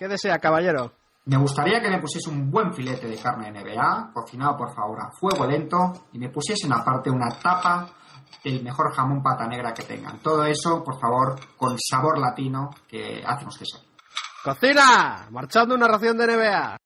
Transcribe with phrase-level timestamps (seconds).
[0.00, 0.94] ¿Qué desea, caballero?
[1.26, 4.98] Me gustaría que me pusiese un buen filete de carne de NBA, cocinado por favor
[4.98, 7.86] a fuego lento, y me pusiesen aparte una tapa
[8.42, 10.18] del mejor jamón pata negra que tengan.
[10.20, 13.82] Todo eso, por favor, con sabor latino que hacemos que sea.
[14.42, 15.28] ¡Cocina!
[15.30, 16.76] Marchando una ración de NBA.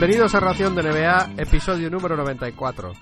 [0.00, 2.92] Bienvenidos a Ración de NBA, episodio número 94,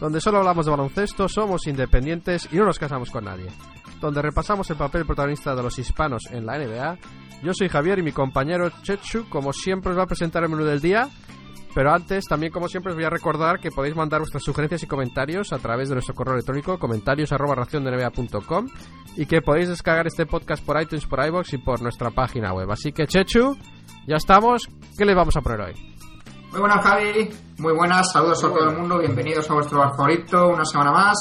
[0.00, 3.46] donde solo hablamos de baloncesto, somos independientes y no nos casamos con nadie,
[4.00, 6.98] donde repasamos el papel protagonista de los hispanos en la NBA.
[7.44, 10.64] Yo soy Javier y mi compañero Chechu, como siempre, os va a presentar el menú
[10.64, 11.08] del día.
[11.76, 14.88] Pero antes, también como siempre, os voy a recordar que podéis mandar vuestras sugerencias y
[14.88, 17.30] comentarios a través de nuestro correo electrónico comentarios
[19.16, 22.68] y que podéis descargar este podcast por iTunes, por iBox y por nuestra página web.
[22.68, 23.56] Así que Chechu,
[24.08, 24.68] ya estamos.
[24.96, 25.97] ¿Qué le vamos a poner hoy?
[26.50, 27.28] Muy buenas, Javi.
[27.58, 28.10] Muy buenas.
[28.10, 28.98] Saludos a todo el mundo.
[28.98, 30.48] Bienvenidos a vuestro bar favorito.
[30.48, 31.18] Una semana más.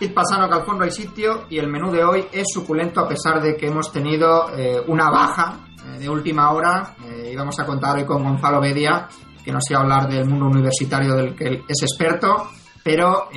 [0.00, 3.08] Id pasando que al fondo hay sitio y el menú de hoy es suculento a
[3.08, 6.96] pesar de que hemos tenido eh, una baja eh, de última hora.
[7.04, 9.06] Eh, íbamos a contar hoy con Gonzalo Bedia,
[9.44, 12.48] que nos iba a hablar del mundo universitario del que es experto,
[12.82, 13.28] pero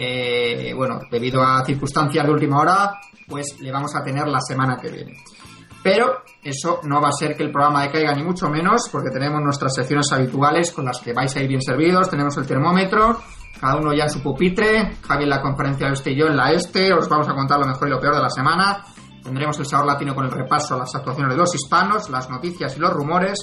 [0.76, 2.94] bueno, debido a circunstancias de última hora,
[3.28, 5.14] pues le vamos a tener la semana que viene.
[5.84, 9.42] Pero eso no va a ser que el programa decaiga ni mucho menos, porque tenemos
[9.42, 12.10] nuestras secciones habituales con las que vais a ir bien servidos.
[12.10, 13.20] Tenemos el termómetro,
[13.60, 16.52] cada uno ya en su pupitre, Javi en la conferencia este y yo en la
[16.54, 16.94] este.
[16.94, 18.86] Os vamos a contar lo mejor y lo peor de la semana.
[19.22, 22.76] Tendremos el sabor latino con el repaso a las actuaciones de los hispanos, las noticias
[22.78, 23.40] y los rumores,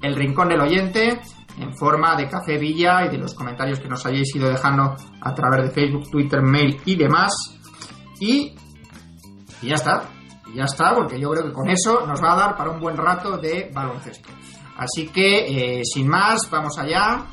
[0.00, 1.20] el rincón del oyente
[1.58, 5.34] en forma de café Villa y de los comentarios que nos hayáis ido dejando a
[5.34, 7.32] través de Facebook, Twitter, mail y demás.
[8.18, 8.54] Y
[9.62, 10.04] ya está
[10.54, 12.96] ya está, porque yo creo que con eso nos va a dar para un buen
[12.96, 14.28] rato de baloncesto.
[14.76, 17.26] Así que, eh, sin más, vamos allá.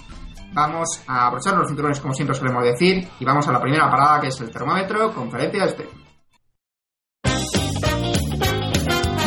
[0.52, 4.20] Vamos a aprovechar los cinturones, como siempre solemos decir, y vamos a la primera parada,
[4.20, 5.88] que es el termómetro, conferencia este.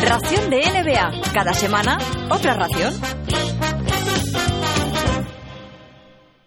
[0.05, 1.31] Ración de NBA.
[1.33, 1.97] Cada semana,
[2.29, 2.93] otra ración.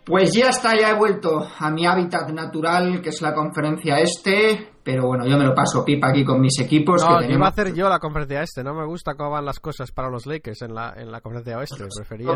[0.07, 4.75] Pues ya está, ya he vuelto a mi hábitat natural, que es la conferencia este,
[4.85, 7.05] pero bueno, yo me lo paso pipa aquí con mis equipos.
[7.05, 9.59] No, que iba a hacer yo la conferencia este, no me gusta cómo van las
[9.59, 12.33] cosas para los Lakers en la, en la conferencia oeste, prefería...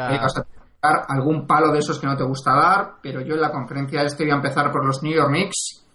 [0.82, 4.02] dar algún palo de esos que no te gusta dar, pero yo en la conferencia
[4.02, 5.86] este voy a empezar por los New York Knicks,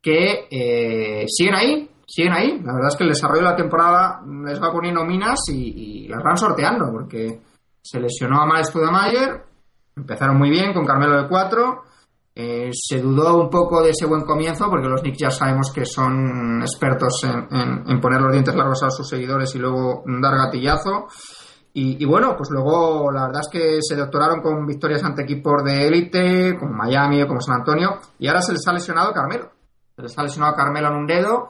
[0.00, 2.60] que eh, siguen ahí, siguen ahí.
[2.62, 6.08] La verdad es que el desarrollo de la temporada les va poniendo minas y, y
[6.08, 7.40] las van sorteando, porque
[7.82, 9.49] se lesionó a Miles Studamayer,
[9.96, 11.82] Empezaron muy bien con Carmelo de 4.
[12.34, 15.84] Eh, se dudó un poco de ese buen comienzo porque los Knicks ya sabemos que
[15.84, 21.08] son expertos en, poner los dientes largos a sus seguidores y luego dar gatillazo.
[21.72, 25.86] Y, bueno, pues luego la verdad es que se doctoraron con victorias ante equipos de
[25.86, 29.52] élite, como Miami o como San Antonio, y ahora se les ha lesionado Carmelo.
[29.94, 31.48] Se les ha lesionado Carmelo en un dedo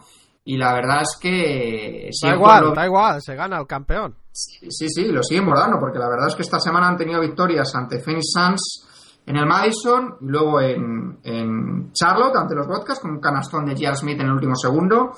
[0.50, 2.10] y la verdad es que...
[2.20, 4.16] Da igual, da igual, se gana el campeón.
[4.32, 7.72] Sí, sí, lo siguen bordando, porque la verdad es que esta semana han tenido victorias
[7.76, 13.20] ante Phoenix Suns en el Madison y luego en, Charlotte ante los Vodkas con un
[13.20, 13.94] canastón de J.R.
[13.94, 15.12] Smith en el último segundo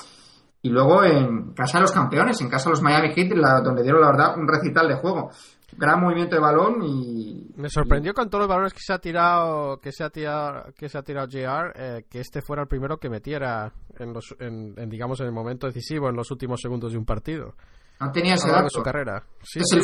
[0.61, 3.33] y luego en casa de los campeones, en casa de los Miami Heat,
[3.65, 5.31] donde dieron la verdad un recital de juego.
[5.79, 7.55] Gran movimiento de balón y...
[7.57, 10.91] Me sorprendió con todos los balones que se ha tirado que se ha tirado, que
[10.91, 14.75] se ha tirado JR, eh, que este fuera el primero que metiera en, los, en,
[14.89, 17.55] digamos en el momento decisivo, en los últimos segundos de un partido.
[18.01, 18.65] No tenía ese dato.
[18.65, 19.23] de su carrera.
[19.43, 19.79] Sí, sí.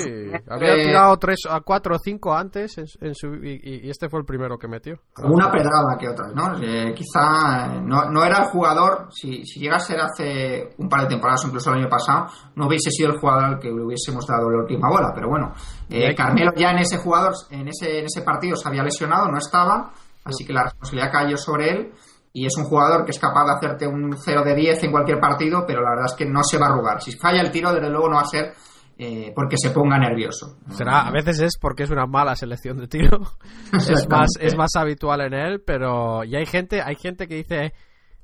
[0.48, 4.58] Había tirado tres a cuatro o cinco antes en, su, y, este fue el primero
[4.58, 4.98] que metió.
[5.22, 6.58] Una pedrada que otra, ¿no?
[6.60, 11.02] Eh, quizá no, no, era el jugador, si, si llega a ser hace un par
[11.02, 12.26] de temporadas, incluso el año pasado,
[12.56, 15.12] no hubiese sido el jugador al que le hubiésemos dado la última bola.
[15.14, 15.52] Pero bueno,
[15.88, 19.38] eh, Carmelo ya en ese jugador, en ese, en ese partido se había lesionado, no
[19.38, 19.92] estaba,
[20.24, 21.92] así que la responsabilidad cayó sobre él
[22.32, 25.18] y es un jugador que es capaz de hacerte un 0 de 10 en cualquier
[25.18, 27.00] partido, pero la verdad es que no se va a arrugar.
[27.00, 28.52] Si falla el tiro, desde luego no va a ser
[28.98, 30.58] eh, porque se ponga nervioso.
[30.70, 33.20] Será, a veces es porque es una mala selección de tiro.
[33.72, 37.72] es más, es más habitual en él, pero y hay gente, hay gente que dice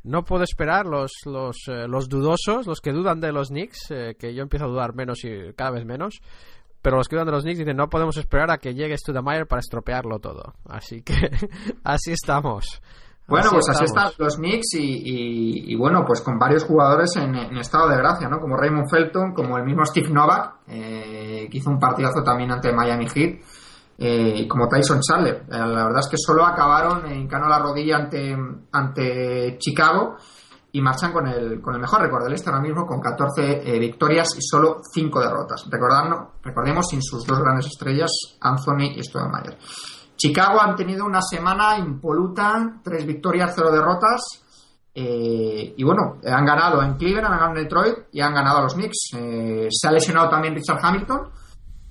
[0.02, 4.16] no puedo esperar los los, eh, los dudosos, los que dudan de los Knicks, eh,
[4.18, 6.20] que yo empiezo a dudar menos y cada vez menos.
[6.82, 9.46] Pero los que dudan de los Knicks dicen no podemos esperar a que llegue Studamayer
[9.46, 10.54] para estropearlo todo.
[10.68, 11.14] Así que
[11.84, 12.82] así estamos.
[13.26, 17.96] Bueno, pues así están los Knicks y, bueno, pues con varios jugadores en, estado de
[17.96, 18.38] gracia, ¿no?
[18.38, 22.72] Como Raymond Felton, como el mismo Steve Novak, eh, que hizo un partidazo también ante
[22.72, 23.40] Miami Heat.
[23.98, 25.44] eh, como Tyson Chandler.
[25.48, 28.36] Eh, la verdad es que solo acabaron en cano la rodilla ante,
[28.72, 30.16] ante Chicago
[30.72, 33.78] y marchan con el, con el mejor récord del este ahora mismo, con 14 eh,
[33.78, 35.64] victorias y solo 5 derrotas.
[35.70, 38.10] Recordando, recordemos sin sus dos grandes estrellas,
[38.40, 39.56] Anthony y Stoudemire.
[40.16, 44.22] Chicago han tenido una semana impoluta, 3 victorias, 0 derrotas.
[44.94, 48.62] Eh, y bueno, han ganado en Cleveland, han ganado en Detroit y han ganado a
[48.62, 49.10] los Knicks.
[49.16, 51.30] Eh, se ha lesionado también Richard Hamilton,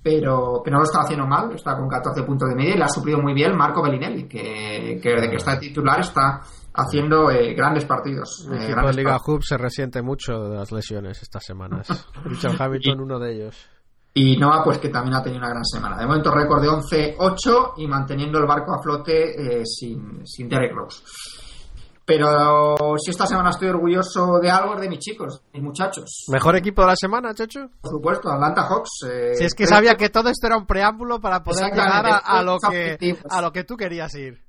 [0.01, 2.83] pero, pero no lo está haciendo mal, está con 14 puntos de media y le
[2.85, 6.41] ha suplido muy bien Marco Bellinelli, que, que desde que está titular está
[6.73, 8.47] haciendo eh, grandes partidos.
[8.47, 9.17] El eh, equipo de Liga.
[9.25, 11.87] Hub se resiente mucho de las lesiones estas semanas.
[12.23, 13.69] Richard Hamilton, uno de ellos.
[14.15, 15.97] Y Noah, pues que también ha tenido una gran semana.
[15.97, 20.71] De momento, récord de 11-8 y manteniendo el barco a flote eh, sin, sin Derek
[20.75, 21.01] Rose.
[22.05, 26.25] Pero si esta semana estoy orgulloso de algo, es de mis chicos, de mis muchachos.
[26.27, 27.69] ¿Mejor equipo de la semana, Chechu?
[27.81, 28.89] Por supuesto, Atlanta Hawks.
[29.09, 32.17] eh, Si es que sabía que todo esto era un preámbulo para poder llegar a,
[32.17, 32.97] a lo que,
[33.29, 34.43] a lo que tú querías ir.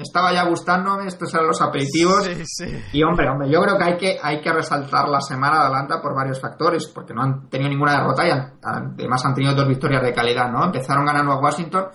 [0.00, 2.24] Estaba ya gustándome, estos eran los aperitivos.
[2.24, 2.82] Sí, sí.
[2.92, 6.00] Y hombre, hombre, yo creo que hay que hay que resaltar la semana de Atlanta
[6.02, 9.68] por varios factores, porque no han tenido ninguna derrota y han- además han tenido dos
[9.68, 10.64] victorias de calidad, ¿no?
[10.64, 11.86] Empezaron ganando a Washington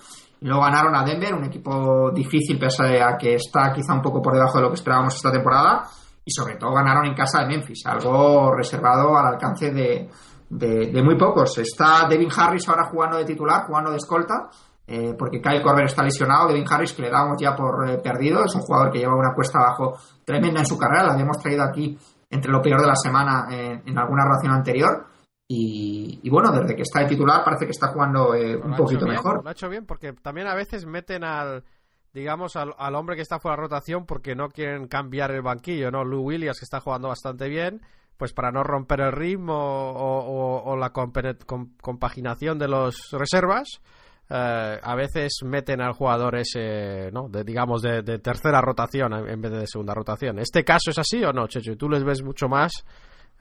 [0.41, 4.21] y luego ganaron a Denver, un equipo difícil pese a que está quizá un poco
[4.21, 5.83] por debajo de lo que esperábamos esta temporada,
[6.23, 10.09] y sobre todo ganaron en casa de Memphis, algo reservado al alcance de,
[10.49, 11.57] de, de muy pocos.
[11.59, 14.49] Está Devin Harris ahora jugando de titular, jugando de escolta,
[14.87, 18.45] eh, porque Kyle Korver está lesionado, Devin Harris, que le damos ya por eh, perdido,
[18.45, 21.63] es un jugador que lleva una cuesta abajo tremenda en su carrera, la habíamos traído
[21.63, 21.97] aquí
[22.29, 25.05] entre lo peor de la semana en, en alguna relación anterior.
[25.47, 29.05] Y, y bueno, desde que está de titular parece que está jugando eh, un poquito
[29.05, 29.43] bien, mejor.
[29.43, 31.63] Lo ha hecho bien porque también a veces meten al
[32.13, 35.91] digamos al, al hombre que está fuera de rotación porque no quieren cambiar el banquillo,
[35.91, 36.03] ¿no?
[36.03, 37.81] Lou Williams que está jugando bastante bien,
[38.17, 40.91] pues para no romper el ritmo o, o- o la
[41.81, 43.67] compaginación de los reservas,
[44.29, 47.27] eh, a veces meten al jugador ese, ¿no?
[47.29, 50.39] De, digamos de, de tercera rotación en vez de segunda rotación.
[50.39, 51.75] ¿Este caso es así o no, Chechu?
[51.75, 52.71] ¿Tú les ves mucho más?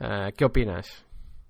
[0.00, 1.04] Eh, ¿Qué opinas?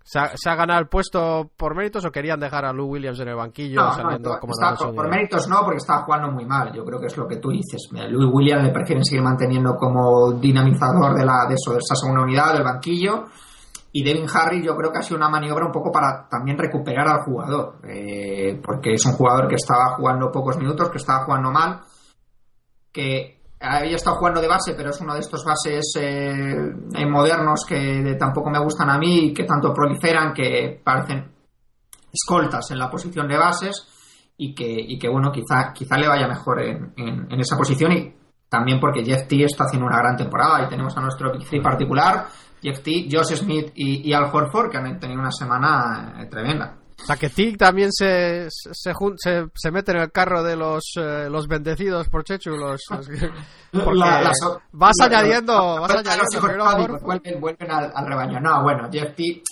[0.07, 3.19] ¿Se ha, se ha ganado el puesto por méritos o querían dejar a Lou Williams
[3.21, 6.31] en el banquillo No, no, saliendo como está- su por, méritos no, porque está jugando
[6.31, 6.71] muy mal.
[6.75, 7.89] Yo creo que es lo que tú dices.
[7.91, 11.95] Mira, Louis Williams le prefieren seguir manteniendo como dinamizador de la de eso, de esa
[11.95, 13.25] segunda unidad, del banquillo.
[13.97, 17.07] Y Devin Harry yo creo que ha sido una maniobra un poco para también recuperar
[17.07, 17.79] al jugador.
[17.89, 21.81] eh, porque es un jugador que estaba jugando pocos minutos, que estaba jugando mal,
[22.93, 28.17] que había estado jugando de base, pero es uno de estos bases eh, modernos que
[28.19, 31.31] tampoco me gustan a mí y que tanto proliferan que parecen
[32.13, 33.87] escoltas en la posición de bases
[34.37, 37.93] y que, y que bueno, quizá, quizá le vaya mejor en, en- en esa posición
[37.93, 38.15] y
[38.49, 41.61] también porque Jeff T está haciendo una gran temporada y tenemos a nuestro Big Three
[41.61, 42.27] particular,
[42.65, 46.79] Jeff T, Josh Smith y, y Al Horford que han tenido una semana eh, tremenda.
[47.03, 50.93] O sea, que Tig también se, se, se, se mete en el carro de los,
[50.97, 52.51] eh, los bendecidos por Chechu.
[52.57, 53.31] Los, los que-
[53.73, 54.39] porque La- las-
[54.73, 56.65] vas la- añadiendo, vas añadiendo primero
[57.03, 58.41] vuelven, vuelven al, al rebaño.
[58.41, 59.43] No, bueno, Jeff T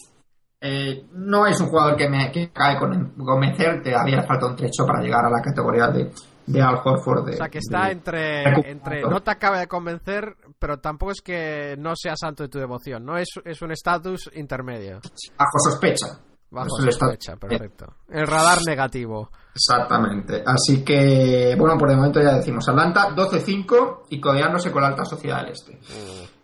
[0.61, 4.57] eh, no es un jugador que me que acabe con convencer, todavía le falta un
[4.57, 6.11] trecho para llegar a la categoría de,
[6.47, 7.27] de Al Horford.
[7.27, 11.11] De, O sea, que está de- entre, entre no te acaba de convencer, pero tampoco
[11.11, 13.19] es que no sea santo de tu devoción, ¿no?
[13.19, 15.01] Es, es un estatus intermedio.
[15.37, 16.07] bajo sospecha.
[16.53, 17.87] Bajo está- sospecha, perfecto.
[18.09, 19.29] El radar negativo.
[19.53, 20.45] Exactamente.
[20.47, 25.05] Así que, bueno, por el momento ya decimos Atlanta 12-5 y codeándose con la alta
[25.05, 25.81] sociedad del este.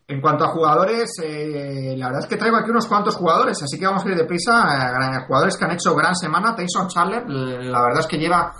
[0.08, 3.78] En cuanto a jugadores, eh, la verdad es que traigo aquí unos cuantos jugadores, así
[3.78, 4.64] que vamos a ir deprisa.
[5.20, 6.56] Eh, jugadores que han hecho gran semana.
[6.56, 8.52] Tyson Chandler, la verdad es que lleva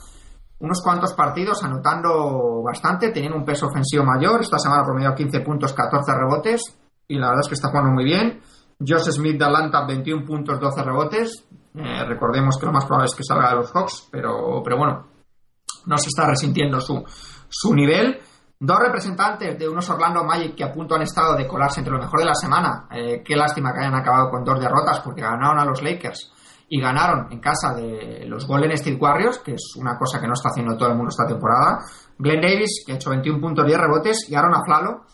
[0.61, 4.41] unos cuantos partidos anotando bastante, teniendo un peso ofensivo mayor.
[4.41, 8.05] Esta semana promedió 15 puntos, 14 rebotes y la verdad es que está jugando muy
[8.05, 8.41] bien.
[8.81, 11.45] Josh Smith de Atlanta, 21 puntos, 12 rebotes.
[11.75, 15.07] Eh, recordemos que lo más probable es que salga de los Hawks, pero, pero bueno,
[15.87, 17.05] no se está resintiendo su,
[17.49, 18.21] su nivel.
[18.61, 22.00] Dos representantes de unos Orlando Magic que a punto han estado de colarse entre lo
[22.00, 22.88] mejor de la semana.
[22.91, 26.33] Eh, qué lástima que hayan acabado con dos derrotas porque ganaron a los Lakers
[26.69, 30.35] y ganaron en casa de los Golden State Warriors, que es una cosa que no
[30.35, 31.79] está haciendo todo el mundo esta temporada.
[32.19, 35.05] Glenn Davis, que ha hecho 21 puntos, 10 rebotes, y Aaron Aflalo,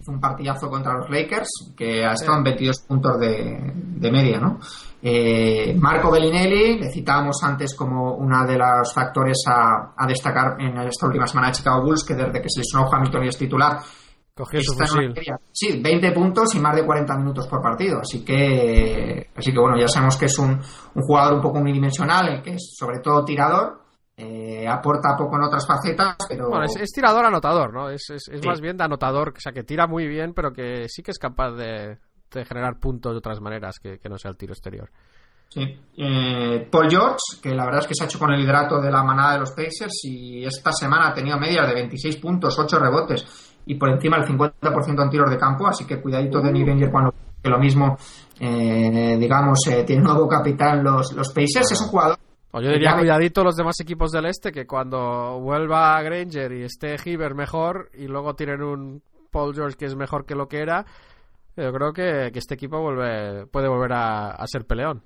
[0.00, 4.40] hizo un partidazo contra los Lakers, que ha estado en 22 puntos de, de media,
[4.40, 4.58] ¿no?
[5.00, 10.76] Eh, Marco Bellinelli, le citábamos antes como uno de los factores a, a destacar en
[10.78, 13.78] esta última semana de Chicago Bulls, que desde que se lesionó Hamilton y es titular,
[14.36, 15.14] Cogió su fusil.
[15.50, 18.00] Sí, 20 puntos y más de 40 minutos por partido.
[18.00, 22.42] Así que, así que bueno, ya sabemos que es un, un jugador un poco unidimensional,
[22.42, 23.80] que es sobre todo tirador,
[24.16, 27.88] eh, aporta poco en otras facetas, pero Bueno, es, es tirador anotador, ¿no?
[27.88, 28.46] Es, es, es Sí.
[28.46, 31.18] más bien de anotador, o sea, que tira muy bien, pero que sí que es
[31.18, 31.98] capaz de,
[32.30, 34.90] de generar puntos de otras maneras que, que no sea el tiro exterior.
[35.48, 35.62] Sí.
[35.96, 38.90] Eh, Paul George, que la verdad es que se ha hecho con el hidrato de
[38.90, 42.78] la manada de los Pacers y esta semana ha tenido medias de 26 puntos, 8
[42.78, 46.66] rebotes y por encima del 50% en tiros de campo, así que cuidadito de Nick
[46.66, 47.96] Granger cuando que lo mismo,
[48.40, 51.72] eh, digamos, eh, tiene nuevo capitán los, los Pacers.
[51.72, 52.16] Es un jugador
[52.52, 56.96] o yo diría cuidadito los demás equipos del este que cuando vuelva Granger y esté
[57.04, 60.86] Hiver mejor y luego tienen un Paul George que es mejor que lo que era,
[61.54, 65.02] yo creo que, que este equipo vuelve, puede volver a, a ser peleón.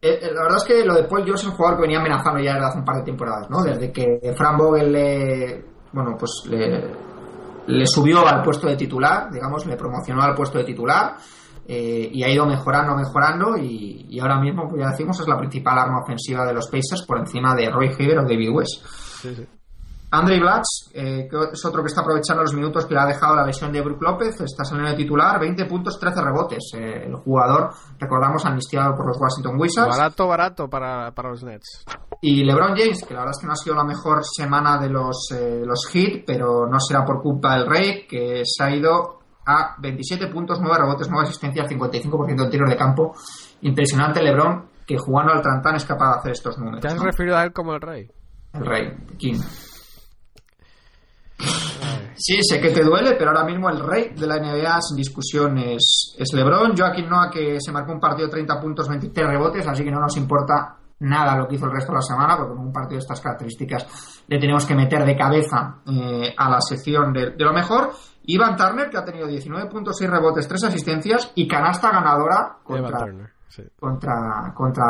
[0.00, 2.38] Eh, la verdad es que lo de Paul George es un jugador que venía amenazando
[2.40, 3.62] ya desde hace un par de temporadas, ¿no?
[3.64, 6.92] Desde que Fran Vogel le, bueno, pues le,
[7.66, 11.16] le subió al puesto de titular, digamos, le promocionó al puesto de titular
[11.66, 15.38] eh, y ha ido mejorando, mejorando y, y, ahora mismo, pues ya decimos, es la
[15.38, 18.84] principal arma ofensiva de los Pacers por encima de Roy Hibbert o David West.
[18.84, 19.46] Sí, sí.
[20.14, 23.36] Andre Blatch, eh, que es otro que está aprovechando los minutos que le ha dejado
[23.36, 26.72] la lesión de Brook López, está saliendo de titular, 20 puntos, 13 rebotes.
[26.74, 29.96] Eh, el jugador, recordamos, amnistiado por los Washington Wizards.
[29.96, 31.84] Barato, barato para, para, los Nets.
[32.20, 34.88] Y LeBron James, que la verdad es que no ha sido la mejor semana de
[34.88, 39.20] los, eh, los Heat, pero no será por culpa del Rey, que se ha ido
[39.46, 43.14] a 27 puntos, 9 rebotes, 9 asistencias, 55% de tiros de campo.
[43.62, 46.80] Impresionante LeBron, que jugando al Trantán es capaz de hacer estos números.
[46.80, 47.04] ¿Te has ¿no?
[47.04, 48.10] referido a él como el Rey?
[48.52, 49.40] El Rey, King.
[52.16, 55.58] Sí, sé que te duele, pero ahora mismo el rey de la NBA sin discusión
[55.58, 56.76] es, es LeBron.
[56.76, 60.00] Joaquín Noah que se marcó un partido de 30 puntos, 23 rebotes, así que no
[60.00, 62.98] nos importa nada lo que hizo el resto de la semana, porque con un partido
[62.98, 67.44] de estas características le tenemos que meter de cabeza eh, a la sección de, de,
[67.44, 67.92] lo mejor.
[68.26, 73.06] Ivan Turner, que ha tenido 19 puntos, 6 rebotes, 3 asistencias y canasta ganadora contra,
[73.54, 73.62] sí.
[73.78, 74.84] contra, contra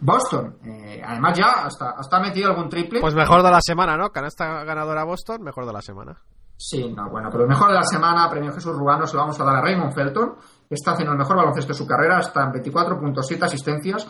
[0.00, 0.56] Boston.
[0.64, 3.00] Eh, además ya hasta, hasta ha metido algún triple.
[3.00, 4.10] Pues mejor de la semana, ¿no?
[4.10, 6.20] Canasta ganadora Boston, mejor de la semana.
[6.62, 9.40] Sí, no, bueno, pero el mejor de la semana, premio Jesús Rubano, se lo vamos
[9.40, 10.34] a dar a Raymond Felton,
[10.68, 14.06] que está haciendo el mejor baloncesto de su carrera, está en 24.7 asistencias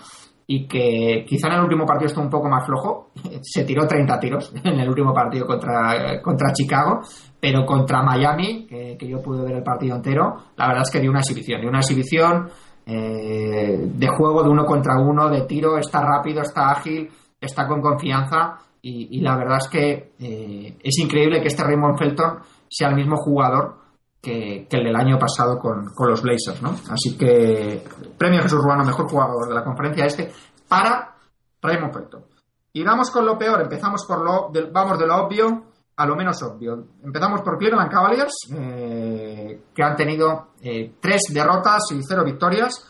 [0.48, 4.18] y que quizá en el último partido estuvo un poco más flojo, se tiró 30
[4.18, 7.02] tiros en el último partido contra, contra Chicago,
[7.38, 10.98] pero contra Miami, que, que yo pude ver el partido entero, la verdad es que
[10.98, 12.50] dio una exhibición, dio una exhibición
[12.86, 17.10] eh, de juego de uno contra uno, de tiro, está rápido, está ágil,
[17.40, 22.38] está con confianza y, la verdad es que eh, es increíble que este Raymond Felton
[22.68, 23.76] sea el mismo jugador
[24.20, 26.70] que, el del año pasado con, con, los Blazers, ¿no?
[26.90, 27.82] Así que
[28.16, 30.32] premio Jesús Urbano, mejor jugador de la conferencia este,
[30.68, 31.14] para
[31.60, 32.24] Raymond Felton.
[32.72, 35.69] Y vamos con lo peor, empezamos por lo, vamos de lo obvio
[36.00, 36.82] a lo menos obvio.
[37.04, 42.82] Empezamos por Cleveland Cavaliers, eh, que han tenido eh, tres derrotas y cero victorias.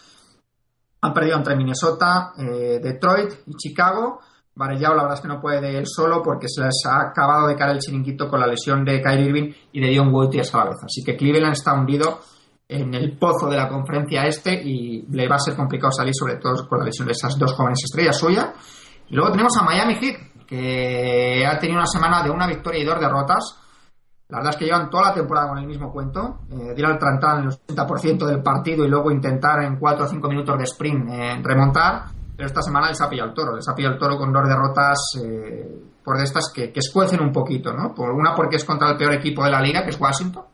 [1.00, 4.20] Han perdido entre Minnesota, eh, Detroit y Chicago.
[4.54, 7.48] Varellao la verdad es que no puede de él solo porque se les ha acabado
[7.48, 10.58] de caer el chiringuito con la lesión de Kyrie Irving y de Dion Waiters a
[10.58, 10.78] la vez.
[10.84, 12.20] Así que Cleveland está hundido
[12.68, 16.36] en el pozo de la conferencia este y le va a ser complicado salir, sobre
[16.36, 18.50] todo con la lesión de esas dos jóvenes estrellas suyas.
[19.08, 22.84] Y luego tenemos a Miami Heat, que ha tenido una semana de una victoria y
[22.84, 23.56] dos derrotas.
[24.28, 26.40] La verdad es que llevan toda la temporada con el mismo cuento.
[26.50, 30.28] Eh, ir al trantán el 80% del partido y luego intentar en 4 o 5
[30.28, 32.06] minutos de sprint eh, remontar.
[32.36, 33.54] Pero esta semana les ha pillado el toro.
[33.54, 37.20] Les ha pillado el toro con dos derrotas eh, por de estas que, que, escuecen
[37.20, 37.72] un poquito.
[37.72, 37.94] ¿no?
[37.94, 40.44] Por una porque es contra el peor equipo de la liga, que es Washington.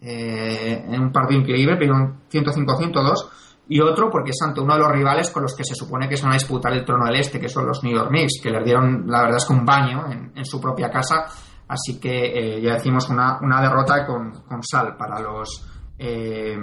[0.00, 1.94] Eh, en un partido increíble, pero
[2.30, 3.28] 105-102
[3.68, 6.16] y otro porque es ante uno de los rivales con los que se supone que
[6.16, 8.50] se van a disputar el trono del este, que son los New York Knicks, que
[8.50, 11.26] les dieron, la verdad es que un baño en, su propia casa,
[11.68, 15.66] así que eh, ya decimos una, una derrota con, con, sal para los
[15.98, 16.56] eh,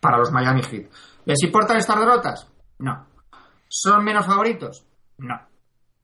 [0.00, 0.90] para los Miami Heat.
[1.24, 2.48] ¿Les importan estas derrotas?
[2.80, 3.06] No.
[3.68, 4.84] ¿Son menos favoritos?
[5.18, 5.36] No.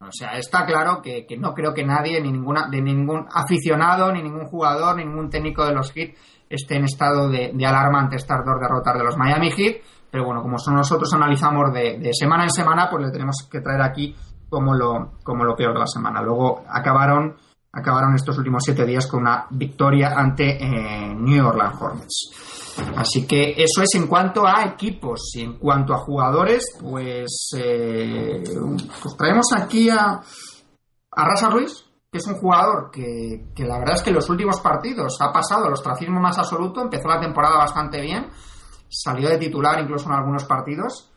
[0.00, 4.12] O sea, está claro que, que no creo que nadie, ni ninguna, de ningún aficionado,
[4.12, 6.14] ni ningún jugador, ni ningún técnico de los Heat
[6.48, 10.24] esté en estado de, de alarma ante estas dos derrotas de los Miami Heat pero
[10.24, 14.14] bueno, como nosotros analizamos de, semana en semana, pues le tenemos que traer aquí
[14.48, 16.22] como lo, como lo peor de la semana.
[16.22, 17.36] Luego acabaron,
[17.72, 22.30] acabaron estos últimos siete días con una victoria ante eh, New Orleans Hornets.
[22.96, 28.42] Así que eso es en cuanto a equipos y en cuanto a jugadores, pues, eh,
[29.02, 30.20] pues traemos aquí a,
[31.10, 34.30] a Rasa Ruiz, que es un jugador que, que la verdad es que en los
[34.30, 38.30] últimos partidos ha pasado el ostracismo más absoluto, empezó la temporada bastante bien,
[38.88, 41.12] salió de titular incluso en algunos partidos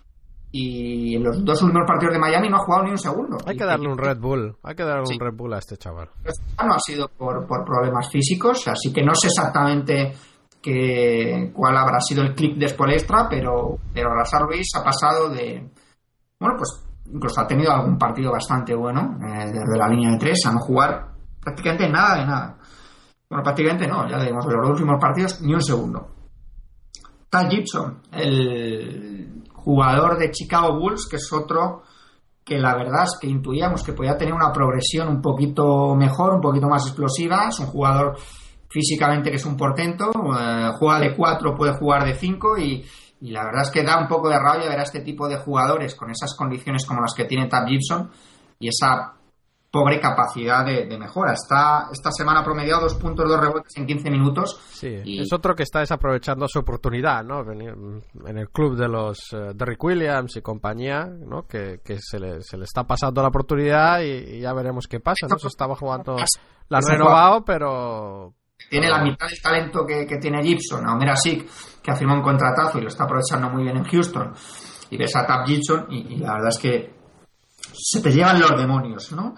[0.51, 3.37] y en los dos últimos partidos de Miami no ha jugado ni un segundo.
[3.45, 5.13] Hay que darle un Red Bull, hay que darle sí.
[5.13, 6.09] un Red Bull a este chaval.
[6.23, 10.13] No ha sido por, por problemas físicos, así que no sé exactamente
[10.61, 15.69] que, cuál habrá sido el clip de Spolestra, pero, pero Razar Ruiz ha pasado de...
[16.39, 20.45] Bueno, pues incluso ha tenido algún partido bastante bueno eh, desde la línea de tres
[20.45, 21.11] a no jugar
[21.41, 22.57] prácticamente nada de nada.
[23.29, 26.20] Bueno, prácticamente no, ya digamos, de los dos últimos partidos ni un segundo.
[27.31, 31.83] Tad Gibson, el jugador de Chicago Bulls, que es otro
[32.43, 36.41] que la verdad es que intuíamos que podía tener una progresión un poquito mejor, un
[36.41, 37.47] poquito más explosiva.
[37.47, 38.17] Es un jugador
[38.67, 42.85] físicamente que es un portento, eh, juega de 4, puede jugar de 5 y,
[43.21, 45.37] y, la verdad es que da un poco de rabia ver a este tipo de
[45.37, 48.09] jugadores con esas condiciones como las que tiene Tab Gibson
[48.59, 49.13] y esa
[49.71, 51.31] pobre capacidad de, de, mejora.
[51.33, 54.59] Está esta semana promediado dos puntos, dos rebotes en 15 minutos.
[54.69, 55.21] Sí, y...
[55.21, 57.41] es otro que está desaprovechando su oportunidad, ¿no?
[57.49, 61.47] En el club de los uh, Derrick Williams y compañía, ¿no?
[61.47, 64.99] Que, que se, le, se, le, está pasando la oportunidad y, y, ya veremos qué
[64.99, 65.39] pasa, ¿no?
[65.39, 66.17] Se estaba jugando,
[66.67, 68.33] la han renovado, pero...
[68.69, 71.49] Tiene la mitad del talento que, que tiene Gibson, Omer Asik,
[71.81, 74.33] que ha firmado un contratazo y lo está aprovechando muy bien en Houston.
[74.91, 77.01] Y ves a Tab Gibson y, y la verdad es que
[77.73, 79.35] se te llevan los demonios, ¿no?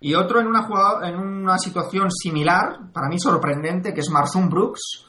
[0.00, 0.66] Y otro en una,
[1.02, 5.04] en una situación similar, para mí sorprendente, que es Marsun Brooks,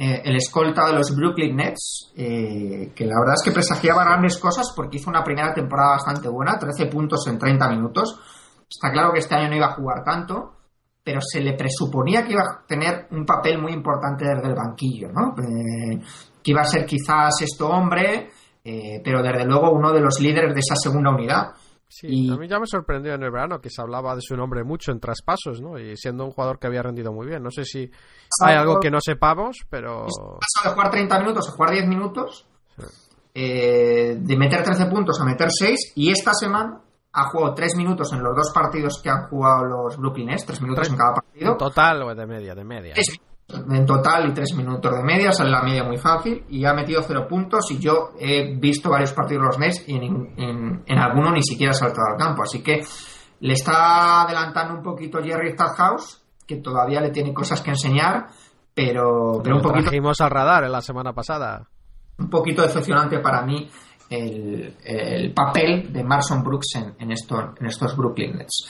[0.00, 4.38] eh, el escolta de los Brooklyn Nets, eh, que la verdad es que presagiaba grandes
[4.38, 8.20] cosas porque hizo una primera temporada bastante buena, 13 puntos en 30 minutos.
[8.70, 10.52] Está claro que este año no iba a jugar tanto,
[11.02, 15.08] pero se le presuponía que iba a tener un papel muy importante desde el banquillo,
[15.10, 15.34] ¿no?
[15.42, 16.00] Eh,
[16.44, 18.30] que iba a ser quizás esto hombre,
[19.02, 21.54] pero desde luego uno de los líderes de esa segunda unidad.
[21.88, 22.30] Sí, y...
[22.30, 24.92] a mí ya me sorprendió en el verano que se hablaba de su nombre mucho
[24.92, 25.78] en traspasos, ¿no?
[25.78, 27.42] Y siendo un jugador que había rendido muy bien.
[27.42, 27.90] No sé si
[28.44, 30.04] hay algo que no sepamos, pero...
[30.04, 32.84] Pasó de jugar 30 minutos a jugar 10 minutos, sí.
[33.34, 38.12] eh, de meter 13 puntos a meter 6, y esta semana ha jugado 3 minutos
[38.12, 41.14] en los dos partidos que han jugado los Brooklyn Nets, 3 minutos 3, en cada
[41.14, 41.52] partido.
[41.52, 42.54] ¿En total o de media?
[42.54, 42.94] De media.
[42.94, 43.18] Es,
[43.48, 47.02] en total y 3 minutos de media, sale la media muy fácil y ha metido
[47.02, 50.98] 0 puntos y yo he visto varios partidos de los Nets y en, en, en
[50.98, 52.82] alguno ni siquiera ha saltado al campo, así que
[53.40, 58.26] le está adelantando un poquito Jerry Stadhouse, que todavía le tiene cosas que enseñar,
[58.74, 59.90] pero, pero un poquito...
[60.20, 61.68] Al radar en la semana pasada.
[62.18, 63.70] Un poquito decepcionante para mí
[64.10, 68.66] el, el, papel de Marson Brooks en, en, en estos Brooklyn Nets.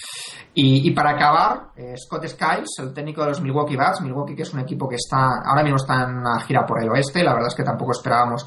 [0.54, 4.42] Y, y para acabar, eh, Scott Skiles, el técnico de los Milwaukee Bucks, Milwaukee que
[4.42, 7.32] es un equipo que está ahora mismo está en una gira por el oeste, la
[7.32, 8.46] verdad es que tampoco esperábamos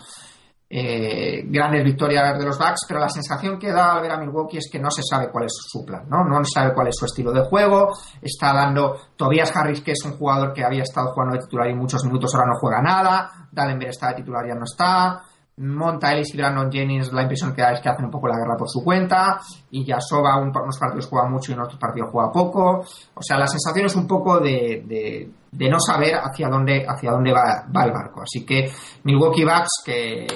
[0.73, 4.57] eh, grandes victorias de los Bucks, pero la sensación que da al ver a Milwaukee
[4.57, 6.23] es que no se sabe cuál es su plan, ¿no?
[6.23, 7.89] No se sabe cuál es su estilo de juego,
[8.21, 11.75] está dando Tobias Harris, que es un jugador que había estado jugando de titular y
[11.75, 15.21] muchos minutos, ahora no juega nada, Dallenberg está de titular, ya no está,
[15.57, 18.37] Monta Ellis y Brandon Jennings la impresión que da es que hacen un poco la
[18.37, 21.77] guerra por su cuenta y ya Soba un, unos partidos juega mucho y en otros
[21.79, 22.79] partidos juega poco.
[23.13, 27.11] O sea la sensación es un poco de, de, de no saber hacia dónde hacia
[27.11, 28.21] dónde va, va, el barco.
[28.21, 28.71] Así que
[29.03, 30.27] Milwaukee Bucks que,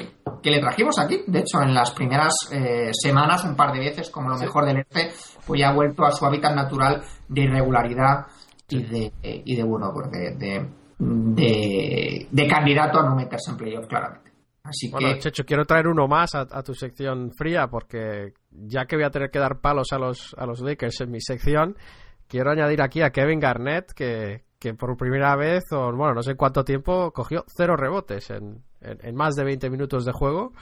[0.44, 4.10] que le trajimos aquí de hecho en las primeras eh, semanas un par de veces
[4.10, 5.12] como lo mejor del este
[5.48, 8.26] pues ya ha vuelto a su hábitat natural de irregularidad
[8.68, 13.58] y de, y de bueno pues de, de, de, de candidato a no meterse en
[13.58, 14.35] playoff claramente
[14.66, 15.20] Así bueno, que...
[15.20, 19.12] Checho, quiero traer uno más a, a, tu sección fría porque ya que voy a
[19.12, 21.78] tener que dar palos a los, a los Lakers en mi sección,
[22.28, 26.36] quiero añadir aquí a Kevin Garnett que, que por primera vez, o bueno, no sé
[26.36, 30.54] cuánto tiempo, cogió cero rebotes en, en, en más de 20 minutos de juego.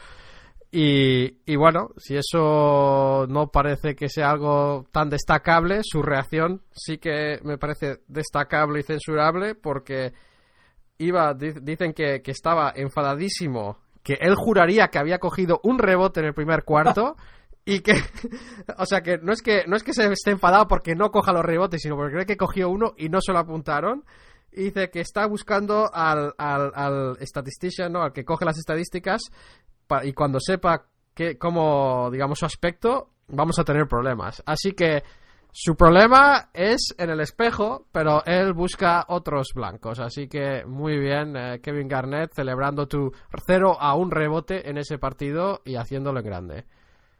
[0.75, 6.97] Y, y, bueno, si eso no parece que sea algo tan destacable, su reacción sí
[6.97, 10.13] que me parece destacable y censurable porque
[10.97, 16.27] iba, dicen que, que estaba enfadadísimo que él juraría que había cogido un rebote en
[16.27, 17.15] el primer cuarto
[17.65, 17.95] y que
[18.77, 21.31] o sea que no es que no es que se esté enfadado porque no coja
[21.31, 24.03] los rebotes sino porque cree que cogió uno y no se lo apuntaron
[24.51, 28.03] y dice que está buscando al, al, al statistician ¿no?
[28.03, 29.21] al que coge las estadísticas
[30.03, 35.03] y cuando sepa que cómo digamos su aspecto vamos a tener problemas así que
[35.55, 39.99] su problema es en el espejo, pero él busca otros blancos.
[39.99, 43.11] Así que muy bien, eh, Kevin Garnett, celebrando tu
[43.45, 46.65] 0 a un rebote en ese partido y haciéndolo en grande.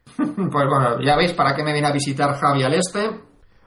[0.16, 3.08] Pues bueno, ya veis para qué me viene a visitar Javi al este.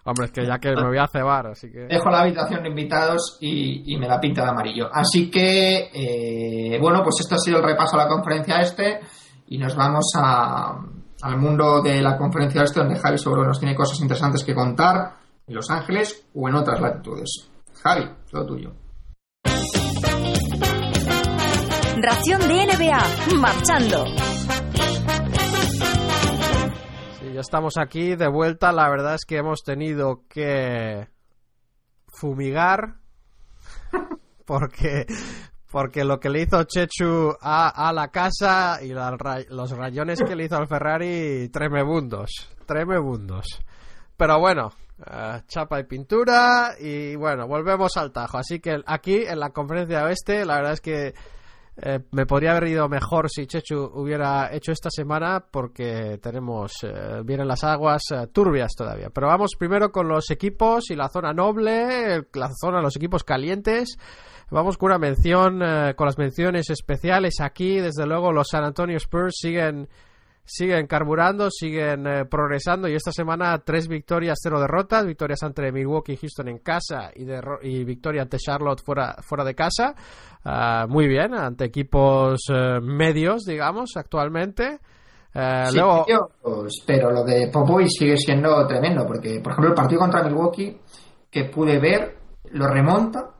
[0.04, 1.88] Hombre, es que ya que me voy a cebar, así que...
[1.88, 4.90] Dejo la habitación de invitados y, y me la pinta de amarillo.
[4.92, 9.00] Así que, eh, bueno, pues esto ha sido el repaso a la conferencia este
[9.48, 10.78] y nos vamos a
[11.22, 15.16] al mundo de la conferencia este donde Javi seguro nos tiene cosas interesantes que contar
[15.48, 17.50] en Los Ángeles o en otras latitudes.
[17.82, 18.74] Javi, todo tuyo.
[22.00, 24.06] Ración de NBA, marchando.
[27.20, 28.72] Sí, ya estamos aquí de vuelta.
[28.72, 31.08] La verdad es que hemos tenido que
[32.08, 32.98] fumigar
[34.46, 35.08] porque
[35.72, 39.18] porque lo que le hizo Chechu a, a la casa y la,
[39.50, 43.46] los rayones que le hizo al Ferrari, tremebundos, tremebundos.
[44.16, 48.38] Pero bueno, uh, chapa y pintura y bueno, volvemos al tajo.
[48.38, 51.14] Así que aquí en la conferencia oeste, la verdad es que
[51.80, 57.22] Eh, me podría haber ido mejor si Chechu hubiera hecho esta semana porque tenemos, eh,
[57.24, 59.12] vienen las aguas eh, turbias todavía.
[59.12, 64.00] Pero vamos primero con los equipos y la zona noble, la zona los equipos calientes.
[64.50, 65.60] Vamos con una mención,
[65.96, 67.80] con las menciones especiales aquí.
[67.80, 69.88] Desde luego los San Antonio Spurs siguen
[70.48, 76.14] siguen carburando, siguen eh, progresando y esta semana tres victorias, cero derrotas, victorias ante Milwaukee
[76.14, 77.28] y Houston en casa y,
[77.64, 79.94] y victoria ante Charlotte fuera, fuera de casa.
[80.46, 84.80] Ah, muy bien, ante equipos eh, medios, digamos, actualmente.
[85.34, 86.06] Eh, luego...
[86.86, 90.78] pero lo de Popoy sigue siendo tremendo, porque, por ejemplo, el partido contra Milwaukee
[91.30, 92.16] que pude ver
[92.52, 93.34] lo remonta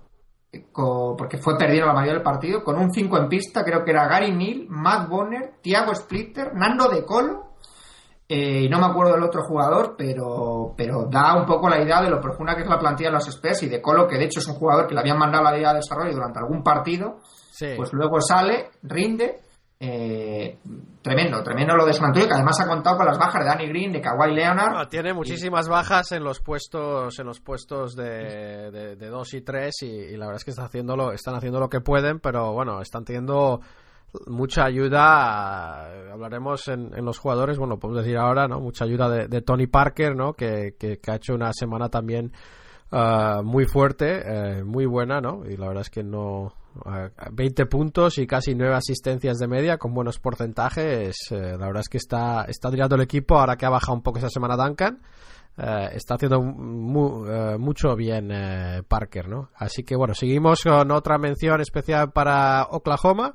[1.18, 4.08] porque fue perdiendo la mayoría del partido, con un 5 en pista, creo que era
[4.08, 7.48] Gary Neal, Matt Bonner, Thiago Splitter, Nando De Colo,
[8.30, 12.02] eh, y no me acuerdo del otro jugador, pero, pero da un poco la idea
[12.02, 14.26] de lo profunda que es la plantilla de los Spurs y De Colo, que de
[14.26, 17.20] hecho es un jugador que le habían mandado la idea de desarrollo durante algún partido,
[17.76, 19.40] pues luego sale, rinde
[19.80, 20.58] eh,
[21.04, 23.68] tremendo, tremendo lo de San Antonio, que además ha contado con las bajas de Danny
[23.68, 24.88] Green, de Kawhi Leonard.
[24.90, 30.18] tiene muchísimas bajas en los puestos, en los puestos de, de, 2 y 3 y,
[30.18, 33.06] la verdad es que están haciendo, lo, están haciendo lo que pueden, pero bueno, están
[33.06, 33.62] teniendo
[34.26, 38.60] mucha ayuda, hablaremos en, los jugadores, bueno, podemos decir ahora, ¿no?
[38.60, 40.34] Mucha ayuda de, Tony Parker, ¿no?
[40.34, 42.32] Que, que, ha hecho una semana también
[42.92, 45.44] uh, muy fuerte, eh, muy buena, ¿no?
[45.46, 46.54] Y la verdad es que no,
[47.32, 51.16] 20 puntos y casi 9 asistencias de media con buenos porcentajes.
[51.32, 54.04] Eh, la verdad es que está, está tirando el equipo ahora que ha bajado un
[54.04, 55.02] poco esa semana Duncan.
[55.58, 58.32] Eh, está haciendo eh, mucho bien
[58.88, 59.50] Parker, ¿no?
[59.56, 63.34] Así que bueno, seguimos con otra mención especial para Oklahoma,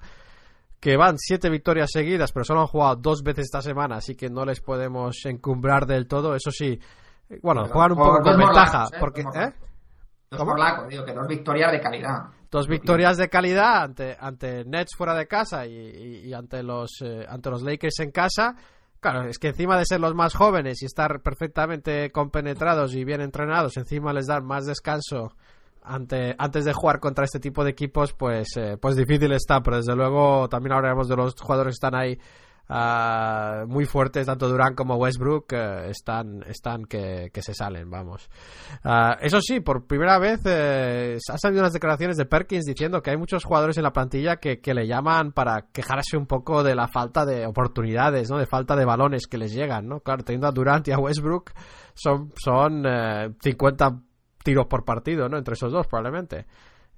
[0.78, 4.30] que van siete victorias seguidas, pero solo han jugado dos veces esta semana, así que
[4.30, 6.34] no les podemos encumbrar del todo.
[6.34, 6.78] Eso sí,
[7.42, 9.24] bueno, juegan un poco con ventaja, porque...
[10.32, 12.24] Dos digo que dos victorias de calidad.
[12.52, 17.48] Dos victorias de calidad ante, ante Nets fuera de casa y, ante, los, eh, ante
[17.48, 18.54] los Lakers en casa.
[19.00, 23.22] Claro, es que encima de ser los más jóvenes y estar perfectamente compenetrados y bien
[23.22, 25.32] entrenados, encima les dan más descanso
[25.82, 29.62] ante, antes de jugar contra este tipo de equipos, pues, eh, pues difícil está.
[29.62, 32.18] Pero desde luego también hablaremos de los jugadores que están ahí
[32.68, 38.30] Ah, muy fuertes, tanto Durán como Westbrook eh, están, están que, se salen, vamos.
[38.84, 43.10] Ah, eso sí, por primera vez eh, ha salido unas declaraciones de Perkins diciendo que
[43.10, 46.88] hay muchos jugadores en la plantilla que, le llaman para quejarse un poco de la
[46.88, 48.38] falta de oportunidades, ¿no?
[48.38, 50.00] De falta de balones que les llegan, ¿no?
[50.00, 51.52] Claro, teniendo a Durant y a Westbrook
[51.92, 52.84] son, son
[53.42, 53.90] 50 eh,
[54.42, 55.36] tiros por partido, ¿no?
[55.36, 56.46] Entre esos dos, probablemente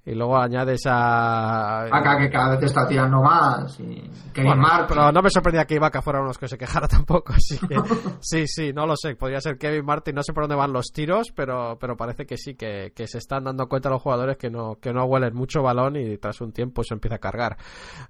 [0.05, 5.11] y luego añades a Acá que cada vez está tirando más y Kevin Martin pero
[5.11, 7.75] no me sorprendía que Ibaka fuera uno de los que se quejara tampoco así que
[8.21, 9.15] sí sí no lo sé.
[9.15, 12.37] Podría ser Kevin Martin no sé por dónde van los tiros pero pero parece que
[12.37, 15.95] sí que, se están dando cuenta los jugadores que no que no huelen mucho balón
[15.95, 17.57] y tras un tiempo se empieza a cargar.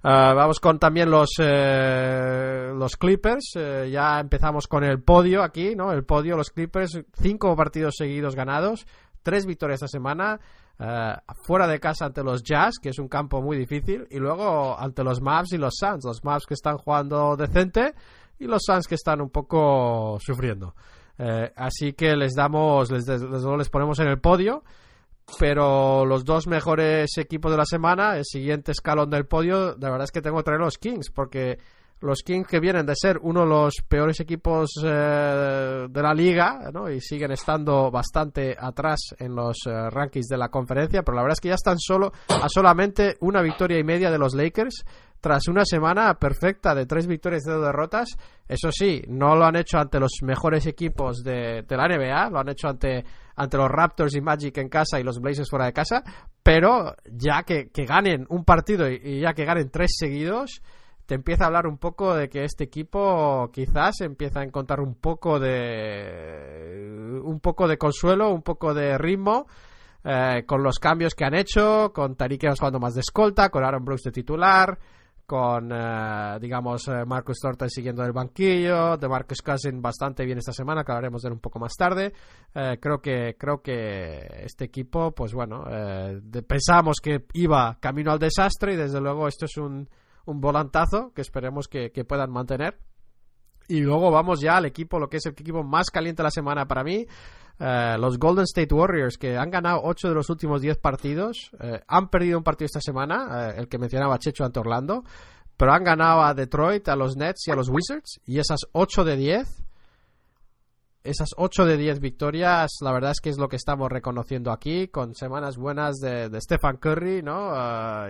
[0.02, 3.52] Ah, vamos con también los eh, los Clippers.
[3.56, 8.34] Eh, ya empezamos con el podio aquí no el podio los Clippers cinco partidos seguidos
[8.34, 8.86] ganados
[9.22, 10.38] tres victorias esta semana
[10.78, 14.78] eh, fuera de casa ante los Jazz, que es un campo muy difícil, y luego
[14.78, 17.94] ante los Mavs y los Suns, los Mavs que están jugando decente
[18.38, 20.74] y los Suns que están un poco sufriendo.
[21.18, 24.64] Eh, así que les damos, les, les, ponemos en el podio,
[25.38, 30.04] pero los dos mejores equipos de la semana, el siguiente escalón del podio, de verdad
[30.04, 31.58] es que tengo que traer los Kings, porque
[32.00, 36.70] los Kings que vienen de ser uno de los peores equipos eh, de la liga
[36.72, 36.90] ¿no?
[36.90, 41.34] y siguen estando bastante atrás en los eh, rankings de la conferencia, pero la verdad
[41.34, 44.84] es que ya están solo a solamente una victoria y media de los Lakers
[45.20, 48.10] tras una semana perfecta de tres victorias y dos derrotas.
[48.46, 52.48] Eso sí, no lo han hecho ante los mejores equipos de, la NBA, lo han
[52.50, 53.04] hecho ante,
[53.34, 56.04] ante los Raptors y Magic en casa y los Blazers fuera de casa,
[56.42, 60.62] pero ya que, ganen un partido y ya que ganen tres seguidos
[61.06, 64.96] te empieza a hablar un poco de que este equipo quizás empieza a encontrar un
[64.96, 69.46] poco de un poco de consuelo, un poco de ritmo
[70.04, 73.84] eh, con los cambios que han hecho, con Tariq jugando más de escolta, con Aaron
[73.84, 74.78] Brooks de titular,
[75.26, 80.52] con eh, digamos eh, Marcus Thornton siguiendo el banquillo, de Marcus Cousins bastante bien esta
[80.52, 82.12] semana, que hablaremos de él un poco más tarde.
[82.52, 85.64] creo que creo que este equipo, pues bueno,
[86.48, 89.88] pensábamos que iba camino al desastre y desde luego esto es un
[90.26, 92.78] un volantazo que esperemos que, puedan mantener.
[93.68, 96.30] Y luego vamos ya al equipo, lo que es el equipo más caliente de la
[96.30, 97.06] semana para mí.
[97.58, 101.50] Eh, los Golden State Warriors, que han ganado 8 de los últimos 10 partidos.
[101.60, 105.04] Eh, han perdido un partido esta semana, eh, el que mencionaba Checho ante Orlando.
[105.56, 108.20] Pero han ganado a Detroit, a los Nets y a los Wizards.
[108.26, 109.66] Y esas 8 de 10
[111.06, 114.88] esas 8 de 10 victorias, la verdad es que es lo que estamos reconociendo aquí,
[114.88, 117.52] con semanas buenas de, Stephen Curry ¿no?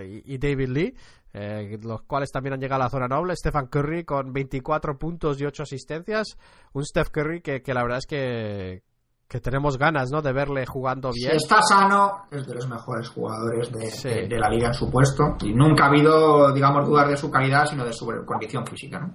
[0.01, 0.95] y, David Lee,
[1.39, 3.35] eh, los cuales también han llegado a la zona noble.
[3.35, 6.35] Stephen Curry con 24 puntos y 8 asistencias.
[6.73, 8.81] Un Steph Curry que, que la verdad es que,
[9.27, 10.23] que tenemos ganas ¿no?
[10.23, 11.31] de verle jugando bien.
[11.31, 15.37] Si está sano, es de los mejores jugadores de, de, la liga en su puesto.
[15.43, 18.99] Y nunca ha habido, digamos, dudas de su calidad, sino de su condición física.
[18.99, 19.13] ¿no?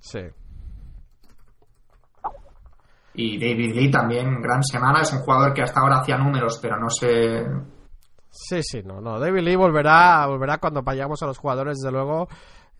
[0.00, 0.20] Sí.
[3.14, 5.02] Y David Lee también, gran semana.
[5.02, 7.46] Es un jugador que hasta ahora hacía números, pero no sé.
[8.40, 9.18] Sí, sí, no, no.
[9.18, 12.28] David Lee volverá, volverá cuando vayamos a los jugadores, desde luego.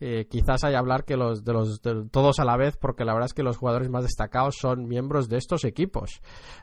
[0.01, 1.81] Eh, quizás hay hablar que los de los
[2.13, 5.29] todos a la vez porque la verdad es que los jugadores más destacados son miembros
[5.29, 6.21] de estos equipos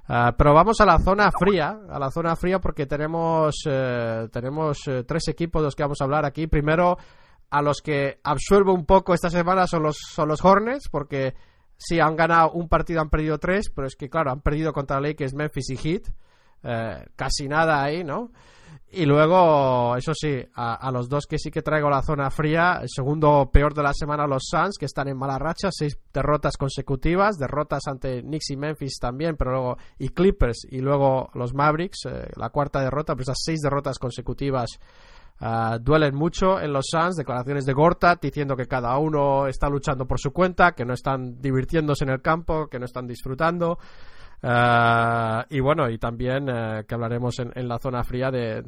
[0.08, 4.88] uh, pero vamos a la zona fría a la zona fría porque tenemos eh, tenemos
[4.88, 6.98] eh, tres equipos de los que vamos a hablar aquí primero
[7.50, 11.36] a los que absuelvo un poco esta semana son los son los Hornets porque
[11.76, 15.02] sí han ganado un partido han perdido tres pero es que claro han perdido contra
[15.02, 16.04] Lakers Memphis y Heat
[17.18, 18.32] casi nada ahí no
[18.96, 22.90] y luego, eso sí, a, los dos que sí que traigo la zona fría, el
[22.90, 27.38] segundo peor de la semana, los Suns, que están en mala racha, seis derrotas consecutivas,
[27.38, 32.30] derrotas ante Knicks y Memphis también, pero luego, y Clippers, y luego los Mavericks, eh,
[32.38, 34.80] la cuarta derrota, pues esas seis derrotas consecutivas
[35.42, 40.06] uh, duelen mucho en los Suns, declaraciones de Gortat diciendo que cada uno está luchando
[40.06, 43.78] por su cuenta, que no están divirtiéndose en el campo, que no están disfrutando.
[44.44, 48.62] Uh, y bueno, y también uh, que hablaremos en, en, la zona fría de,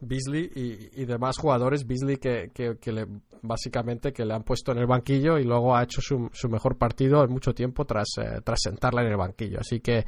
[0.00, 1.86] Beasley y, y, demás jugadores.
[1.86, 3.06] Beasley que, que, que, le,
[3.42, 6.78] básicamente que le han puesto en el banquillo y luego ha hecho su, su mejor
[6.78, 9.58] partido en mucho tiempo tras, uh, tras sentarla en el banquillo.
[9.60, 10.04] Así que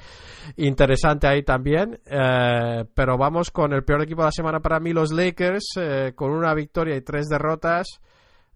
[0.56, 2.00] interesante ahí también.
[2.04, 5.74] pero vamos con el peor equipo de la semana para mí, los Lakers,
[6.14, 7.86] con una victoria y tres derrotas.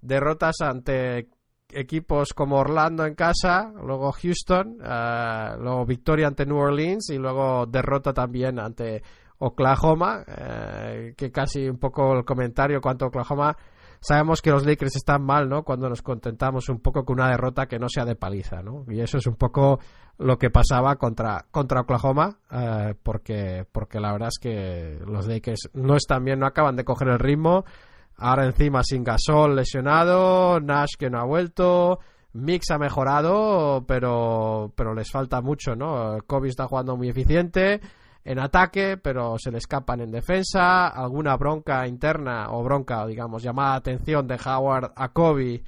[0.00, 1.28] Derrotas ante
[1.74, 7.66] equipos como Orlando en casa, luego Houston, uh, luego victoria ante New Orleans y luego
[7.66, 9.02] derrota también ante
[9.38, 13.56] Oklahoma, uh, que casi un poco el comentario cuanto a Oklahoma.
[14.00, 15.62] Sabemos que los Lakers están mal, ¿no?
[15.62, 18.84] Cuando nos contentamos un poco con una derrota que no sea de paliza, ¿no?
[18.88, 19.78] Y eso es un poco
[20.18, 25.70] lo que pasaba contra, contra Oklahoma, uh, porque, porque la verdad es que los Lakers
[25.72, 27.64] no están bien, no acaban de coger el ritmo.
[28.16, 31.98] Ahora encima sin Gasol lesionado, Nash que no ha vuelto,
[32.32, 36.18] Mix ha mejorado, pero, pero les falta mucho, ¿no?
[36.26, 37.80] Kobe está jugando muy eficiente
[38.24, 43.74] en ataque, pero se le escapan en defensa, alguna bronca interna o bronca, digamos, llamada
[43.74, 45.62] atención de Howard a Kobe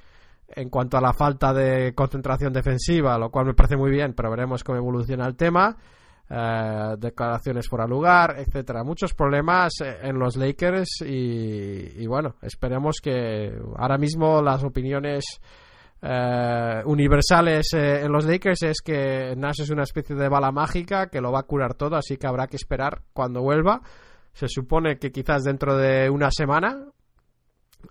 [0.49, 4.31] en cuanto a la falta de concentración defensiva, lo cual me parece muy bien, pero
[4.31, 5.75] veremos cómo evoluciona el tema.
[6.29, 8.83] Eh, declaraciones fuera lugar, etcétera.
[8.83, 15.23] Muchos problemas eh, en los Lakers y, bueno, esperemos que ahora mismo las opiniones
[16.01, 21.21] eh, universales en los Lakers es que Nash es una especie de bala mágica que
[21.21, 23.81] lo va a curar todo, así que habrá que esperar cuando vuelva.
[24.33, 26.87] Se supone que quizás dentro de una semana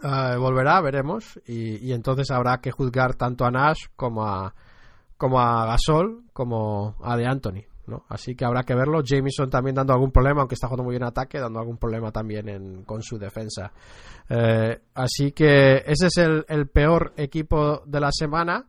[0.03, 4.55] volverá, veremos, y, y entonces habrá que juzgar tanto a Nash como a
[5.17, 7.76] como a Gasol como a De Anthony.
[8.09, 9.03] Así que habrá que verlo.
[9.03, 12.11] Jameson también dando algún problema, aunque está jugando muy bien en ataque, dando algún problema
[12.11, 13.73] también en, con su defensa.
[14.29, 18.67] Eh, así que ese es el, peor equipo de la semana.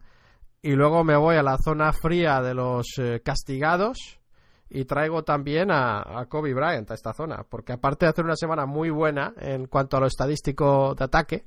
[0.62, 4.20] Y luego me voy a la zona fría de los eh, castigados.
[4.70, 7.46] Y traigo también a, Kobe Bryant a esta zona.
[7.50, 11.46] Porque aparte de hacer una semana muy buena en cuanto a lo estadístico de ataque,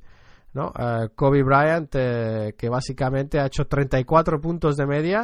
[0.55, 0.69] ¿no?
[0.69, 5.23] Uh, Kobe Bryant, eh, que básicamente ha hecho 34 puntos de media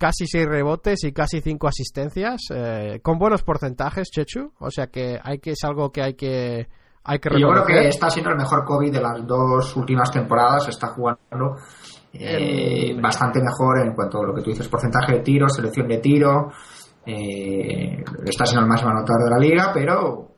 [0.00, 4.54] casi seis rebotes y casi cinco asistencias, eh, con buenos porcentajes, Chechu.
[4.58, 6.68] O sea que hay que es algo que hay que
[7.04, 10.68] hay que Yo creo que está siendo el mejor Kobe de las dos últimas temporadas.
[10.68, 11.56] Está jugando
[12.14, 15.98] eh, bastante mejor en cuanto a lo que tú dices, porcentaje de tiro, selección de
[15.98, 16.50] tiro.
[17.04, 20.28] Eh, está siendo el máximo anotador de la liga, pero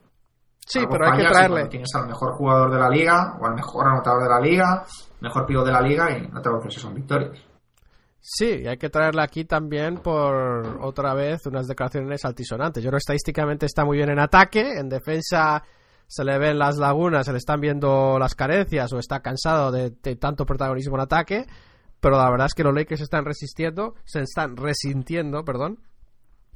[0.66, 1.66] Sí, pero hay que traerle.
[1.66, 4.84] Tienes al mejor jugador de la liga o al mejor anotador de la liga,
[5.20, 7.51] mejor pivo de la liga y no te veces son victorias.
[8.24, 12.80] Sí, hay que traerle aquí también por otra vez unas declaraciones altisonantes.
[12.80, 15.64] Yo creo que estadísticamente está muy bien en ataque, en defensa
[16.06, 19.90] se le ven las lagunas, se le están viendo las carencias o está cansado de,
[19.90, 21.46] de tanto protagonismo en ataque,
[21.98, 25.80] pero la verdad es que los Lakers están resistiendo, se están resintiendo, perdón.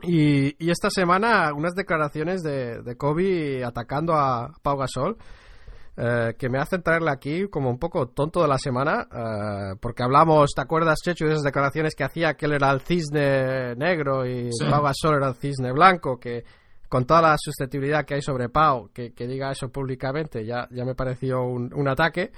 [0.03, 5.17] Y, y esta semana unas declaraciones de, de Kobe atacando a Pau Gasol
[5.97, 10.03] eh, que me hacen traerle aquí como un poco tonto de la semana, eh, porque
[10.03, 14.27] hablamos, ¿te acuerdas, Chechu, de esas declaraciones que hacía que él era el cisne negro
[14.27, 14.67] y sí.
[14.69, 16.45] Pau Gasol era el cisne blanco, que
[16.89, 20.85] con toda la susceptibilidad que hay sobre Pau, que, que diga eso públicamente, ya, ya
[20.85, 22.31] me pareció un, un ataque.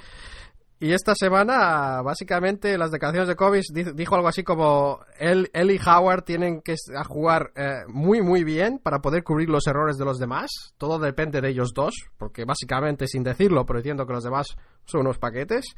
[0.81, 3.63] Y esta semana, básicamente, las declaraciones de Kobe
[3.95, 6.77] dijo algo así como él, él y Howard tienen que
[7.09, 10.51] jugar eh, muy, muy bien para poder cubrir los errores de los demás.
[10.79, 15.01] Todo depende de ellos dos, porque básicamente, sin decirlo, pero diciendo que los demás son
[15.01, 15.75] unos paquetes.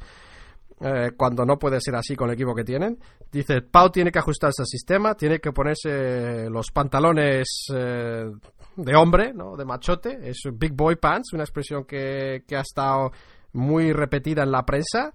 [0.83, 2.99] Eh, cuando no puede ser así con el equipo que tienen.
[3.31, 8.31] Dice, Pau tiene que ajustarse al sistema, tiene que ponerse los pantalones eh,
[8.75, 9.55] de hombre, ¿no?
[9.55, 10.19] De machote.
[10.23, 13.11] Es Big Boy Pants, una expresión que, que ha estado
[13.53, 15.13] muy repetida en la prensa.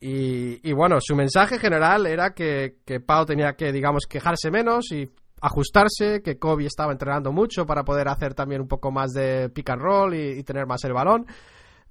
[0.00, 5.10] Y, bueno, su mensaje general era que, que Pau tenía que, digamos, quejarse menos y
[5.40, 9.70] ajustarse, que Kobe estaba entrenando mucho para poder hacer también un poco más de pick
[9.70, 11.26] and roll y, tener más el balón,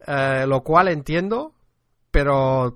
[0.06, 1.54] eh, lo cual entiendo,
[2.12, 2.76] pero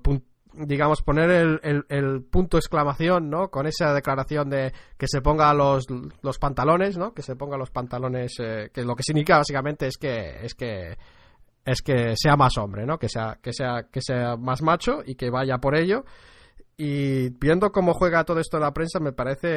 [0.54, 3.48] digamos poner el, el, punto exclamación, ¿no?
[3.48, 5.86] Con esa declaración de que se ponga los,
[6.20, 7.14] los pantalones, ¿no?
[7.14, 10.96] Que se ponga los pantalones, eh, que lo que significa básicamente es que es que
[11.64, 12.98] es que sea más hombre, ¿no?
[12.98, 16.04] Que sea, que sea, que sea más macho y que vaya por ello.
[16.76, 19.48] Y viendo cómo juega todo esto en la prensa, me parece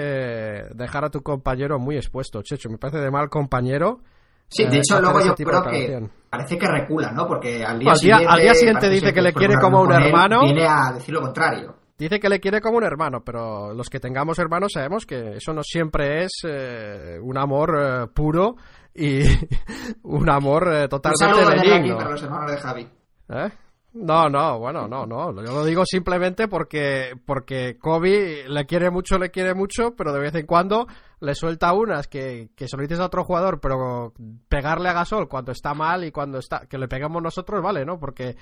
[0.76, 2.70] dejar a tu compañero muy expuesto, Checho.
[2.70, 4.02] Me parece de mal compañero.
[4.48, 7.28] Sí, de eh, hecho, luego yo creo que parece que recula, ¿no?
[7.28, 10.42] Porque al día, siguiente, al día siguiente dice que le quiere como un hermano.
[10.42, 11.76] Viene a decir lo contrario.
[11.98, 15.54] Dice que le quiere como un hermano, pero los que tengamos hermanos sabemos que eso
[15.54, 18.58] no siempre es eh, un amor eh, puro
[18.96, 19.22] y
[20.04, 21.98] un amor eh, totalmente benigno.
[21.98, 22.88] para los hermanos de Javi.
[23.30, 23.50] ¿Eh?
[23.94, 25.34] No, no, bueno, no, no.
[25.42, 30.20] Yo lo digo simplemente porque, porque Kobe le quiere mucho, le quiere mucho, pero de
[30.20, 30.86] vez en cuando
[31.22, 34.14] le suelta unas que, que se lo dices a otro jugador, pero
[34.50, 37.98] pegarle a Gasol cuando está mal y cuando está, que le pegamos nosotros, vale, ¿no?
[37.98, 38.36] Porque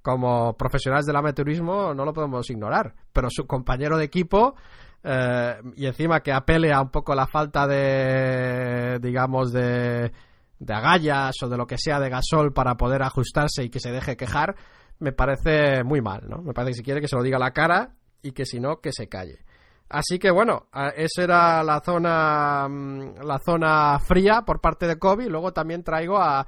[0.00, 2.94] como profesionales del amateurismo no lo podemos ignorar.
[3.12, 4.54] Pero su compañero de equipo
[5.02, 10.12] eh, y encima que apele a un poco la falta de, digamos, de,
[10.58, 13.92] de agallas o de lo que sea de gasol para poder ajustarse y que se
[13.92, 14.56] deje quejar,
[14.98, 16.42] me parece muy mal, ¿no?
[16.42, 18.60] Me parece que si quiere que se lo diga a la cara y que si
[18.60, 19.44] no, que se calle.
[19.88, 25.28] Así que bueno, esa era la zona, mm, la zona fría por parte de Kobe.
[25.28, 26.46] Luego también traigo a,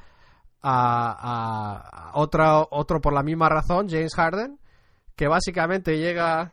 [0.62, 4.60] a, a otro, otro por la misma razón, James Harden,
[5.16, 6.52] que básicamente llega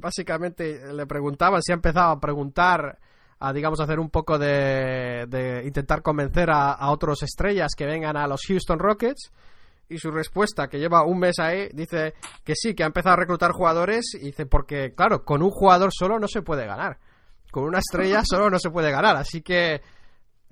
[0.00, 2.98] básicamente le preguntaban si ha empezado a preguntar,
[3.38, 8.16] a digamos hacer un poco de, de intentar convencer a, a, otros estrellas que vengan
[8.16, 9.32] a los Houston Rockets.
[9.88, 12.14] Y su respuesta, que lleva un mes ahí, dice
[12.44, 14.14] que sí, que ha empezado a reclutar jugadores.
[14.14, 16.98] Y dice, porque claro, con un jugador solo no se puede ganar.
[17.50, 19.16] Con una estrella solo no se puede ganar.
[19.16, 19.80] Así que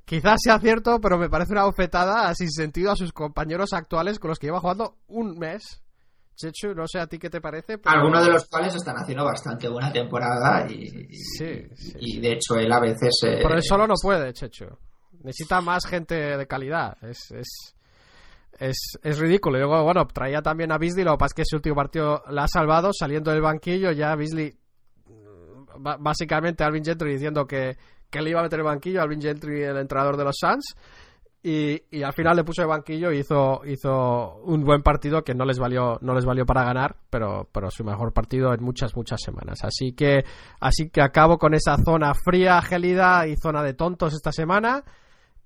[0.04, 4.30] quizás sea cierto, pero me parece una bofetada sin sentido a sus compañeros actuales con
[4.30, 5.82] los que lleva jugando un mes
[6.38, 7.80] Chechu, no sé a ti qué te parece.
[7.84, 11.08] Algunos de los cuales están haciendo bastante buena temporada y,
[11.98, 13.12] y, de hecho él a veces...
[13.26, 13.40] Eh...
[13.42, 14.66] Pero él solo no puede, Chechu.
[15.24, 16.96] Necesita más gente de calidad.
[17.02, 17.74] Es, es,
[18.56, 19.58] es, es ridículo.
[19.58, 22.22] Y luego, bueno, traía también a Beasley, lo que pasa es que ese último partido
[22.30, 23.90] la ha salvado saliendo del banquillo.
[23.90, 24.56] Ya Beasley,
[25.06, 27.76] mm, básicamente Alvin Gentry diciendo que,
[28.08, 30.76] que le iba a meter el banquillo, Alvin Gentry, el entrenador de los Suns.
[31.40, 35.44] Y, al final le puso de banquillo y hizo, hizo un buen partido que no
[35.44, 39.20] les valió, no les valió para ganar, pero, pero su mejor partido en muchas, muchas
[39.22, 39.60] semanas.
[39.62, 40.24] Así que,
[40.60, 44.84] así que acabo con esa zona fría, gélida y zona de tontos esta semana.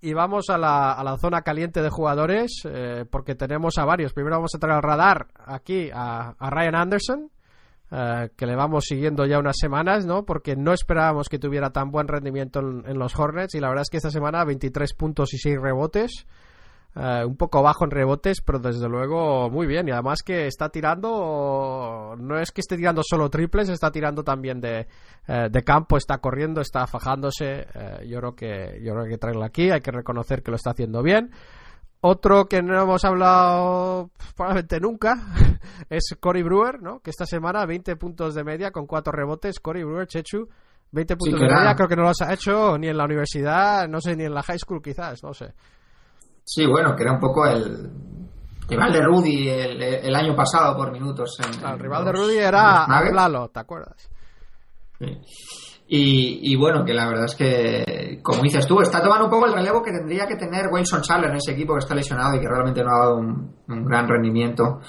[0.01, 4.13] Y vamos a la, a la zona caliente de jugadores, eh, porque tenemos a varios.
[4.13, 7.31] Primero vamos a traer al radar aquí a Ryan Anderson,
[7.95, 10.25] eh, que le vamos siguiendo ya unas semanas, ¿no?
[10.25, 13.91] Porque no esperábamos que tuviera tan buen rendimiento en, los Hornets y la verdad es
[13.91, 16.27] que esta semana 23 puntos y 6 rebotes.
[16.95, 19.89] Eh, un poco bajo en rebotes, pero desde luego muy bien.
[19.89, 24.59] Y además que está tirando, no es que esté tirando solo triples, está tirando también
[24.61, 24.87] de,
[25.29, 27.67] eh, de campo, está corriendo, está fajándose.
[28.07, 31.03] yo creo que yo creo que traerlo aquí, hay que reconocer que lo está haciendo
[31.03, 31.31] bien.
[32.05, 35.15] Otro que no hemos hablado probablemente nunca
[35.89, 36.99] es Cory Brewer, ¿no?
[36.99, 39.61] Que esta semana 20 puntos de media con 4 rebotes.
[39.61, 40.49] Cory Brewer, Chechu,
[40.91, 44.01] 20 puntos de media, creo que no los ha hecho ni en la universidad, no
[44.01, 45.55] sé, ni en la high school quizás, no sé.
[46.45, 47.89] Sí, bueno, que era un poco el
[48.69, 51.39] rival de Rudy el, año pasado por minutos.
[51.41, 54.11] el rival de Rudy era Lalo, ¿te acuerdas?
[54.99, 55.21] Sí.
[55.95, 59.53] Y, bueno, que la verdad es que, como dices tú, está tomando un poco el
[59.53, 62.49] relevo que tendría que tener Wilson Chandler en ese equipo que está lesionado y que
[62.49, 64.81] realmente no ha dado un, gran rendimiento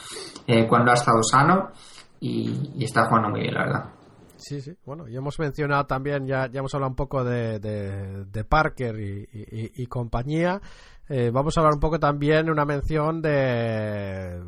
[0.47, 1.71] eh, cuando ha estado sano
[2.21, 3.89] y, está jugando muy bien, la verdad.
[4.37, 8.43] Sí, sí, bueno, y hemos mencionado también, ya, ya hemos hablado un poco de, de,
[8.45, 10.61] Parker y, compañía.
[11.09, 14.39] Eh, vamos a hablar un poco también, una mención de,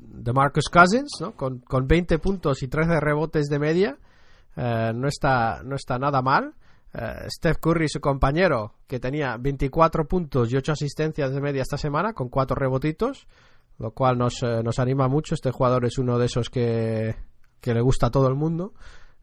[0.00, 1.36] de Marcus Cousins, ¿no?
[1.36, 3.98] con, con 20 puntos y 13 rebotes de media.
[4.58, 6.54] Eh, no, está, no está nada mal.
[6.92, 11.78] Eh, Steph Curry, su compañero, que tenía 24 puntos y 8 asistencias de media esta
[11.78, 13.26] semana, con 4 rebotitos.
[13.78, 15.34] lo cual nos, eh, nos anima mucho.
[15.34, 17.14] Este jugador es uno de esos que,
[17.60, 18.74] que le gusta a todo el mundo.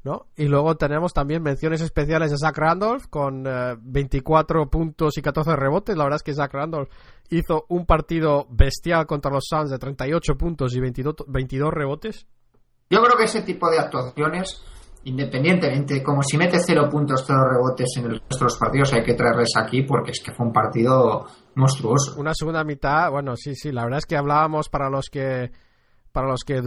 [0.06, 0.28] ¿no?
[0.38, 3.44] Y luego tenemos también menciones especiales de Zach Randolph con
[3.82, 5.98] 24 eh, puntos y 14 rebotes.
[5.98, 6.90] La verdad es que Zach Randolph
[7.32, 12.28] hizo un partido bestial contra los Suns de 38 puntos y 22, 22 rebotes.
[12.92, 14.64] Yo creo que ese tipo de actuaciones,
[15.06, 19.84] independientemente, como si mete 0 puntos, 0 rebotes en los partidos, hay que traerles aquí
[19.84, 21.26] porque es que fue un partido
[21.56, 22.20] monstruoso.
[22.20, 25.52] Una segunda mitad, bueno, sí, sí, la verdad es que hablábamos para los que
[26.12, 26.62] para los que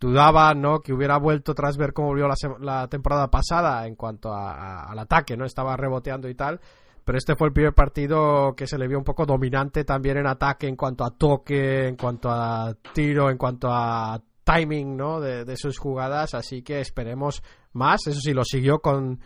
[0.00, 0.80] dudaba ¿no?
[0.80, 2.26] que hubiera vuelto tras ver cómo volvió
[2.58, 5.44] la, temporada pasada en cuanto al ataque, ¿no?
[5.44, 6.60] Estaba reboteando y tal.
[7.04, 10.26] Pero este fue el primer partido que se le vio un poco dominante también en
[10.26, 14.20] ataque en cuanto a toque, en cuanto a tiro, en cuanto a
[14.50, 15.20] timing ¿no?
[15.20, 16.34] de, sus jugadas.
[16.34, 17.42] Así que esperemos
[17.72, 18.06] más.
[18.06, 19.20] Eso sí, lo siguió con,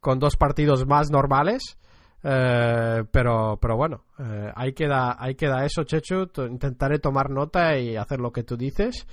[0.00, 1.78] con dos partidos más normales.
[2.24, 6.28] Eh, pero, pero bueno, eh, ahí, queda, ahí queda eso, Chechu.
[6.48, 9.06] Intentaré tomar nota y hacer lo que tú dices.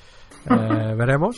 [0.49, 1.37] Eh, veremos.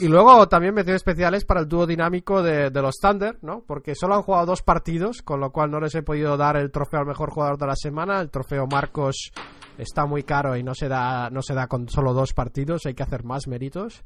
[0.00, 3.62] Y luego también menciones especiales para el dúo dinámico de, los Thunder, ¿no?
[3.64, 6.72] Porque solo han jugado dos partidos, con lo cual no les he podido dar el
[6.72, 8.20] trofeo al mejor jugador de la semana.
[8.20, 9.30] El trofeo Marcos
[9.78, 12.94] está muy caro y no se da, no se da con solo dos partidos, hay
[12.94, 14.02] que hacer más méritos.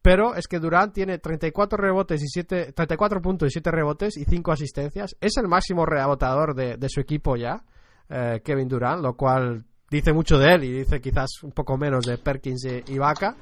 [0.00, 4.24] Pero es que Durant tiene 34 rebotes y 7, 34 puntos y 7 rebotes y
[4.24, 5.14] 5 asistencias.
[5.20, 7.64] Es el máximo rebotador de, su equipo ya,
[8.08, 12.06] eh, Kevin Durant, lo cual dice mucho de él y dice quizás un poco menos
[12.06, 13.36] de Perkins y, y Vaca.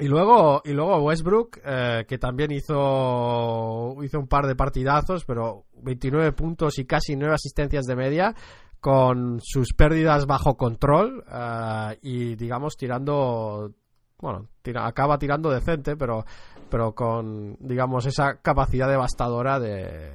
[0.00, 5.64] Y luego, y luego Westbrook, eh, que también hizo, hizo un par de partidazos, pero
[5.82, 8.34] 29 puntos y casi 9 asistencias de media,
[8.80, 13.72] con sus pérdidas bajo control eh, y, digamos, tirando.
[14.20, 16.24] Bueno, acaba tirando decente, pero,
[16.70, 20.12] pero con, digamos, esa capacidad devastadora de,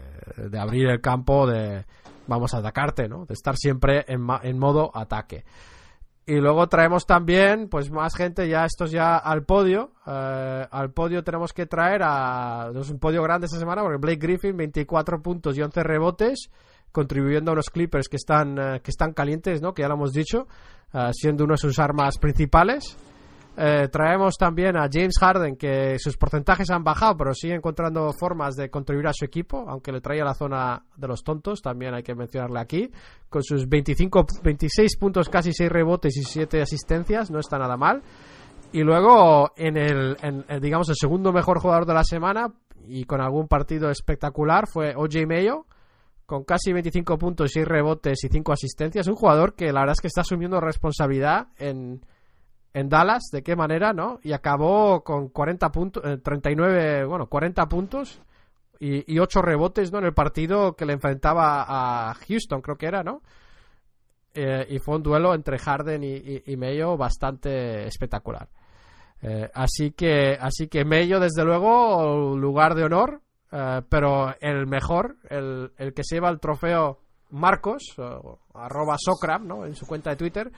[0.50, 1.86] de abrir el campo, de
[2.28, 3.26] vamos a atacarte, ¿no?
[3.26, 5.44] De estar siempre en, en modo ataque.
[6.26, 9.92] Y luego traemos también, pues más gente, ya estos ya al podio.
[10.08, 12.72] Eh, al podio tenemos que traer a.
[12.74, 16.50] Es un podio grande esta semana, porque Blake Griffin, 24 puntos y 11 rebotes,
[16.94, 19.74] contribuyendo a los Clippers que están, eh, que están calientes, ¿no?
[19.74, 20.48] Que ya lo hemos dicho,
[20.94, 22.96] eh, siendo una de sus armas principales.
[23.56, 28.56] Eh, traemos también a James Harden, que sus porcentajes han bajado, pero sigue encontrando formas
[28.56, 32.02] de contribuir a su equipo, aunque le traía la zona de los tontos, también hay
[32.02, 32.90] que mencionarle aquí,
[33.30, 38.02] con sus 25, 26 puntos, casi 6 rebotes y 7 asistencias, no está nada mal.
[38.72, 40.18] Y luego, en el,
[40.60, 42.52] digamos, el segundo mejor jugador de la semana,
[42.88, 45.68] y con algún partido espectacular, fue OJ Mayo,
[46.26, 49.08] con casi 25 puntos, 6 rebotes y 5 asistencias.
[49.08, 52.04] Un jugador que la verdad es que está asumiendo responsabilidad en
[52.74, 54.20] en Dallas, de qué manera, ¿no?
[54.24, 58.20] Y acabó con 40 puntos, 39, eh, bueno, 40 puntos
[58.80, 60.00] y, y 8 rebotes, ¿no?
[60.00, 63.22] En el partido que le enfrentaba a Houston, creo que era, ¿no?
[64.34, 68.50] Eh, y fue un duelo entre Harden y, y, Mello bastante espectacular.
[69.22, 73.22] Eh, así que, así que Mello, desde luego, lugar de honor,
[73.88, 77.03] pero el mejor, el, el, que se lleva el trofeo
[77.34, 77.96] Marcos,
[78.54, 79.66] arroba Socram, ¿no?
[79.66, 80.52] En su cuenta de Twitter,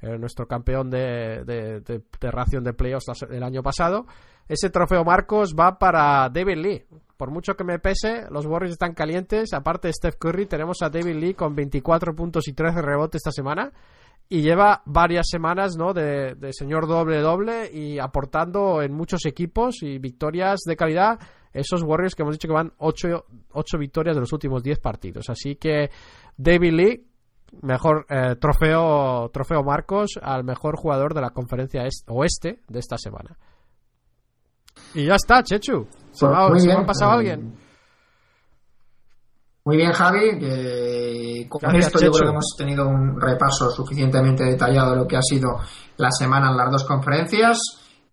[0.00, 4.06] eh, nuestro campeón de, de, ración de playoffs el año pasado.
[4.48, 6.84] Ese trofeo Marcos va para David Lee.
[7.16, 9.52] Por mucho que me pese, los Warriors están calientes.
[9.52, 13.30] Aparte de Steph Curry, tenemos a David Lee con 24 puntos y 13 rebotes esta
[13.30, 13.72] semana.
[14.28, 15.92] Y lleva varias semanas ¿no?
[15.92, 21.20] de, señor doble-doble y aportando en muchos equipos y victorias de calidad.
[21.52, 25.28] Esos Warriors que hemos dicho que van 8, 8 victorias de los últimos 10 partidos.
[25.28, 25.90] Así que
[26.36, 27.12] David Lee
[27.60, 33.36] mejor eh, trofeo trofeo Marcos al mejor jugador de la conferencia oeste de esta semana.
[34.94, 35.86] Y ya está, Chechu.
[36.12, 37.54] ¿Se, me, ha, pasado alguien?
[39.64, 41.46] Muy bien, Javi.
[41.48, 45.22] con esto yo creo que hemos tenido un repaso suficientemente detallado de lo que ha
[45.22, 45.58] sido
[45.98, 47.58] la semana en las dos conferencias.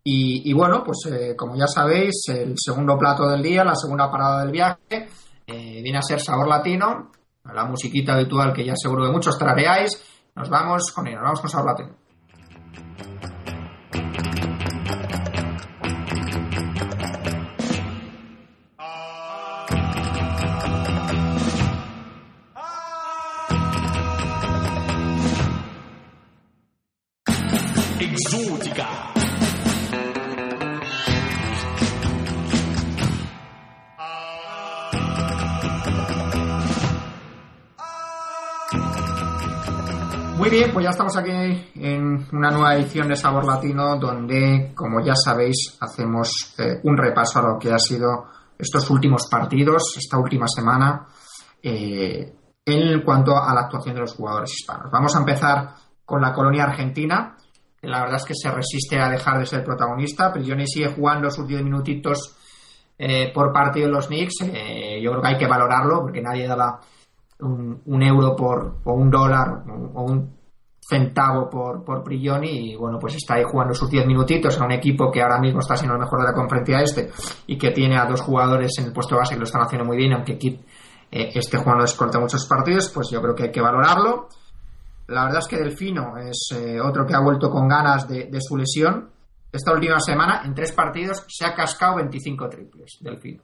[0.04, 4.42] Y, bueno, pues eh, como ya sabéis, el segundo plato del día, la segunda parada
[4.42, 5.08] del viaje,
[5.46, 7.12] eh, viene a ser sabor latino
[7.54, 9.92] la musiquita habitual que ya seguro que muchos trareáis.
[10.36, 11.99] Nos vamos con nos vamos con Sabor
[40.90, 41.32] estamos aquí
[41.76, 47.40] en una nueva edición de Sabor Latino donde, como ya sabéis, hacemos eh, un repaso
[47.40, 48.26] a lo que ha sido
[48.58, 51.08] estos últimos partidos, esta última semana,
[51.62, 52.34] eh,
[52.66, 54.92] en cuanto a la actuación de los jugadores hispanos.
[54.92, 57.38] Vamos a empezar con la colonia argentina,
[57.82, 60.34] la verdad es que se resiste a dejar de ser protagonista.
[60.34, 62.36] Prigioni sigue jugando sus 10 minutitos
[62.98, 64.40] eh, por partido en los Knicks.
[64.40, 66.80] Yo creo que hay que valorarlo porque nadie da
[67.40, 69.64] un, un, euro por, o un dólar
[69.94, 70.39] o un
[70.90, 74.72] centavo por, por Prigioni y bueno, pues está ahí jugando sus 10 minutitos en un
[74.72, 77.12] equipo que ahora mismo está siendo el mejor de la conferencia este
[77.46, 79.98] y que tiene a dos jugadores en el puesto base que lo están haciendo muy
[79.98, 80.62] bien, aunque Kip
[81.12, 84.30] eh, esté jugando de muchos partidos, pues yo creo que hay que valorarlo.
[85.08, 88.58] La verdad es que Delfino es eh, otro que ha vuelto con ganas de, su
[88.58, 89.10] lesión.
[89.52, 93.44] Esta última semana, en tres partidos, se ha cascado 25 triples, Delfino.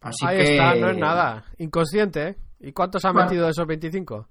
[0.00, 1.44] Así Ahí está, no es nada.
[1.58, 2.36] Inconsciente, ¿eh?
[2.60, 4.26] ¿Y cuántos ha metido de esos 25?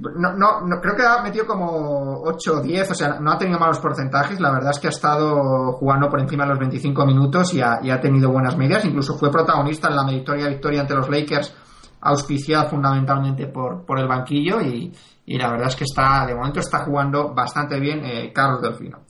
[0.00, 3.58] No, no, creo que ha metido como 8 o 10, o sea, no ha tenido
[3.58, 4.40] malos porcentajes.
[4.40, 8.00] La verdad es que ha estado jugando por encima de los 25 minutos y ha,
[8.00, 8.84] tenido buenas medias.
[8.84, 11.54] Incluso fue protagonista en la meritoria victoria ante los Lakers,
[12.00, 14.60] auspiciada fundamentalmente por, por el banquillo.
[14.60, 14.92] Y,
[15.26, 19.04] la verdad es que está, de momento, está jugando bastante bien eh, Carlos Delfino.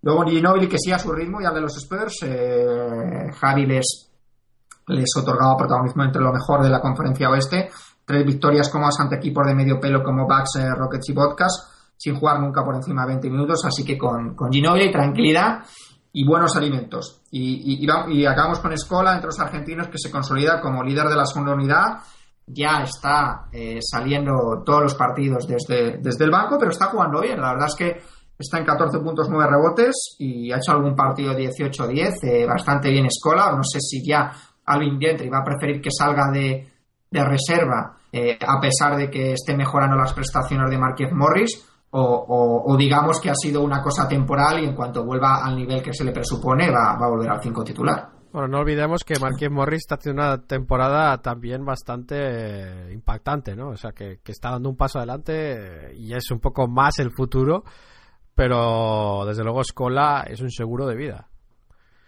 [0.00, 2.22] Luego Ginobili que sigue a su ritmo y al de los Spurs.
[2.24, 7.70] Eh, Javi les otorgaba protagonismo entre lo mejor de la conferencia oeste
[8.04, 12.16] tres victorias cómodas ante equipos de medio pelo como Bucks, eh, Rockets y Podcast, sin
[12.16, 15.60] jugar nunca por encima de 20 minutos, así que con, con Ginobili, tranquilidad
[16.12, 17.22] y buenos alimentos.
[17.30, 21.24] Y, y, acabamos con Escola, entre los argentinos, que se consolida como líder de la
[21.24, 21.98] segunda unidad.
[22.46, 27.40] Ya está eh, saliendo todos los partidos desde, desde el banco, pero está jugando bien.
[27.40, 28.02] La verdad es que
[28.38, 33.06] está en 14 puntos, 9 rebotes y ha hecho algún partido 18-10, eh, bastante bien
[33.06, 33.52] Escola.
[33.56, 34.30] No sé si ya
[34.66, 36.71] Alvin Gentry va a preferir que salga de,
[37.12, 42.74] de reserva, eh, a pesar de que esté mejorando las prestaciones de Marquez Morris, o,
[42.78, 46.04] digamos que ha sido una cosa temporal y en cuanto vuelva al nivel que se
[46.04, 48.08] le presupone va, a volver al 5 titular.
[48.32, 53.68] Bueno, no olvidemos que Marquez Morris está haciendo una temporada también bastante eh, impactante, ¿no?
[53.68, 57.10] O sea, que, está dando un paso adelante eh, y es un poco más el
[57.10, 57.62] futuro,
[58.34, 61.28] pero desde luego Escola es un seguro de vida.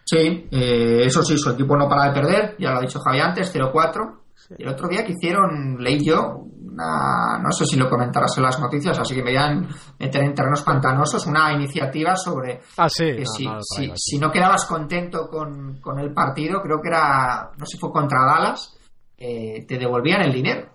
[0.06, 3.54] Sí, eso sí, su equipo no para de perder, ya lo ha dicho Javi antes,
[3.54, 4.23] 0-4,
[4.58, 8.98] el otro día que hicieron, leí yo, no sé si lo comentarás en las noticias,
[8.98, 9.54] así que me voy a
[9.98, 13.12] meter en terrenos pantanosos, una iniciativa sobre ah, sí.
[13.16, 13.48] que si,
[13.94, 18.24] si, no quedabas contento con, el partido, creo que era, no sé si fue contra
[18.24, 18.76] Dallas,
[19.16, 20.74] eh, te devolvían el dinero.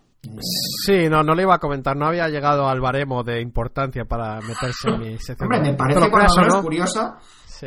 [0.85, 4.41] Sí, no, no le iba a comentar, no había llegado al baremo de importancia para
[4.41, 5.51] meterse en mi sección.
[5.51, 6.61] Hombre, me parece ¿no?
[6.61, 7.17] curiosa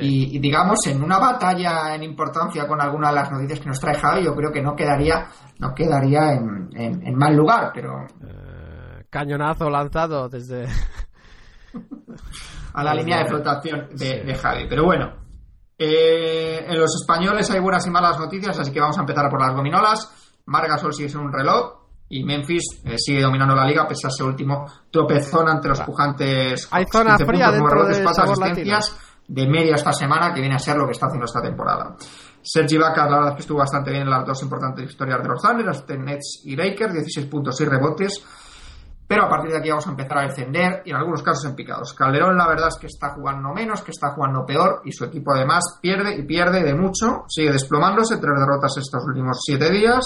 [0.00, 3.98] y, digamos, en una batalla en importancia con alguna de las noticias que nos trae
[3.98, 5.26] Javi, yo creo que no quedaría,
[5.58, 8.06] no quedaría en, mal lugar, pero...
[8.22, 10.66] Eh, cañonazo lanzado desde...
[12.74, 14.66] a la línea de flotación de, Javi.
[14.68, 15.12] Pero bueno,
[15.78, 19.40] eh, en los españoles hay buenas y malas noticias, así que vamos a empezar por
[19.40, 20.40] las gominolas.
[20.46, 24.22] Margasol sigue siendo un reloj y Memphis eh, sigue dominando la liga pese a ese
[24.22, 26.68] último tropezón ante los pujantes.
[26.70, 28.02] Hay zona fría dentro de
[29.28, 31.96] de media esta semana, que viene a ser lo que está haciendo esta temporada.
[32.42, 35.28] Sergi Vaca, la verdad es que estuvo bastante bien en las dos importantes historias de
[35.28, 38.24] los Thunder, Nets y Lakers, 16 puntos y rebotes.
[39.06, 41.54] Pero a partir de aquí vamos a empezar a descender y en algunos casos en
[41.54, 41.92] picados.
[41.92, 45.34] Calderón, la verdad es que está jugando menos, que está jugando peor y su equipo
[45.34, 47.24] además pierde y pierde de mucho.
[47.28, 50.02] Sigue desplomándose, tres derrotas estos últimos siete días.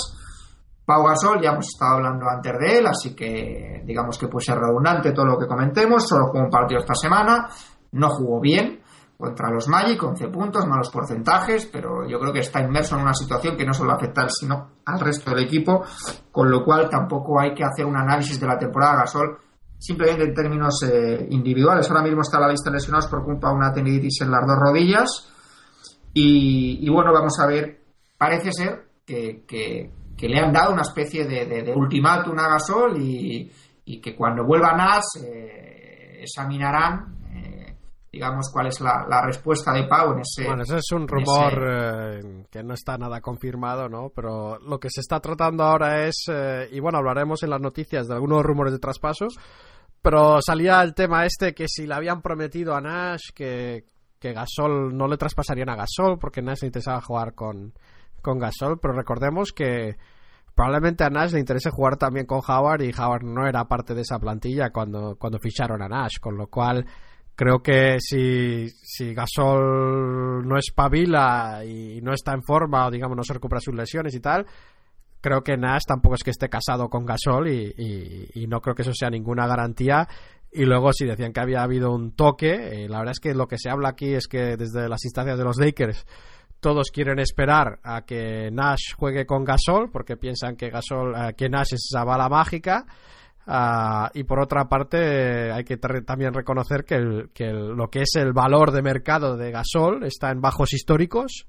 [0.84, 4.58] Pau Gasol, ya hemos estado hablando antes de él, así que digamos que puede ser
[4.58, 6.06] redundante todo lo que comentemos.
[6.06, 7.48] Solo jugó un partido esta semana,
[7.92, 8.82] no jugó bien
[9.16, 13.14] contra los Magic, 11 puntos, malos porcentajes, pero yo creo que está inmerso en una
[13.14, 15.84] situación que no solo afecta a él, sino al resto del equipo,
[16.30, 19.38] con lo cual tampoco hay que hacer un análisis de la temporada Gasol
[19.78, 21.88] simplemente en términos eh, individuales.
[21.90, 24.56] Ahora mismo está la lista de lesionados por culpa de una tendinitis en las dos
[24.58, 25.32] rodillas
[26.12, 27.78] y, bueno, vamos a ver,
[28.16, 29.44] parece ser que,
[30.18, 33.50] le han dado una especie de, ultimátum a Gasol y,
[34.00, 37.16] que cuando vuelva Nas eh, examinarán
[38.16, 40.46] digamos, cuál es la, respuesta de Pau en ese...
[40.46, 44.10] Bueno, ese es un rumor eh, que no está nada confirmado, ¿no?
[44.14, 48.08] Pero lo que se está tratando ahora es, eh, y bueno, hablaremos en las noticias
[48.08, 49.26] de algunos rumores de traspaso,
[50.00, 53.84] pero salía el tema este que si le habían prometido a Nash que,
[54.18, 57.74] que Gasol no le traspasarían a Gasol porque Nash le interesaba jugar con,
[58.22, 59.96] con Gasol, pero recordemos que
[60.54, 64.00] probablemente a Nash le interese jugar también con Howard y Howard no era parte de
[64.00, 66.86] esa plantilla cuando, cuando ficharon a Nash, con lo cual
[67.36, 73.22] creo que si, si Gasol no espabila y no está en forma o digamos no
[73.22, 74.46] se recupera sus lesiones y tal,
[75.20, 78.92] creo que Nash tampoco es que esté casado con Gasol y, no creo que eso
[78.94, 80.08] sea ninguna garantía.
[80.50, 83.46] Y luego si decían que había habido un toque, eh, la verdad es que lo
[83.46, 86.06] que se habla aquí es que desde las instancias de los Lakers
[86.60, 91.50] todos quieren esperar a que Nash juegue con Gasol porque piensan que Gasol, eh, que
[91.50, 92.86] Nash es esa bala mágica
[93.46, 98.10] Ah, y por otra parte, hay que también reconocer que, el, que lo que es
[98.16, 101.46] el valor de mercado de Gasol está en bajos históricos.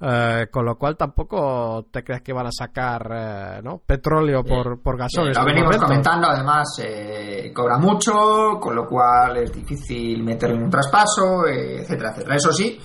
[0.00, 3.78] Eh, con lo cual tampoco te creas que van a sacar eh, ¿no?
[3.78, 5.30] petróleo por, por gasol.
[5.32, 10.70] lo venimos comentando, además eh, cobra mucho, con lo cual es difícil meterle en un
[10.70, 12.34] traspaso, etcétera, etcétera.
[12.34, 12.78] Eso sí,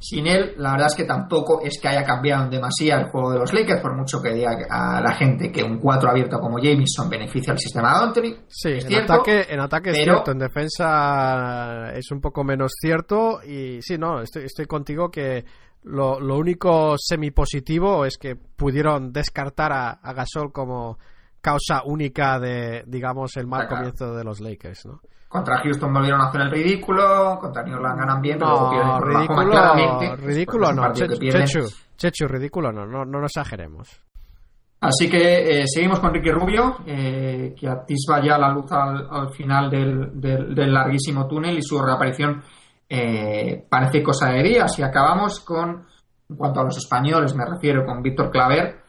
[0.00, 3.38] sin él, la verdad es que tampoco es que haya cambiado demasía el juego de
[3.38, 7.08] los Lakers, por mucho que diga a la gente que un 4 abierto como Jameson
[7.08, 8.44] beneficia al sistema de Anthony.
[8.48, 13.40] Sí, en, ataque, en ataque es cierto, en defensa es un poco menos cierto.
[13.44, 15.44] Y sí, no, estoy, estoy contigo que
[15.82, 20.98] lo, lo único semipositivo es que pudieron descartar a, a Gasol como
[21.40, 25.00] causa única de, digamos, el mal comienzo de los Lakers, ¿no?
[25.30, 29.00] Contra Houston volvieron a hacer el ridículo, contra New Orleans ganan bien, pero no, pierden
[29.00, 34.02] ridículo, ridículo no, Chechu, Chechu, ridículo no, no, no exageremos.
[34.80, 39.70] Así que eh, seguimos con Ricky Rubio, eh, que atisba ya la luz al, final
[39.70, 42.42] del, del, larguísimo túnel y su reaparición
[42.88, 44.76] eh, parece cosa de días.
[44.80, 45.86] Y acabamos con,
[46.28, 48.80] en cuanto a los españoles, me refiero con Víctor Claver,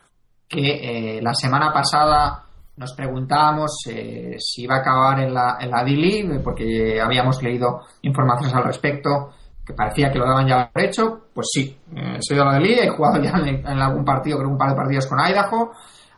[0.47, 2.45] que la semana pasada
[2.77, 7.81] nos preguntábamos eh, si iba a acabar en la, en la D-League, porque habíamos leído
[8.01, 9.33] informaciones al respecto
[9.65, 11.27] que parecía que lo daban ya por hecho.
[11.33, 14.57] Pues sí, eh, he sido la D-League, he jugado ya en, algún partido, creo un
[14.57, 15.71] par de partidos con Idaho.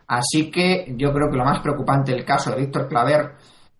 [0.07, 3.35] Así que yo creo que lo más preocupante del caso de Víctor Claver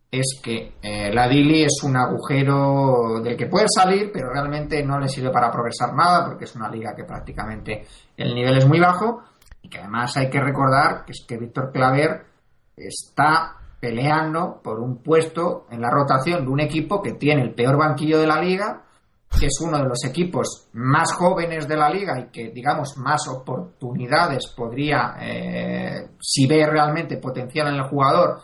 [0.10, 5.00] es que eh, la Dili es un agujero del que puede salir, pero realmente no
[5.00, 8.80] le sirve para progresar nada, porque es una liga que prácticamente el nivel es muy
[8.80, 9.24] bajo.
[9.62, 12.33] Y que además hay que recordar que es que Víctor Claver
[12.76, 17.78] está peleando por un puesto en la rotación de un equipo que tiene el peor
[17.78, 18.82] banquillo de la liga,
[19.30, 23.28] que es uno de los equipos más jóvenes de la liga y que, digamos, más
[23.28, 28.40] oportunidades podría, eh, si ve realmente potencial en el jugador,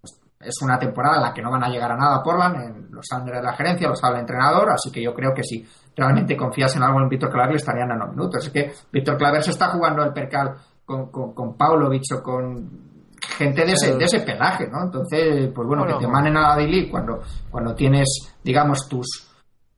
[0.00, 3.06] pues, es una temporada en la que no van a llegar a nada Portland, los
[3.06, 6.36] sabe de la gerencia, lo sabe el entrenador, así que yo creo que si realmente
[6.36, 8.46] confías en algo en Víctor Claver, estarían dando minutos.
[8.46, 10.54] Es que Víctor Claver se está jugando el percal
[10.84, 12.87] con, con, con o con
[13.36, 14.84] gente de ese, de ese pelaje, ¿no?
[14.84, 17.20] Entonces, pues bueno, que te manden a la d cuando,
[17.50, 19.28] cuando tienes, digamos, tus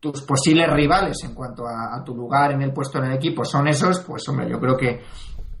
[0.01, 3.67] tus posibles rivales en cuanto a, tu lugar en el puesto en el equipo son
[3.67, 4.99] esos, pues hombre, yo creo que,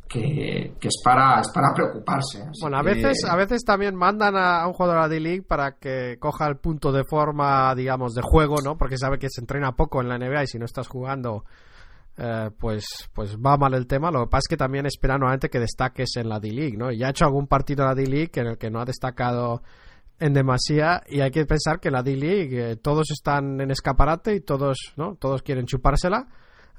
[0.09, 2.45] que, es para es para preocuparse.
[2.59, 6.17] bueno, a veces a veces también mandan a, un jugador a la D-League para que
[6.19, 8.77] coja el punto de forma, digamos, de juego, ¿no?
[8.77, 11.45] Porque sabe que se entrena poco en la NBA y si no estás jugando
[12.17, 14.11] eh, pues, pues va mal el tema.
[14.11, 16.91] Lo que pasa es que también espera nuevamente que destaques en la D-League, ¿no?
[16.91, 19.61] Ya ha hecho algún partido en la D-League en el que no ha destacado
[20.19, 24.41] en demasía y hay que pensar que la D-League eh, todos están en escaparate y
[24.41, 25.15] todos, ¿no?
[25.15, 26.27] Todos quieren chupársela.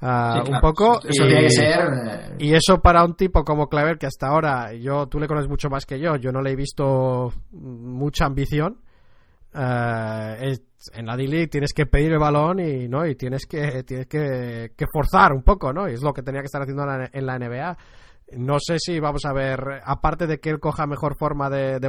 [0.01, 4.05] Ah, un poco eso, y, ser eh, y eso para un tipo como Claver que
[4.05, 7.31] hasta ahora yo tú le conoces mucho más que yo yo no le he visto
[7.51, 8.81] mucha ambición
[9.53, 10.57] eh,
[10.93, 14.85] en la D-League tienes que pedir el balón y no y tienes que tienes que,
[14.91, 15.87] forzar un poco, ¿no?
[15.87, 17.77] Y es lo que tenía que estar haciendo en la, NBA.
[18.37, 21.79] No sé si vamos a ver, aparte de que él coja mejor forma de,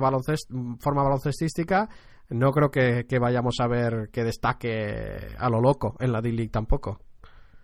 [0.81, 1.89] forma baloncestística,
[2.31, 7.01] no creo que, vayamos a ver que destaque a lo loco en la D-League tampoco.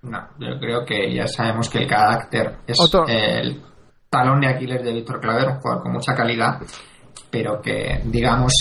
[0.03, 2.79] No, yo creo que ya sabemos que el carácter es
[3.09, 3.63] el
[4.09, 6.59] talón de Aquiles de Víctor Claver, un jugador con mucha calidad
[7.31, 8.53] pero que, digamos,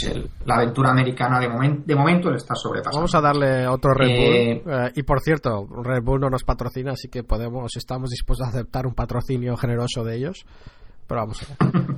[0.46, 3.00] la aventura americana de, momento de momento le está sobrepasando.
[3.00, 4.36] Vamos a darle otro Red Bull.
[4.36, 8.48] Eh, eh, y por cierto, Red Bull no nos patrocina, así que podemos estamos dispuestos
[8.48, 10.46] a aceptar un patrocinio generoso de ellos.
[11.08, 11.84] Pero vamos a ver.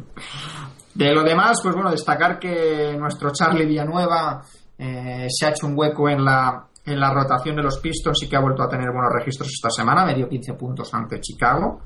[0.95, 4.41] de lo demás, pues bueno, destacar que nuestro Charlie Villanueva
[4.77, 8.29] eh, se ha hecho un hueco en la, en la rotación de los Pistons y
[8.29, 11.81] que ha vuelto a tener buenos registros esta semana, medio 15 puntos ante Chicago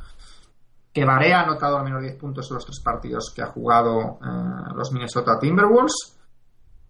[0.95, 4.17] que Varea ha anotado al menos 10 puntos en los tres partidos que ha jugado
[4.23, 6.17] eh, los Minnesota Timberwolves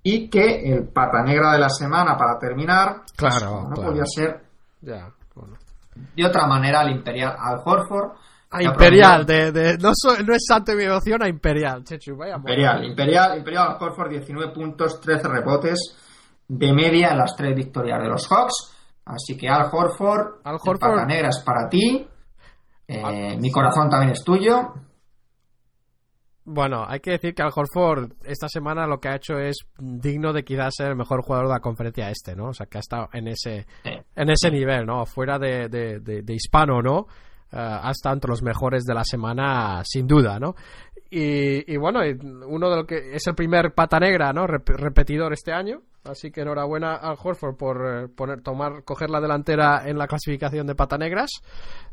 [0.03, 4.43] y que el pata negra de la semana para terminar pues, claro, no podía ser
[4.79, 5.11] ya,
[6.15, 8.11] de otra manera el Imperial Al Horford
[8.51, 9.91] a Imperial, de, de, no,
[10.23, 14.53] no, es santo mi devoción a Imperial, Chechu, vaya Imperial, Imperial, Imperial Al Horford 19
[14.53, 15.79] puntos, 13 rebotes
[16.47, 18.71] de media en las tres victorias de los Hawks.
[19.03, 20.79] Así que Al Horford, Al Horford.
[20.79, 22.07] pata negra es para ti
[22.87, 24.73] eh, mi corazón también es tuyo.
[26.47, 30.31] Bueno, hay que decir que Al Horford esta semana lo que ha hecho es digno
[30.31, 32.49] de quizás ser el mejor jugador de la conferencia este, ¿no?
[32.49, 35.07] O sea, que ha estado en ese, en ese nivel, ¿no?
[35.07, 37.07] Fuera de, de, hispano, ¿no?
[37.51, 40.53] Uh, ha estado entre los mejores de la semana, sin duda, ¿no?
[41.09, 42.01] Y, bueno,
[42.47, 44.47] uno de lo que es el primer pata negra, ¿no?
[44.47, 45.81] repetidor este año.
[46.03, 50.67] Así que enhorabuena al Horford por eh, poner, tomar, coger la delantera en la clasificación
[50.67, 51.29] de pata negras,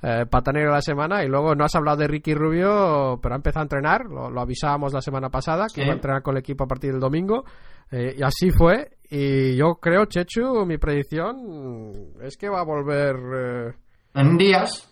[0.02, 1.24] eh, pata negra de la semana.
[1.24, 4.04] Y luego no has hablado de Ricky Rubio, pero ha empezado a entrenar.
[4.06, 5.82] Lo, lo avisábamos la semana pasada que Sí.
[5.82, 7.44] iba a entrenar con el equipo a partir del domingo.
[7.90, 8.90] eh, y así fue.
[9.10, 13.16] Y yo creo, Chechu, mi predicción es que va a volver.
[13.36, 13.72] eh,
[14.14, 14.91] En días,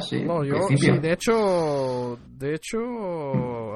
[0.00, 0.24] sí.
[0.24, 0.94] no, yo principio.
[0.94, 2.78] sí, de hecho, de hecho,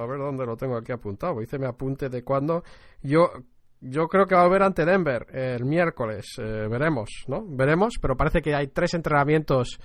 [0.01, 1.41] a ver dónde lo tengo aquí apuntado.
[1.43, 2.63] Hice mi apunte de cuándo.
[3.03, 3.31] Yo,
[3.81, 6.27] yo creo que va a volver ante Denver el miércoles.
[6.39, 7.45] eh, veremos, ¿no?
[7.47, 9.79] Veremos, pero parece que hay tres entrenamientos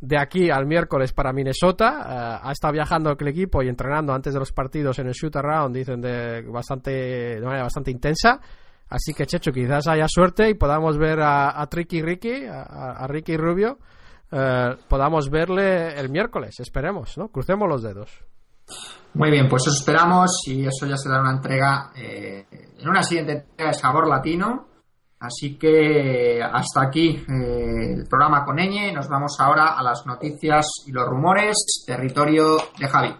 [0.00, 2.00] de aquí al miércoles para Minnesota.
[2.00, 5.36] Eh, ha estado viajando el equipo y entrenando antes de los partidos en el shoot
[5.36, 8.40] around, dicen de bastante, de manera bastante intensa.
[8.88, 12.92] Así que Checho, quizás haya suerte y podamos ver a, a Tricky Ricky, a, a-
[13.04, 13.78] a Ricky Rubio,
[14.36, 17.28] eh, podamos verle el miércoles, esperemos, ¿no?
[17.28, 18.10] Crucemos los dedos.
[19.14, 22.44] Muy bien, pues eso esperamos y eso ya será una entrega eh,
[22.76, 24.66] en una siguiente entrega de Sabor Latino.
[25.20, 28.92] Así que hasta aquí eh, el programa con Eñe.
[28.92, 31.84] Nos vamos ahora a las noticias y los rumores.
[31.86, 33.16] Territorio de Javi.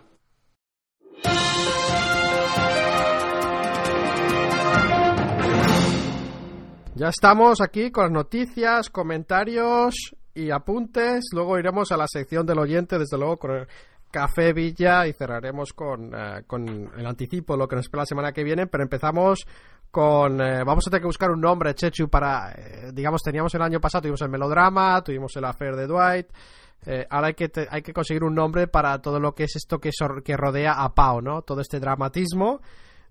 [6.97, 11.25] Ya estamos aquí con las noticias, comentarios y apuntes.
[11.33, 13.67] Luego iremos a la sección del oyente, desde luego con el
[14.11, 18.33] Café Villa y cerraremos con, eh, con el anticipo lo que nos espera la semana
[18.33, 18.67] que viene.
[18.67, 19.41] Pero empezamos
[19.91, 20.41] con.
[20.41, 22.53] eh, vamos a tener que buscar un nombre, Chechu, para.
[22.53, 26.27] eh, digamos, teníamos el año pasado, tuvimos el melodrama, tuvimos el affair de Dwight.
[26.87, 29.57] eh, ahora hay que, te- hay que conseguir un nombre para todo lo que es
[29.57, 31.43] esto que, sor- que rodea a Pau, ¿no?
[31.43, 32.61] Todo este dramatismo.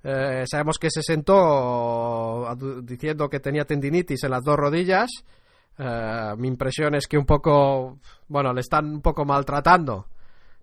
[0.04, 2.48] Eh, sabemos que se sentó
[2.84, 5.10] diciendo que tenía tendinitis en las dos rodillas.
[5.78, 10.08] Eh, mi impresión es que un poco, bueno, le están un poco maltratando,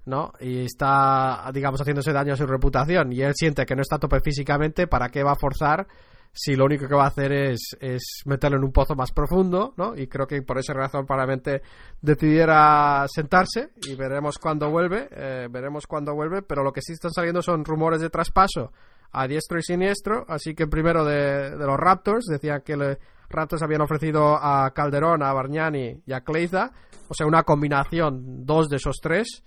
[0.06, 0.32] ¿no?
[0.40, 3.12] Y está, digamos, haciéndose daño a su reputación.
[3.12, 5.86] Y él siente que no está a tope físicamente, ¿para qué va a forzar?
[6.32, 9.74] Si lo único que va a hacer es, es meterlo en un pozo más profundo,
[9.76, 9.96] ¿no?
[9.96, 11.62] Y creo que por esa razón probablemente
[12.00, 17.10] decidiera sentarse y veremos cuándo vuelve, eh, veremos cuándo vuelve, pero lo que sí están
[17.10, 18.72] saliendo son rumores de traspaso
[19.10, 22.96] a diestro y siniestro, así que primero de, de los Raptors, decía que los
[23.30, 26.72] Raptors habían ofrecido a Calderón, a Bargnani y a Kleiza,
[27.08, 29.42] o sea, una combinación, dos de esos tres,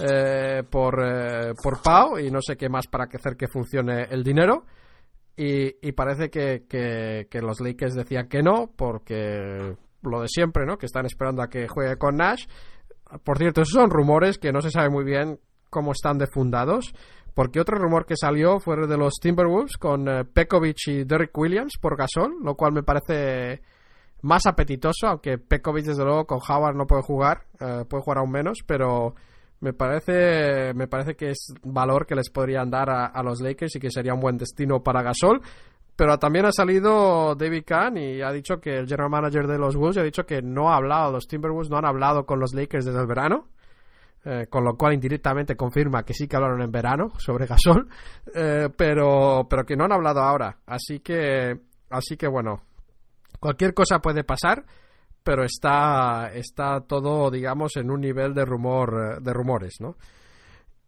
[0.00, 4.24] eh, por, eh, por Pau, y no sé qué más para hacer que funcione el
[4.24, 4.64] dinero.
[5.36, 10.66] Y, y parece que, que, que los Lakers decían que no, porque lo de siempre,
[10.66, 10.78] ¿no?
[10.78, 12.46] Que están esperando a que juegue con Nash.
[13.24, 15.38] Por cierto, esos son rumores que no se sabe muy bien
[15.70, 16.92] cómo están defundados.
[17.38, 21.78] Porque otro rumor que salió fue de los Timberwolves con eh, Pekovic y Derrick Williams
[21.80, 23.62] por Gasol, lo cual me parece
[24.22, 28.32] más apetitoso, aunque Pekovic desde luego con Howard no puede jugar, eh, puede jugar aún
[28.32, 29.14] menos, pero
[29.60, 33.76] me parece me parece que es valor que les podrían dar a, a los Lakers
[33.76, 35.40] y que sería un buen destino para Gasol.
[35.94, 39.76] Pero también ha salido David Kahn y ha dicho que el general manager de los
[39.76, 42.84] Wolves ha dicho que no ha hablado, los Timberwolves no han hablado con los Lakers
[42.84, 43.46] desde el verano.
[44.24, 47.88] Eh, con lo cual indirectamente confirma que sí que hablaron en verano sobre Gasol,
[48.34, 50.58] eh, pero, pero que no han hablado ahora.
[50.66, 51.56] Así que,
[51.88, 52.62] así que bueno,
[53.38, 54.64] cualquier cosa puede pasar,
[55.22, 59.96] pero está, está todo, digamos, en un nivel de rumor, eh, de rumores, ¿no?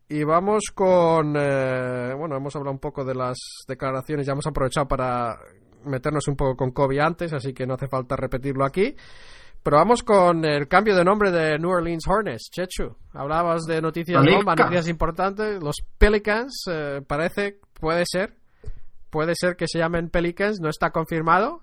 [0.09, 4.89] Y vamos con, eh, bueno, hemos hablado un poco de las declaraciones, ya hemos aprovechado
[4.89, 5.39] para
[5.85, 8.97] meternos un poco con Kobe antes, así que no hace falta repetirlo aquí.
[9.63, 12.97] Pero vamos con el cambio de nombre de New Orleans Hornets, Chechu.
[13.13, 15.63] Hablabas de noticias, bomba, noticias importantes.
[15.63, 18.37] Los Pelicans, eh, parece, puede ser,
[19.11, 21.61] puede ser que se llamen Pelicans, no está confirmado.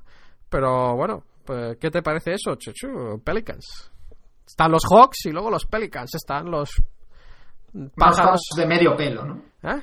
[0.49, 3.19] Pero bueno, pues, ¿qué te parece eso, Chechu?
[3.23, 3.91] Pelicans.
[4.45, 6.81] Están los Hawks y luego los Pelicans, están los
[7.95, 8.41] pájaros.
[8.55, 9.41] De medio pelo, ¿no?
[9.63, 9.81] ¿Eh?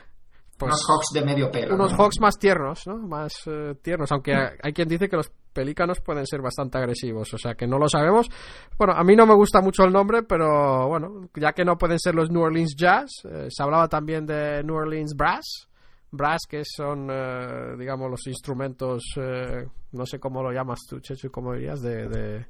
[0.68, 1.74] Pues Unos Hawks de medio pelo.
[1.74, 1.98] unos ¿no?
[1.98, 2.96] Hawks más tiernos, ¿no?
[2.98, 7.38] Más eh, tiernos, aunque hay quien dice que los pelícanos pueden ser bastante agresivos, o
[7.38, 8.28] sea que no lo sabemos.
[8.76, 11.98] Bueno, a mí no me gusta mucho el nombre, pero bueno, ya que no pueden
[11.98, 15.68] ser los New Orleans Jazz, eh, se hablaba también de New Orleans Brass.
[16.10, 21.28] Brass, que son, eh, digamos, los instrumentos, eh, no sé cómo lo llamas tú, Chechu,
[21.30, 22.46] cómo dirías, de, de-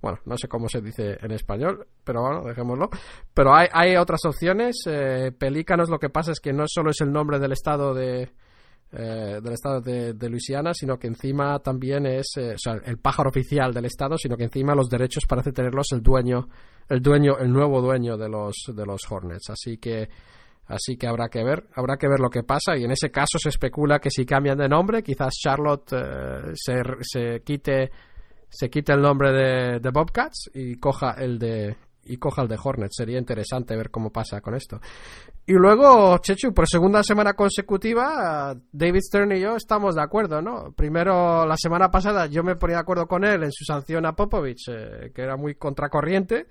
[0.00, 2.88] Bueno, no sé cómo se dice en español, pero bueno, dejémoslo.
[3.34, 4.76] Pero hay, hay otras opciones.
[4.86, 8.30] Eh, pelícanos, lo que pasa es que no solo es el nombre del estado de,
[8.90, 12.96] eh, del estado de, de Luisiana, sino que encima también es eh, o sea, el
[12.96, 16.48] pájaro oficial del estado, sino que encima los derechos parece tenerlos el dueño,
[16.88, 19.50] el dueño, el nuevo dueño de los de los Hornets.
[19.50, 20.08] Así que
[20.68, 23.38] así que habrá que ver, habrá que ver lo que pasa y en ese caso
[23.38, 27.90] se especula que si cambian de nombre, quizás Charlotte eh, se, se quite
[28.48, 31.76] se quite el nombre de, de Bobcats y coja el de
[32.08, 32.96] y, coja el de Hornets.
[32.96, 34.80] Sería interesante ver cómo pasa con esto.
[35.46, 40.72] Y luego, Chechu, por segunda semana consecutiva, David Stern y yo estamos de acuerdo, ¿no?
[40.72, 44.14] Primero, la semana pasada yo me ponía de acuerdo con él en su sanción a
[44.14, 46.46] Popovich, eh, que era muy contracorriente.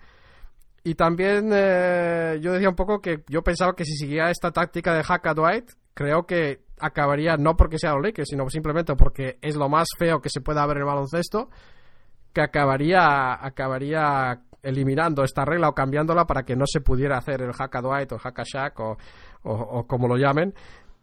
[0.84, 4.94] Y también eh, yo decía un poco que yo pensaba que si seguía esta táctica
[4.94, 9.38] de hack a Dwight, creo que acabaría no porque sea los Lakers, sino simplemente porque
[9.42, 11.50] es lo más feo que se pueda ver en el baloncesto,
[12.38, 17.52] que acabaría, acabaría eliminando esta regla o cambiándola para que no se pudiera hacer el
[17.52, 20.54] hack a Dwight o el hack a Shaq o, como lo llamen.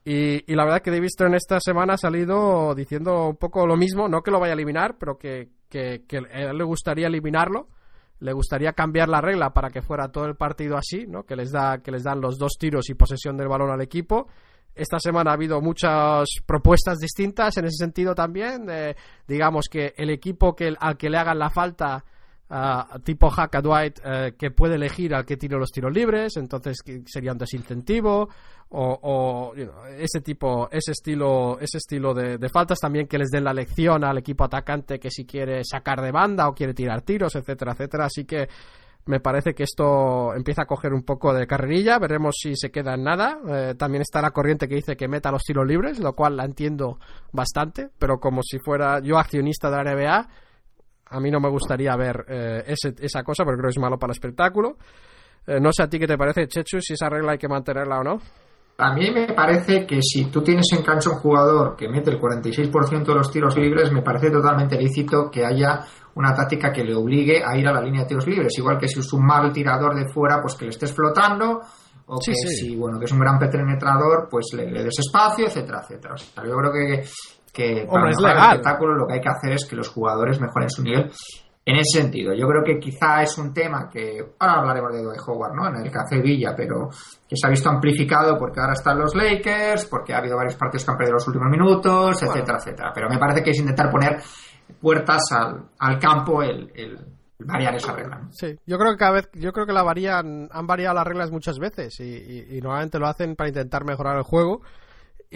[0.05, 4.07] Y, la verdad que David Stern esta semana ha salido diciendo un poco lo mismo,
[4.07, 7.67] no que lo vaya a eliminar, pero que, que, que a él le gustaría eliminarlo
[8.21, 11.25] le gustaría cambiar la regla para que fuera todo el partido así, ¿no?
[11.25, 14.29] Que les da que les dan los dos tiros y posesión del balón al equipo
[14.75, 18.67] esta semana ha habido muchas propuestas distintas en ese sentido también.
[19.27, 22.05] digamos que el equipo que, al que le hagan la falta,
[22.51, 26.79] uh, tipo Hack Dwight, eh, que puede elegir al que tire los tiros libres, entonces
[27.07, 28.29] sería un desincentivo.
[28.77, 29.53] O,
[29.99, 34.19] ese tipo, ese estilo, ese estilo de, faltas también que les den la lección al
[34.19, 38.07] equipo atacante que si quiere sacar de banda o quiere tirar tiros, etcétera, etcétera.
[38.07, 38.49] Así que
[39.07, 41.99] me parece que esto empieza a coger un poco de carrerilla.
[41.99, 43.39] Veremos si se queda en nada.
[43.47, 46.45] Eh, también está la corriente que dice que meta los tiros libres, lo cual la
[46.45, 46.99] entiendo
[47.33, 47.91] bastante.
[47.99, 50.29] Pero como si fuera yo accionista de la NBA,
[51.07, 54.13] a mí no me gustaría ver eh, esa cosa porque creo que es malo para
[54.13, 54.79] el espectáculo.
[55.47, 58.01] Eh, no sé a ti qué te parece, Chechu, si esa regla hay que mantenerla
[58.01, 58.21] o no.
[58.77, 62.21] A mí me parece que si tú tienes en cancha un jugador que mete el
[62.21, 65.81] 46% de los tiros libres, me parece totalmente lícito que haya
[66.17, 68.59] una táctica que le obligue a ir a la línea de tiros libres.
[68.59, 71.61] Igual que si es un mal tirador de fuera, pues que le estés flotando,
[72.07, 76.17] o que si bueno que es un gran penetrador, pues le, des espacio, etcétera, etcétera.
[76.45, 77.05] yo creo que,
[77.53, 80.69] que para mejorar el espectáculo lo que hay que hacer es que los jugadores mejoren
[80.69, 81.13] su nivel
[81.67, 82.35] en ese sentido.
[82.35, 85.69] Yo creo que quizá es un tema que, ahora hablaremos de Dwight Howard, ¿no?
[85.69, 86.91] En el Café Villa, pero
[87.27, 90.85] que se ha visto amplificado porque ahora están los Lakers, porque ha habido varios partidos
[90.85, 92.93] que han perdido los últimos minutos, etcétera, etcétera.
[92.95, 94.21] Pero me parece que es intentar poner
[94.81, 96.99] puertas al, al campo el, el,
[97.39, 98.29] variar esa regla.
[98.31, 101.31] Sí, yo creo que cada vez, yo creo que la varían, han variado las reglas
[101.31, 104.61] muchas veces y, y, normalmente lo hacen para intentar mejorar el juego.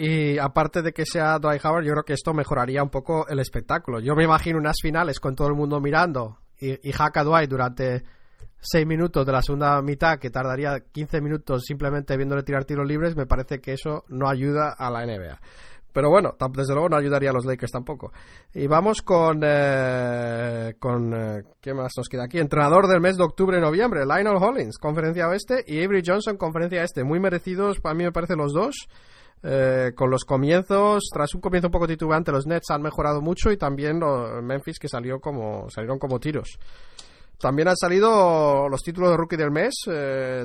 [0.01, 3.37] Y aparte de que sea Dwight Howard, yo creo que esto mejoraría un poco el
[3.39, 3.99] espectáculo.
[3.99, 8.03] Yo me imagino unas finales con todo el mundo mirando y, y a Dwight durante
[8.61, 13.17] 6 minutos de la segunda mitad, que tardaría 15 minutos simplemente viéndole tirar tiros libres,
[13.17, 15.37] me parece que eso no ayuda a la NBA.
[15.91, 18.13] Pero bueno, desde luego no ayudaría a los Lakers tampoco.
[18.53, 19.41] Y vamos con.
[19.43, 22.39] Eh, con eh, ¿Qué más nos queda aquí?
[22.39, 27.03] Entrenador del mes de octubre-noviembre, Lionel Hollins, conferencia oeste, y Avery Johnson, conferencia este.
[27.03, 28.87] Muy merecidos, para mí me parece los dos.
[29.41, 33.51] Eh, con los comienzos, tras un comienzo un poco titubante, los Nets han mejorado mucho
[33.51, 36.59] y también los Memphis que salió como, salieron como tiros.
[37.39, 39.73] También han salido los títulos de rookie del mes.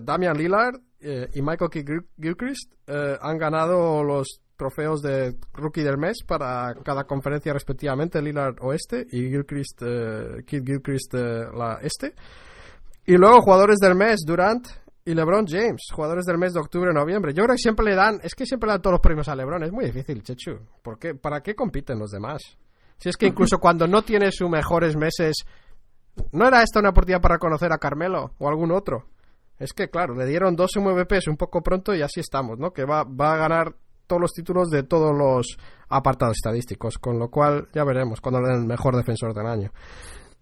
[0.03, 1.81] Damian Lillard y Michael K.
[2.21, 9.07] Gilchrist han ganado los trofeos de rookie del mes para cada conferencia respectivamente, Lillard oeste
[9.11, 12.15] y Gilchrist, eh, Kid Gilchrist eh, la este.
[13.07, 14.67] Y luego jugadores del mes, Durant
[15.05, 17.35] y LeBron James, jugadores del mes de octubre noviembre.
[17.35, 19.37] Yo creo que siempre le dan, es que siempre le dan todos los premios a
[19.37, 20.59] LeBron, es muy difícil, Chechu.
[20.83, 21.15] ¿Por qué?
[21.15, 22.41] ¿Para qué compiten los demás?
[22.97, 25.45] Si es que incluso cuando no tiene sus mejores meses,
[26.33, 29.09] ¿no era esta una oportunidad para reconocer a Carmelo o algún otro?
[29.59, 32.73] Es que, claro, le dieron dos MVPs un poco pronto y así estamos, ¿no?
[32.73, 33.77] Que va, va a ganar
[34.07, 38.49] todos los títulos de todos los apartados estadísticos, con lo cual ya veremos cuando le
[38.49, 39.71] den el mejor defensor del año.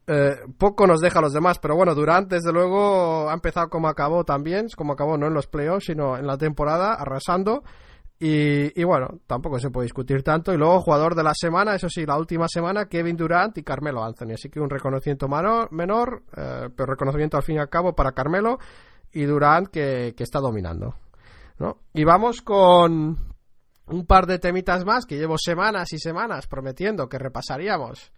[0.07, 3.89] Eh, poco nos deja a los demás, pero bueno, Durant desde luego ha empezado como
[3.89, 7.63] acabó también, como acabó no en los playoffs, sino en la temporada, arrasando.
[8.25, 10.53] Y, bueno, tampoco se puede discutir tanto.
[10.53, 14.05] Y luego, jugador de la semana, eso sí, la última semana, Kevin Durant y Carmelo
[14.05, 14.35] Anthony.
[14.35, 15.27] Así que un reconocimiento
[15.73, 18.61] menor, eh, pero reconocimiento al fin y al cabo para Carmelo
[19.11, 20.95] y Durant que, está dominando.
[21.59, 21.79] ¿no?
[21.95, 23.19] Y vamos con,
[23.87, 28.13] un par de temitas más que llevo semanas y semanas prometiendo que repasaríamos.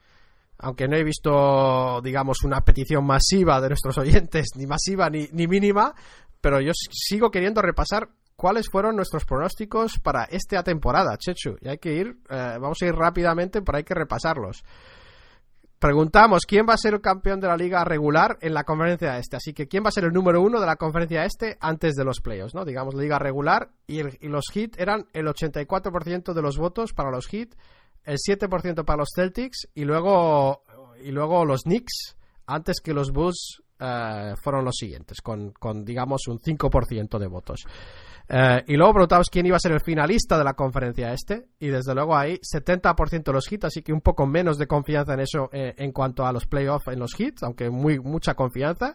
[0.64, 5.46] Aunque no he visto, digamos, una petición masiva de nuestros oyentes, ni masiva ni, ni
[5.46, 5.94] mínima,
[6.40, 11.56] pero yo sigo queriendo repasar cuáles fueron nuestros pronósticos para esta temporada, Chechu.
[11.60, 14.64] Y hay que ir, eh, vamos a ir rápidamente, pero hay que repasarlos.
[15.78, 19.36] Preguntamos quién va a ser el campeón de la liga regular en la conferencia este.
[19.36, 22.04] Así que quién va a ser el número uno de la conferencia este antes de
[22.04, 22.64] los playoffs, ¿no?
[22.64, 23.68] Digamos, liga regular.
[23.86, 27.50] Y, los Heat eran el 84% de los votos para los Heat,
[28.04, 30.64] el 7% para los Celtics y luego,
[31.02, 36.28] y luego los Knicks antes que los Bulls eh, fueron los siguientes, con, con digamos
[36.28, 37.64] un 5% de votos.
[38.26, 41.48] Eh, y luego preguntabas quién iba a ser el finalista de la conferencia este.
[41.58, 45.14] Y desde luego hay 70% de los hits, así que un poco menos de confianza
[45.14, 48.94] en eso eh, en cuanto a los playoffs en los hits, aunque muy mucha confianza.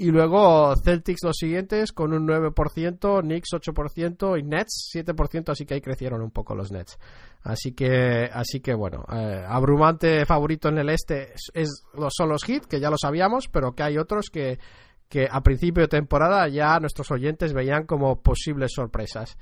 [0.00, 5.74] Y luego Celtics los siguientes con un 9%, Knicks 8% y Nets 7%, así que
[5.74, 6.96] ahí crecieron un poco los Nets.
[7.42, 12.66] Así que, así que bueno, eh, abrumante favorito en el este es, son los Heat,
[12.66, 14.60] que ya lo sabíamos, pero que hay otros que,
[15.08, 19.36] que a principio de temporada ya nuestros oyentes veían como posibles sorpresas.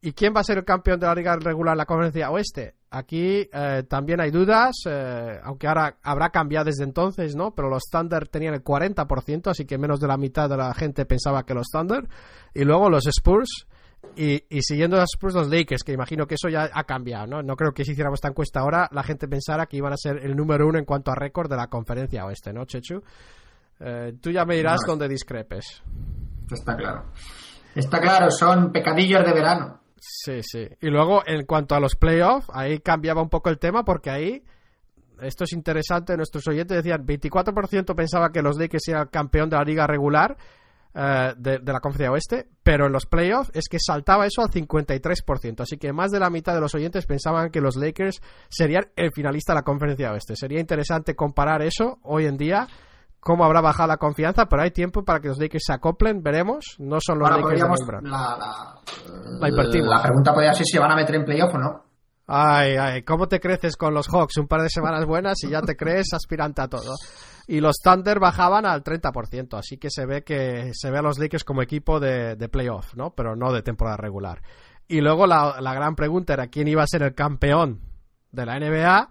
[0.00, 2.77] ¿Y quién va a ser el campeón de la liga regular en la conferencia oeste?
[2.90, 7.54] Aquí eh, también hay dudas, eh, aunque ahora habrá cambiado desde entonces, ¿no?
[7.54, 11.04] Pero los Thunder tenían el 40%, así que menos de la mitad de la gente
[11.04, 12.08] pensaba que los Thunder.
[12.54, 13.66] Y luego los Spurs,
[14.16, 17.42] y, siguiendo los Spurs, los Lakers, que imagino que eso ya ha cambiado, ¿no?
[17.42, 20.24] No creo que si hiciéramos esta encuesta ahora, la gente pensara que iban a ser
[20.24, 23.02] el número uno en cuanto a récord de la conferencia oeste, ¿no, Chechu?
[23.80, 25.82] Eh, tú ya me dirás dónde discrepes.
[26.50, 27.04] Está claro.
[27.74, 29.80] Está claro, son pecadillos de verano.
[30.00, 30.66] Sí, sí.
[30.80, 34.44] Y luego, en cuanto a los playoffs, ahí cambiaba un poco el tema porque ahí,
[35.20, 39.64] esto es interesante, nuestros oyentes decían, 24% pensaba que los Lakers eran campeón de la
[39.64, 40.36] liga regular
[40.94, 45.60] eh, de, la conferencia oeste, pero en los playoffs es que saltaba eso al 53%.
[45.60, 49.12] Así que más de la mitad de los oyentes pensaban que los Lakers serían el
[49.12, 50.34] finalista de la conferencia oeste.
[50.34, 52.66] Sería interesante comparar eso hoy en día
[53.20, 56.76] cómo habrá bajado la confianza, pero hay tiempo para que los Lakers se acoplen, veremos.
[56.78, 58.36] No son los Lakers de la,
[59.40, 61.84] la, la, pregunta podría ser si se van a meter en playoff o no.
[62.30, 64.36] Ay, ay, ¿cómo te creces con los Hawks?
[64.36, 66.94] Un par de semanas buenas y ya te crees aspirante a todo.
[67.46, 71.18] Y los Thunder bajaban al 30%, así que se ve que se ve a los
[71.18, 73.14] Lakers como equipo de, de playoff, ¿no?
[73.14, 74.42] Pero no de temporada regular.
[74.86, 77.80] Y luego la, la gran pregunta era quién iba a ser el campeón
[78.30, 79.08] de la NBA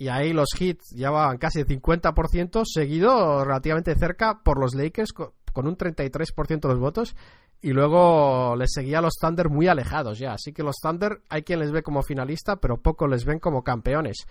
[0.00, 5.66] y ahí los hits llevaban casi el 50%, seguido relativamente cerca por los Lakers con
[5.66, 7.14] un 33% de los votos
[7.60, 10.32] y luego les seguía los Thunder muy alejados ya.
[10.32, 13.62] Así que los Thunder hay quien les ve como finalista, pero poco les ven como
[13.62, 14.26] campeones.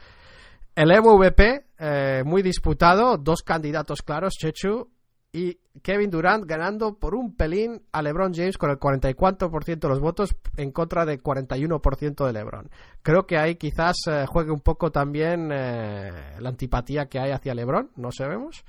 [0.74, 4.90] El MVP, eh, muy disputado, dos candidatos claros, Chechu
[5.32, 10.00] y Kevin Durant ganando por un pelín a LeBron James con el 44% de los
[10.00, 12.70] votos en contra del 41% de LeBron.
[13.04, 17.54] Creo que ahí quizás eh, juegue un poco también eh, la antipatía que hay hacia
[17.54, 18.64] LeBron, no sabemos.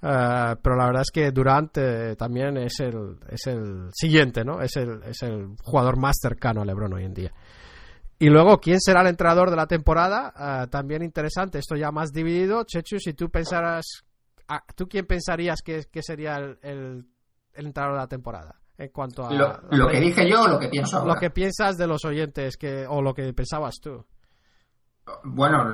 [0.00, 1.76] Uh, pero la verdad es que Durant
[2.16, 4.62] también es el, es el siguiente, ¿no?
[4.62, 7.32] Es el, es el jugador más cercano a LeBron hoy en día.
[8.20, 10.68] Y luego, ¿quién será el entrenador de la temporada?
[10.70, 12.62] también interesante, esto ya más dividido.
[12.62, 14.04] Chechu, si tú pensaras
[14.74, 17.04] ¿tú quién pensarías que, sería el, el,
[17.54, 18.54] entrenador de la temporada?
[18.76, 19.32] En cuanto a.
[19.32, 22.86] Lo, que dije yo o lo que pienso Lo que piensas de los oyentes que,
[22.86, 24.04] o lo que pensabas tú.
[25.24, 25.64] Bueno,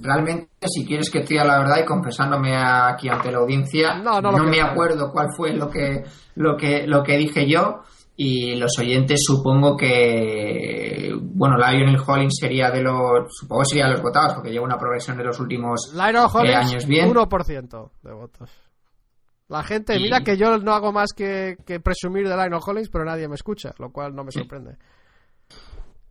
[0.00, 4.20] realmente, si quieres que te diga la verdad y confesándome aquí ante la audiencia, no,
[4.20, 6.04] me acuerdo cuál fue lo que,
[6.34, 7.82] lo que, lo que dije yo
[8.22, 13.92] y los oyentes supongo que bueno Lionel Hollins sería de los supongo que sería de
[13.92, 17.08] los votados porque lleva una progresión de los últimos eh, años bien.
[17.08, 18.50] 1% de votos.
[19.48, 23.26] La gente mira que yo no hago más que, presumir de Lionel Hollins pero nadie
[23.26, 24.76] me escucha lo cual no me sorprende.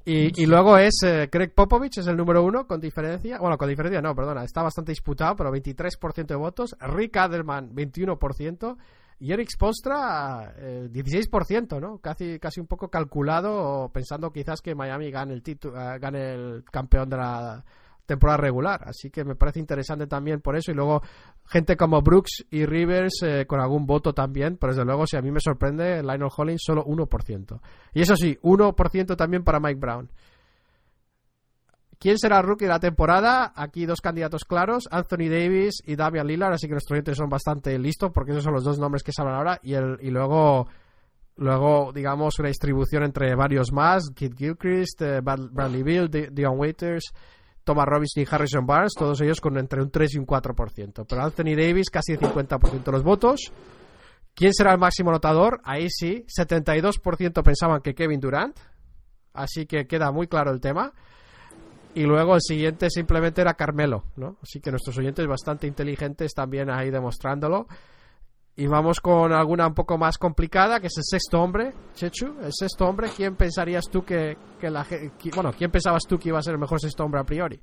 [0.04, 4.02] Y, luego es eh, Craig Popovich es el número uno con diferencia bueno con diferencia
[4.02, 6.76] no perdona está bastante disputado pero 23% de votos.
[6.80, 8.78] Rick Adelman 21%
[9.22, 11.98] y Eric Postra, 16%, eh, ¿no?
[11.98, 16.64] Casi, casi un poco calculado, pensando quizás que Miami gane el, título, eh, gane el
[16.64, 17.66] campeón de la
[18.06, 18.82] temporada regular.
[18.86, 20.72] Así que me parece interesante también por eso.
[20.72, 21.02] Y luego
[21.46, 24.58] gente como Brooks y Rivers eh, con algún voto también.
[24.58, 27.60] Pero desde luego, si a mí me sorprende, Lionel Hollins solo 1%.
[27.94, 30.10] Y eso sí, 1% también para Mike Brown.
[32.00, 33.52] ¿Quién será rookie de la temporada?
[33.54, 37.78] Aquí dos candidatos claros, Anthony Davis y Damian Lillard, así que los clientes son bastante
[37.78, 40.66] listos porque esos son los dos nombres que se hablan ahora y, el, y luego
[41.36, 47.12] luego digamos una distribución entre varios más, Kid Gilchrist, eh, Bradley Bill, Dion Waiters,
[47.66, 51.22] Thomas Robinson y Harrison Barnes, todos ellos con entre un 3 y un 4%, pero
[51.22, 53.52] Anthony Davis casi el 50% de los votos.
[54.34, 55.60] ¿Quién será el máximo notador?
[55.66, 58.58] Ahí sí, 72% pensaban que Kevin Durant,
[59.34, 60.94] así que queda muy claro el tema.
[61.96, 64.38] Y luego el siguiente simplemente era Carmelo, ¿no?
[64.42, 67.68] Así que nuestros oyentes bastante inteligentes también ahí demostrándolo.
[68.56, 72.36] Y vamos con alguna un poco más complicada, que es el sexto hombre, Chechu.
[72.42, 74.86] El sexto hombre, ¿quién pensarías tú que, que la
[75.34, 77.60] bueno, quién pensabas tú que iba a ser el mejor sexto hombre a priori?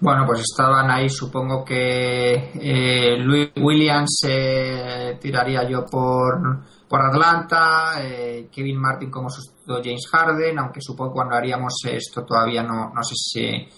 [0.00, 7.94] Bueno, pues estaban ahí, supongo que eh, Louis Williams eh, tiraría yo por, por Atlanta,
[8.00, 13.02] eh, Kevin Martin como sustituto James Harden, aunque supongo cuando haríamos esto todavía no, no
[13.02, 13.68] sé si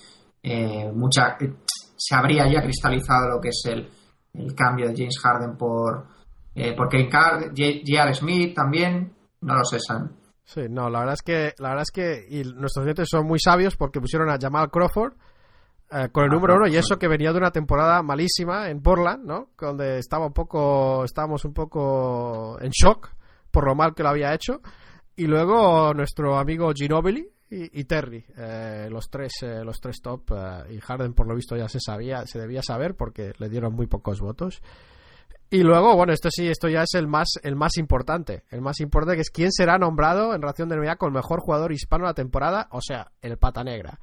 [0.43, 1.37] eh, mucha,
[1.97, 3.91] se habría ya cristalizado lo que es el,
[4.35, 6.07] el cambio de James Harden por,
[6.77, 8.15] por Kevin J.R.
[8.15, 10.11] Smith también, no lo sé, Sam.
[10.45, 13.39] Sí, no, la verdad es que, la verdad es que y nuestros clientes son muy
[13.39, 15.13] sabios porque pusieron a Jamal Crawford
[15.93, 19.25] eh, con el número uno y eso que venía de una temporada malísima en Portland,
[19.25, 19.51] ¿no?
[19.59, 23.11] Donde estaba un poco, estábamos un poco en shock
[23.51, 24.61] por lo mal que lo había hecho.
[25.17, 30.31] Y luego nuestro amigo Ginobili y, y Terry, eh, los tres, eh, los tres top
[30.71, 33.87] y Harden por lo visto ya se sabía, se debía saber porque le dieron muy
[33.87, 34.63] pocos votos.
[35.53, 38.45] Y luego, bueno, esto sí, esto ya es el más, el más importante.
[38.51, 41.73] El más importante que es quién será nombrado en relación de NBA con mejor jugador
[41.73, 43.99] hispano de la temporada, o sea, el pata negra.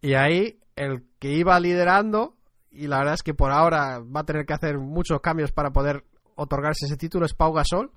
[0.00, 2.34] Y ahí el que iba liderando,
[2.70, 5.70] y la verdad es que por ahora va a tener que hacer muchos cambios para
[5.70, 6.04] poder
[6.36, 7.90] otorgarse ese título, es Pau Gasol,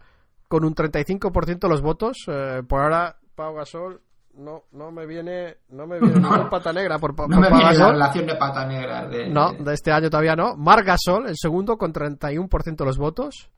[0.47, 2.17] con un 35% de los votos.
[2.27, 4.01] Eh, por ahora, Pau Gasol
[4.33, 7.59] no, no me viene, no me viene ningún pata negra por, No por me Pau
[7.59, 9.07] viene la relación de pata negra.
[9.07, 10.55] De, No, de- este año todavía no.
[10.55, 13.49] Marc Gasol, el segundo, con 31% de los votos.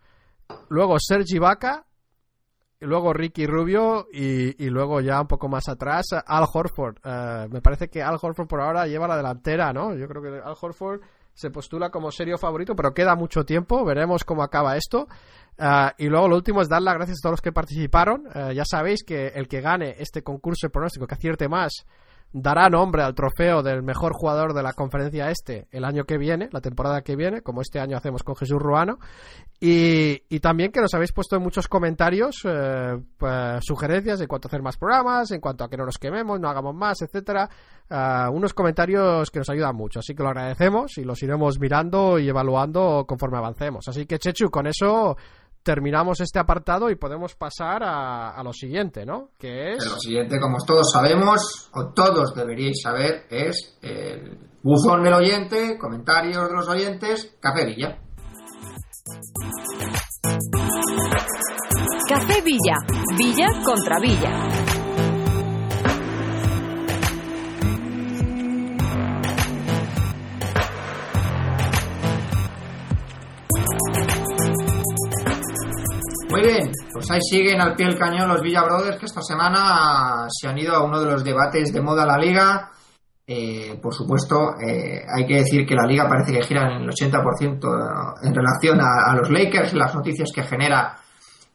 [0.69, 1.85] Luego Sergi Vaca.
[2.83, 4.07] Luego Ricky Rubio.
[4.11, 6.97] Y, y luego ya un poco más atrás, Al Horford.
[7.03, 9.95] Eh, me parece que Al Horford por ahora lleva la delantera, ¿no?
[9.95, 11.01] Yo creo que Al Horford
[11.33, 13.83] se postula como serio favorito, pero queda mucho tiempo.
[13.83, 15.07] Veremos cómo acaba esto.
[15.57, 18.23] Ah, y luego lo último es dar las gracias a todos los que participaron.
[18.33, 21.85] Eh, ya sabéis que el que gane este concurso de pronóstico, que acierte más,
[22.33, 26.49] dará nombre al trofeo del mejor jugador de la conferencia este el año que viene,
[26.51, 28.97] la temporada que viene, como este año hacemos con Jesús Ruano.
[29.59, 34.49] Y, también que nos habéis puesto en muchos comentarios eh, pues, sugerencias en cuanto a
[34.49, 37.49] hacer más programas, en cuanto a que no nos quememos, no hagamos más, etcétera.
[37.89, 42.19] Ah, unos comentarios que nos ayudan mucho, así que lo agradecemos y los iremos mirando
[42.19, 43.87] y evaluando conforme avancemos.
[43.87, 45.15] Así que Chechu, con eso
[45.63, 49.29] terminamos este apartado y podemos pasar a, a lo siguiente, ¿no?
[49.39, 55.13] Que es Lo siguiente, como todos sabemos, o todos deberíais saber, es el buzón del
[55.13, 57.97] oyente, comentarios de los oyentes, Café Villa.
[62.07, 62.75] Café Villa.
[63.17, 64.62] Villa contra Villa.
[76.43, 80.47] Bien, pues ahí siguen al pie del cañón los Villa Brothers que esta semana se
[80.47, 82.69] han ido a uno de los debates de moda la liga.
[83.25, 86.89] Eh, por supuesto, eh, hay que decir que la liga parece que gira en el
[86.89, 90.97] 80% en relación a, los Lakers, las noticias que genera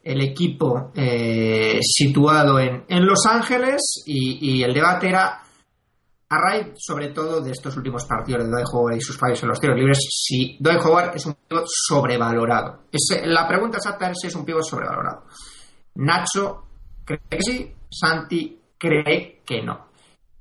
[0.02, 5.42] el equipo eh, situado en, en Los Ángeles y el debate era
[6.30, 9.48] a raíz sobre todo de estos últimos partidos de Dwight Howard y sus fallos en
[9.48, 12.84] los tiros libres, si Dwight Howard es un pivot sobrevalorado.
[13.24, 15.24] La pregunta exacta es si es un pivot sobrevalorado.
[15.94, 16.64] Nacho
[17.04, 19.88] cree que sí, Santi cree que no.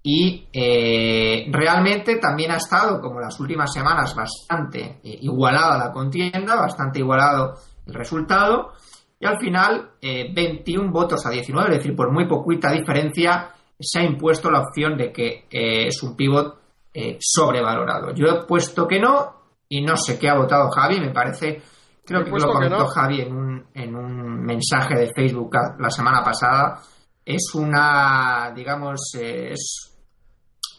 [0.04, 6.56] Y eh, realmente también ha estado, como las últimas semanas, bastante eh, igualada la contienda,
[6.56, 8.74] bastante igualado el resultado.
[9.20, 14.00] Y al final, eh, 21 votos a 19, es decir, por muy poquita diferencia, se
[14.00, 16.60] ha impuesto la opción de que eh, es un pivot
[16.94, 18.14] eh, sobrevalorado.
[18.14, 19.36] Yo he puesto que no
[19.70, 21.62] y no sé qué ha votado Javi, me parece,
[22.06, 22.88] creo que lo que comentó no.
[22.88, 26.82] Javi en un, en un mensaje de Facebook la semana pasada.
[27.26, 29.94] Es una, digamos, eh, es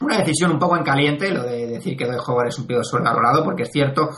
[0.00, 2.84] una decisión un poco en caliente lo de decir que Doy Howard es un pivot
[2.84, 4.08] sobrevalorado, porque es cierto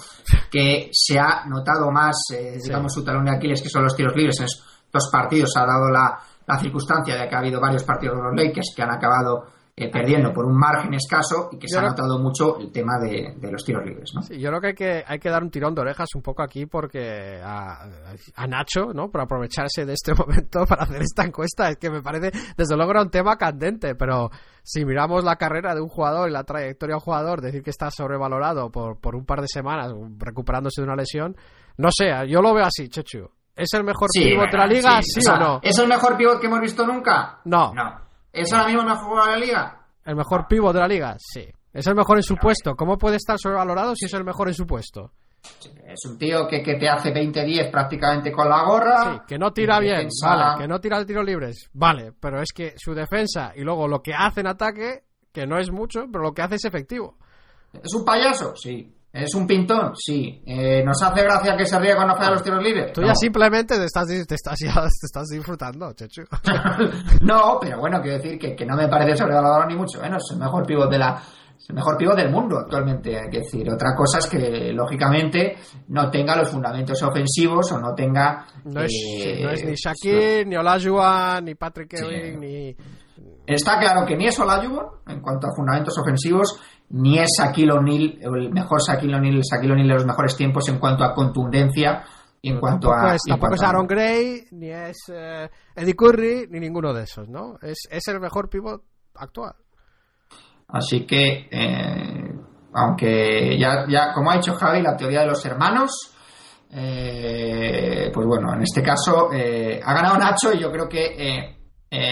[0.51, 2.69] que se ha notado más, eh, Sí.
[2.69, 5.51] digamos, su talón de Aquiles, que son los tiros libres en estos partidos.
[5.57, 6.19] Ha dado la,
[6.53, 9.45] la circunstancia de que ha habido varios partidos de los Lakers que han acabado
[9.77, 12.99] eh, perdiendo por un margen escaso y que se ha no- notado mucho el tema
[13.01, 14.21] de, de los tiros libres, ¿no?
[14.21, 16.43] Sí, yo creo que hay, que hay que dar un tirón de orejas un poco
[16.43, 17.85] aquí porque a,
[18.35, 19.11] a Nacho, ¿no?
[19.11, 21.71] Por aprovecharse de este momento para hacer esta encuesta.
[21.71, 24.29] Es que me parece, desde luego, era un tema candente, pero
[24.63, 27.71] si miramos la carrera de un jugador y la trayectoria de un jugador, decir que
[27.71, 31.37] está sobrevalorado por, por un par de semanas recuperándose de una lesión,
[31.79, 33.31] no sé, yo lo veo así, Chechu.
[33.57, 35.01] ¿Es el mejor pivot de la liga?
[35.03, 35.61] ¿Sí, O sea, o no?
[35.63, 37.41] ¿Es el mejor pivot que hemos visto nunca?
[37.45, 37.75] No.
[37.75, 38.01] No.
[38.33, 39.87] ¿Es ahora mismo el mejor jugador de la liga?
[40.05, 41.17] ¿El mejor pivot de la liga?
[41.19, 41.47] Sí.
[41.73, 42.75] ¿Es el mejor en su puesto?
[42.75, 45.13] ¿Cómo puede estar sobrevalorado si es el mejor en su puesto?
[45.87, 49.05] Es un tío que, que te hace 20-10 prácticamente con la gorra.
[49.15, 52.13] Sí, que no tira En bien, defensa- vale, que no tira de tiros libres, vale,
[52.21, 55.71] pero es que su defensa y luego lo que hace en ataque, que no es
[55.71, 57.17] mucho, pero lo que hace es efectivo.
[57.73, 58.55] ¿Es un payaso?
[58.57, 58.95] Sí.
[59.13, 59.93] ¿Es un pintón?
[59.97, 60.41] Sí.
[60.47, 62.93] Eh, ¿Nos hace gracia que se ríe cuando falla los tiros libres?
[62.93, 63.09] Tú No.
[63.09, 66.23] ya simplemente te estás, te estás, ya te estás disfrutando, Chechu.
[67.23, 70.23] no, pero bueno, quiero decir que, que no me parece sobrevalorado ni mucho menos.
[70.25, 71.21] Es el mejor pivot de la.
[71.59, 73.69] Es el mejor pivot del mundo actualmente, hay que decir.
[73.71, 75.57] Otra cosa es que, lógicamente,
[75.89, 78.47] no tenga los fundamentos ofensivos o no tenga.
[78.65, 82.05] No es, eh, no es ni Shaquille, ni Olajuwon, ni Patrick Sí.
[82.05, 82.77] Ewing, ni...
[83.47, 86.61] Está claro que ni es Olajuwon en cuanto a fundamentos ofensivos,
[86.91, 90.69] ni es Shaquille O'Neal, el mejor Shaquille O'Neal, el Shaquille O'Neal de los mejores tiempos
[90.69, 92.05] en cuanto a contundencia
[92.43, 93.15] y en cuanto Tampoco a.
[93.15, 97.03] es, tampoco es cuanto a- Aaron Gray, ni es eh, Eddie Curry, ni ninguno de
[97.05, 97.57] esos, ¿no?
[97.63, 98.83] Es, es el mejor pivot
[99.15, 99.55] actual.
[100.69, 102.33] Así que, eh,
[102.75, 105.91] aunque ya, ya, como ha dicho Javi, la teoría de los hermanos,
[106.73, 111.57] eh, pues bueno, en este caso eh, ha ganado Nacho y yo creo que eh,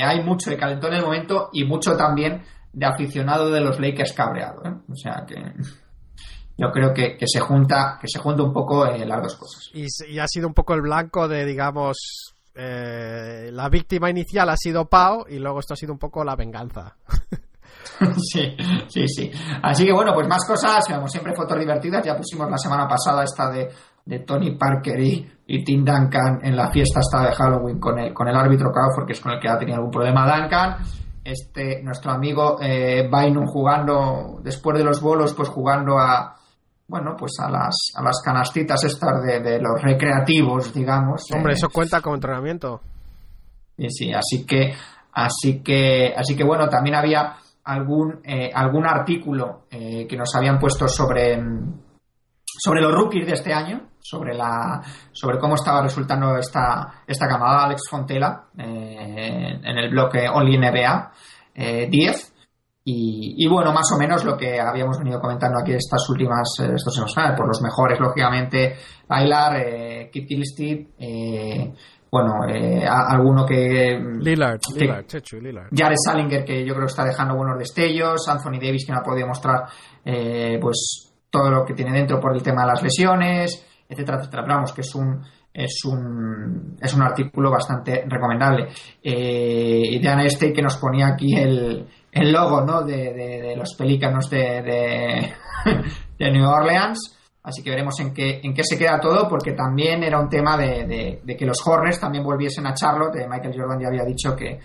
[0.04, 2.42] hay mucho de calentón en el momento y mucho también
[2.72, 4.64] de aficionado de los Lakers cabreado.
[4.64, 4.74] ¿eh?
[4.90, 5.34] O sea que
[6.56, 9.70] yo creo que, que se junta que se junta un poco eh, las dos cosas.
[9.72, 14.88] Y, ha sido un poco el blanco de, digamos, eh, la víctima inicial ha sido
[14.88, 16.96] Pau y luego esto ha sido un poco la venganza.
[18.32, 18.56] sí,
[18.88, 19.30] sí, sí.
[19.62, 22.04] Así que bueno, pues más cosas, como siempre fotos divertidas.
[22.04, 23.68] Ya pusimos la semana pasada esta de,
[24.04, 28.12] de Tony Parker y, y Tim Duncan en la fiesta esta de Halloween con el,
[28.12, 30.76] con el árbitro Crawford, que es con el que ha tenido algún problema Duncan.
[31.30, 36.34] Este, nuestro amigo eh, Bynum jugando, después de los bolos, pues jugando a,
[36.86, 41.26] bueno, pues a las, a las canastitas estas de, de los recreativos, digamos.
[41.34, 42.80] Hombre, Eh, eso cuenta como entrenamiento.
[43.76, 44.72] Sí, sí, así que,
[45.12, 50.58] así que, así que bueno, también había algún, eh, algún artículo eh, que nos habían
[50.58, 51.38] puesto sobre,
[52.44, 54.80] sobre los rookies de este año, sobre la,
[55.12, 60.58] sobre cómo estaba resultando esta, esta camada, Alex Fontela, eh, en el blog eh, Only
[60.58, 61.12] NBA
[61.54, 62.34] eh, 10.
[62.90, 66.72] Y, y bueno, más o menos lo que habíamos venido comentando aquí estas últimas eh,
[66.74, 68.76] estas semanas, por los mejores, lógicamente,
[69.06, 71.74] Bailar, eh, Kip Gilstead, eh,
[72.10, 74.80] bueno, eh, a- alguno que Lillard, Sí.
[74.80, 75.68] Lillard, Chechu, Lillard.
[75.76, 79.02] Jared Salinger, que yo creo que está dejando buenos destellos, Anthony Davis, que no ha
[79.02, 79.64] podido mostrar
[80.06, 84.44] eh, pues todo lo que tiene dentro por el tema de las lesiones, etcétera, etcétera.
[84.46, 88.68] Vamos, que es un es un es un artículo bastante recomendable.
[89.02, 92.82] Eh, y Dan Este que nos ponía aquí el, el logo ¿no?
[92.82, 94.62] de, de- los pelícanos de,
[96.18, 97.16] de, New Orleans.
[97.42, 100.56] Así que veremos en qué, en qué se queda todo, porque también era un tema
[100.58, 103.16] de que los Hornets también volviesen a Charlotte.
[103.16, 104.60] Eh, Michael Jordan ya había dicho que,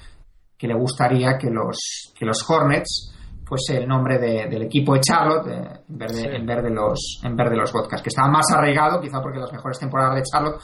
[0.57, 3.12] que le gustaría que los, que los Hornets
[3.57, 6.27] fuese el nombre de- del equipo de Charlotte eh, en, vez de, Sí.
[6.31, 9.39] en, vez de los, en vez de los Vodkas, que estaba más arraigado, quizá porque
[9.39, 10.61] las mejores temporadas de Charlotte,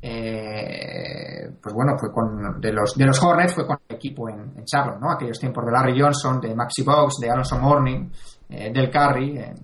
[0.00, 4.40] eh, pues bueno, fue con de los, de los Hornets fue con el equipo en,
[4.56, 5.10] en Charlotte, ¿no?
[5.12, 8.10] Aquellos tiempos de Larry Johnson, de Maxi Box, de Alonso Morning,
[8.48, 9.54] eh, del Curry, eh,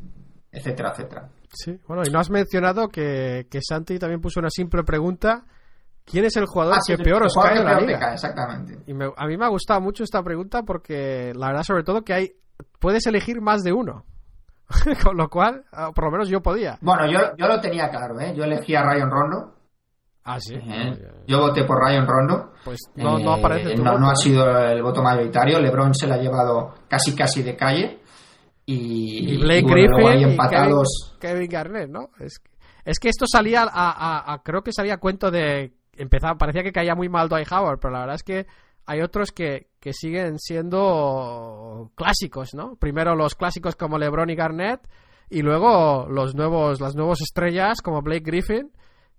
[0.53, 1.29] etcétera, etcétera.
[1.53, 5.45] Sí, bueno, y no has mencionado que, que Santi también puso una simple pregunta.
[6.05, 7.99] ¿Quién es el jugador Ah, sí, que peor os cae en la liga?
[7.99, 8.79] cae, exactamente.
[8.87, 12.03] Y me- a mí me ha gustado mucho esta pregunta porque la verdad sobre todo
[12.03, 12.33] que hay
[12.79, 14.05] puedes elegir más de uno.
[15.03, 16.79] Con lo cual, ah, por lo menos yo podía.
[16.83, 18.35] Bueno, yo, yo lo tenía claro, ¿eh?
[18.37, 19.55] Yo elegí a Ryan Rondo.
[20.25, 20.55] Ah, sí.
[20.57, 20.93] ¿eh?
[21.27, 22.53] Yo voté por Ryan Rondo.
[22.65, 24.17] Pues no, no Eh, aparece tu no, voto, no ha ¿eh?
[24.17, 25.59] sido el voto mayoritario.
[25.59, 28.03] LeBron se la ha llevado casi casi de calle.
[28.67, 31.17] Y, Y Blake y bueno, Griffin y empatados.
[31.19, 32.11] Kevin, Kevin Garnett, ¿no?
[32.21, 32.51] Es, que-
[32.85, 36.63] es que esto salía a, a- a- creo que salía a cuento de empezaba parecía
[36.63, 38.47] que caía muy mal Dwight Howard, pero la verdad es que
[38.85, 42.77] hay otros que, que siguen siendo clásicos, ¿no?
[42.77, 44.81] Primero los clásicos como LeBron y Garnett
[45.31, 48.73] y luego los nuevos las nuevas estrellas como Blake Griffin,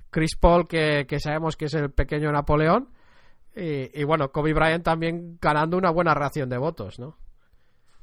[0.10, 2.90] Chris Paul que, que sabemos que es el pequeño Napoleón
[3.62, 7.18] y, bueno, Kobe Bryant también ganando una buena ración de votos, ¿no?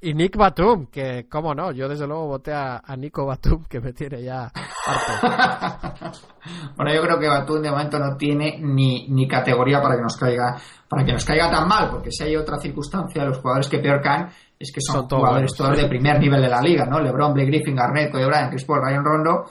[0.01, 3.93] Y Nick Batum, que, cómo no, yo desde luego voté a, Nico Batum, que me
[3.93, 4.53] tiene ya.
[6.77, 10.17] bueno, yo creo que Batum de momento no tiene ni, ni categoría para que nos
[10.17, 10.57] caiga
[10.89, 14.01] para que nos caiga tan mal, porque si hay otra circunstancia, los jugadores que peor
[14.01, 17.01] caen es que son, Son todos jugadores todos de primer nivel de la liga, ¿no?
[17.01, 19.45] LeBron, Blake Griffin, Garnett, Kobe Bryant, Chris Paul, Ryan Rondo,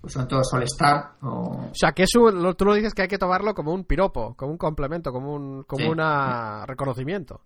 [0.00, 3.08] pues son todos All-Star o O sea, que eso lo- tú lo dices que hay
[3.08, 5.88] que tomarlo como un piropo, como un complemento, como un como Sí.
[5.88, 7.40] una reconocimiento.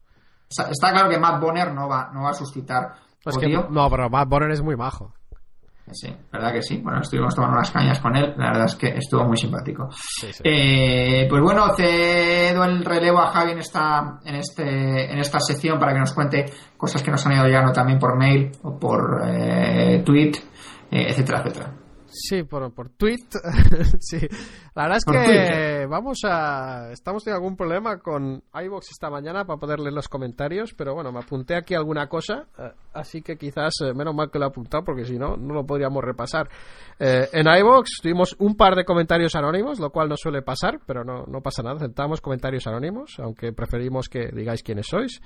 [0.49, 2.95] Está, está claro que Matt Bonner no va, no va a suscitar
[3.41, 5.13] que, no, pero Matt Bonner es muy majo.
[5.93, 6.81] Sí, verdad que sí.
[6.83, 8.35] Bueno, estuvimos tomando unas cañas con él.
[8.37, 9.89] La verdad es que estuvo muy simpático.
[9.93, 10.43] Sí, sí.
[10.45, 15.79] Eh, pues bueno, cedo el relevo a Javi en esta, en este, en esta sección
[15.79, 16.47] para que nos cuente
[16.77, 20.33] cosas que nos han ido llegando también por mail o por eh, tweet,
[20.91, 21.73] eh, etcétera, etcétera.
[22.19, 23.27] Sí, por, por tweet.
[24.01, 24.19] sí.
[24.75, 26.91] La verdad es que vamos a.
[26.93, 31.13] Estamos teniendo algún problema con iBox esta mañana para poder leer los comentarios, pero bueno,
[31.13, 34.49] me apunté aquí alguna cosa, eh, así que quizás eh, menos mal que lo he
[34.49, 36.49] apuntado porque si no, no lo podríamos repasar.
[36.99, 41.05] Eh, en iBox tuvimos un par de comentarios anónimos, lo cual no suele pasar, pero
[41.05, 45.21] no, no pasa nada, aceptamos comentarios anónimos, aunque preferimos que digáis quiénes sois.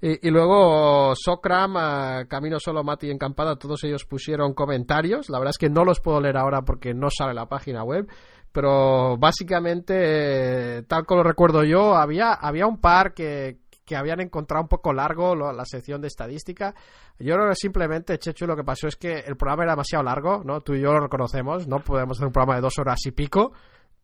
[0.00, 5.30] Y, y luego Socram, eh, Camino Solo, Mati Encampada, todos ellos pusieron comentarios.
[5.30, 8.06] La verdad es que no los puedo leer ahora porque no sale la página web.
[8.52, 14.20] Pero básicamente, eh, tal como lo recuerdo yo, había, había un par que, que habían
[14.20, 16.72] encontrado un poco largo lo- la sección de estadística.
[17.18, 20.60] Yo simplemente, Chechu, lo que pasó es que el programa era demasiado largo, ¿no?
[20.60, 23.52] Tú y yo lo reconocemos, no podemos hacer un programa de dos horas y pico.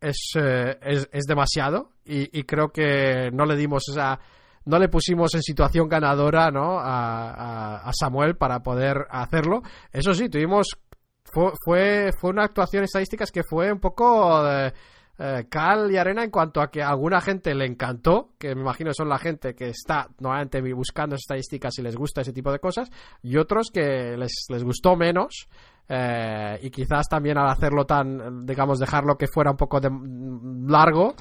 [0.01, 4.19] Es, eh, es, es demasiado y, creo que no le dimos esa
[4.65, 6.79] no le pusimos en situación ganadora ¿no?
[6.81, 9.63] a, Samuel para poder hacerlo.
[9.93, 10.67] Eso sí, tuvimos.
[11.33, 14.43] Fue, fue, fue una actuación estadística que fue un poco.
[14.45, 14.73] de
[15.23, 18.63] eh, cal y arena en cuanto a que a alguna gente le encantó, que me
[18.63, 22.59] imagino son la gente que está nuevamente buscando estadísticas y les gusta ese tipo de
[22.59, 22.91] cosas,
[23.23, 25.47] y otros que les, les gustó menos.
[25.93, 29.91] Eh, y quizás también al hacerlo tan, digamos, dejarlo que fuera un poco de,
[30.69, 31.15] largo,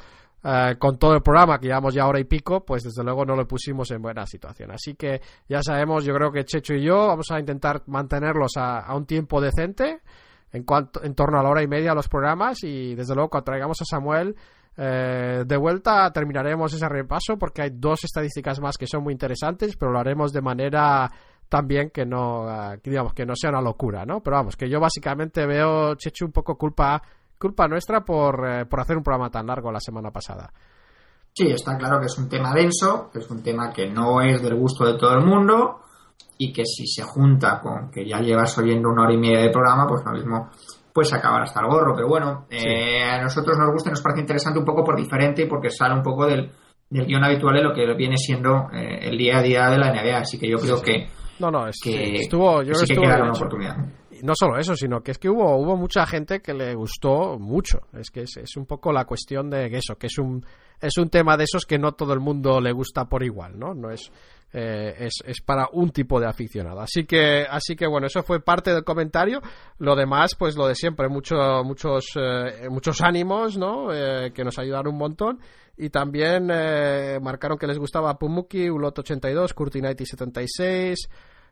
[0.43, 3.35] eh, con todo el programa que llevamos ya hora y pico, pues desde luego no
[3.35, 4.71] lo pusimos en buena situación.
[4.71, 8.95] Así que ya sabemos, yo creo que Checho y yo vamos a intentar mantenerlos a
[8.95, 10.01] un tiempo decente
[10.51, 13.45] en, cuanto, en torno a la hora y media los programas y desde luego cuando
[13.45, 14.35] traigamos a Samuel
[14.77, 19.75] eh, de vuelta terminaremos ese repaso porque hay dos estadísticas más que son muy interesantes,
[19.77, 21.09] pero lo haremos de manera
[21.47, 24.21] también que no, eh, digamos, que no sea una locura, ¿no?
[24.21, 27.01] Pero vamos, que yo básicamente veo, Chechu, un poco culpa,
[27.39, 30.51] culpa nuestra por, eh, por hacer un programa tan largo la semana pasada.
[31.33, 34.41] Sí, está claro que es un tema denso, que es un tema que no es
[34.41, 35.81] del gusto de todo el mundo,
[36.37, 39.49] y que si se junta con que ya llevas oyendo una hora y media de
[39.49, 40.49] programa, pues lo mismo
[40.93, 41.93] pues acabar hasta el gorro.
[41.95, 45.43] Pero bueno, eh, a nosotros nos gusta y nos parece interesante un poco por diferente
[45.43, 46.51] y porque sale un poco del,
[46.89, 49.91] del guion habitual de lo que viene siendo eh, el día a día de la
[49.91, 50.17] NBA.
[50.17, 51.07] Así que yo creo que.
[51.39, 52.63] No, no, es que estuvo.
[52.63, 53.77] Yo que estuvo una oportunidad.
[54.23, 57.79] No solo eso, sino que es que hubo, hubo mucha gente que le gustó mucho.
[57.93, 60.45] Es que es, es un poco la cuestión de eso, que es un,
[60.81, 63.73] es un tema de esos que no todo el mundo le gusta por igual, ¿no?
[63.73, 64.11] No es
[64.51, 66.81] eh, es, es, para un tipo de aficionado.
[66.81, 69.41] Así que, así que bueno, eso fue parte del comentario.
[69.77, 73.93] Lo demás, pues lo de siempre, mucho, muchos, eh, muchos ánimos, ¿no?
[73.93, 75.39] Eh, que nos ayudaron un montón.
[75.77, 76.47] Y también
[77.21, 81.07] marcaron que les gustaba Pumuki, Ulot82, Curtinaiti 76,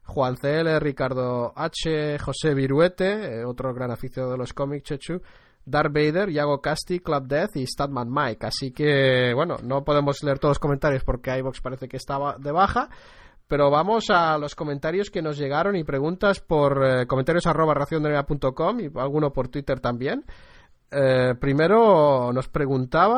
[0.07, 5.21] Juan CL, Ricardo H, José Viruete, otro gran aficionado de los cómics, Chechu,
[5.65, 8.47] Darth Vader, Yago Casti, Club Death y Statman Mike.
[8.47, 12.51] Así que, bueno, no podemos leer todos los comentarios porque iVox parece que estaba de
[12.51, 12.89] baja.
[13.47, 18.79] Pero vamos a los comentarios que nos llegaron y preguntas por eh, comentarios arroba racionderea.com
[18.79, 20.25] y alguno por Twitter también.
[20.89, 23.17] Eh, primero nos preguntaba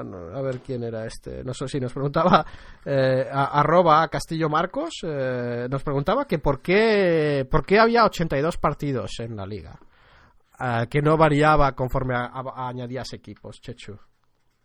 [0.00, 2.44] a ver quién era este no sé si nos preguntaba
[2.84, 9.34] eh, arroba Castillo Marcos nos preguntaba que por qué por qué había 82 partidos en
[9.34, 9.80] la liga
[10.60, 13.98] eh, que no variaba conforme añadías equipos, Chechu.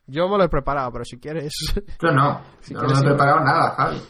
[0.07, 1.53] Yo me lo he preparado, pero si quieres.
[2.01, 2.41] Yo no,
[2.71, 4.01] no, me he preparado nada, Javi.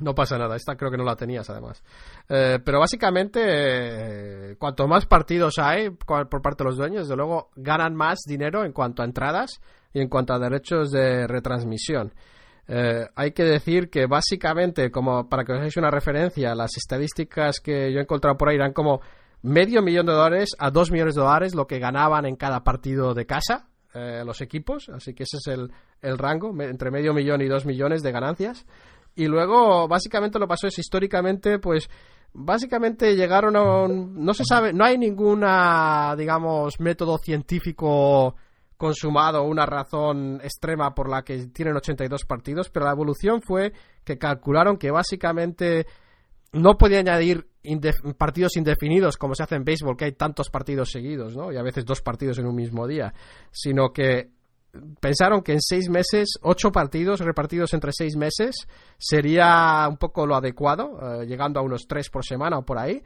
[0.00, 1.82] No pasa nada, esta creo que no la tenías además.
[2.28, 7.50] Eh, pero básicamente, eh, cuanto más partidos hay por parte de los dueños, desde luego
[7.56, 9.60] ganan más dinero en cuanto a entradas
[9.92, 12.12] y en cuanto a derechos de retransmisión.
[13.16, 17.92] hay que decir que básicamente, como para que os hagáis una referencia, las estadísticas que
[17.92, 19.00] yo he encontrado por ahí eran como
[19.42, 23.14] medio millón de dólares a dos millones de dólares lo que ganaban en cada partido
[23.14, 27.42] de casa eh, los equipos, así que ese es el, el rango, entre medio millón
[27.42, 28.64] y dos millones de ganancias.
[29.14, 31.88] Y luego, básicamente lo pasó es históricamente, pues,
[32.32, 38.36] básicamente llegaron a un, no se sabe, no hay ninguna, digamos, método científico
[38.76, 43.72] consumado, una razón extrema por la que tienen 82 partidos, pero la evolución fue
[44.04, 45.86] que calcularon que básicamente
[46.52, 47.46] no podía añadir
[48.16, 51.52] partidos indefinidos como se hace en béisbol, que hay tantos partidos seguidos, ¿no?
[51.52, 53.12] Y a veces dos partidos en un mismo día,
[53.50, 54.30] sino que
[55.00, 58.68] pensaron que en seis meses, ocho partidos repartidos entre seis meses
[58.98, 63.02] sería un poco lo adecuado, eh, llegando a unos tres por semana o por ahí.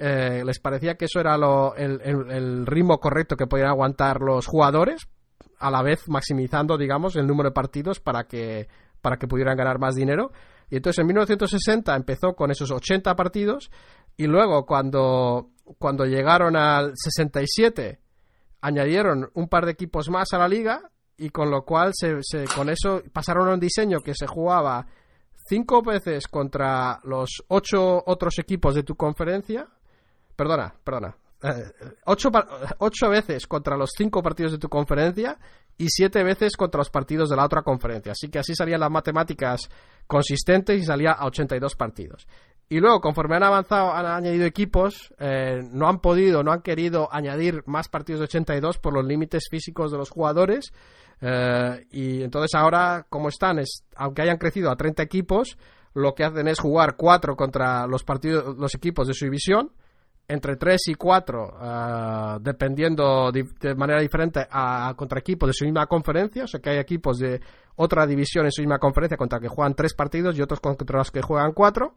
[0.00, 4.46] Eh, les parecía que eso era lo, el, el, ritmo correcto que podían aguantar los
[4.46, 5.08] jugadores,
[5.58, 8.68] a la vez maximizando, digamos, el número de partidos para que,
[9.00, 10.30] para que pudieran ganar más dinero.
[10.70, 13.70] Y entonces en 1960 empezó con esos 80 partidos
[14.16, 17.98] y luego cuando, cuando llegaron al 67
[18.60, 22.20] añadieron un par de equipos más a la liga y con lo cual se,
[22.54, 24.86] con eso pasaron a un diseño que se jugaba
[25.48, 29.66] cinco veces contra los ocho otros equipos de tu conferencia.
[30.36, 31.16] Perdona, perdona.
[31.42, 31.72] Eh,
[32.06, 32.30] ocho,
[32.78, 35.38] ocho veces contra los cinco partidos de tu conferencia
[35.76, 38.12] y siete veces contra los partidos de la otra conferencia.
[38.12, 39.68] Así que así salían las matemáticas
[40.06, 42.26] consistentes y salía a 82 partidos.
[42.68, 47.08] Y luego, conforme han avanzado, han añadido equipos, eh, no han podido, no han querido
[47.10, 50.72] añadir más partidos de 82 por los límites físicos de los jugadores.
[51.20, 55.58] Eh, y entonces ahora, como están, es, aunque hayan crecido a 30 equipos,
[55.94, 59.72] lo que hacen es jugar cuatro contra los partidos, los equipos de su división
[60.28, 65.86] entre 3 y 4, eh, dependiendo de, manera diferente a, contra equipos de su misma
[65.86, 66.44] conferencia.
[66.44, 67.40] O sea que hay equipos de
[67.76, 71.10] otra división en su misma conferencia contra que juegan tres partidos y otros contra los
[71.10, 71.94] que juegan cuatro.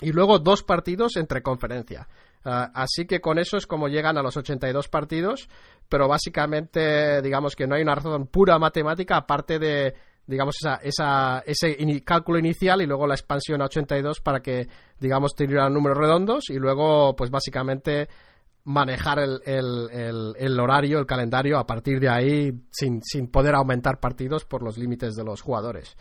[0.00, 2.08] Y luego dos partidos entre conferencia.
[2.44, 5.48] Eh, así que con eso es como llegan a los 82 partidos,
[5.88, 9.94] pero básicamente digamos que no hay una razón pura matemática aparte de,
[10.26, 14.68] digamos, esa, esa, ese cálculo inicial y luego la expansión a 82 para que,
[14.98, 18.08] digamos, tuvieran números redondos y luego, pues básicamente
[18.64, 23.54] manejar el, el, el- el horario, el calendario a partir de ahí sin, sin poder
[23.54, 25.96] aumentar partidos por los límites de los jugadores.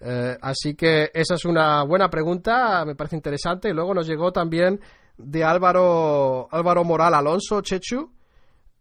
[0.00, 3.68] Eh, así que esa es una buena pregunta, me parece interesante.
[3.70, 4.80] Y luego nos llegó también
[5.24, 8.12] de Álvaro, Álvaro Moral Alonso Chechu.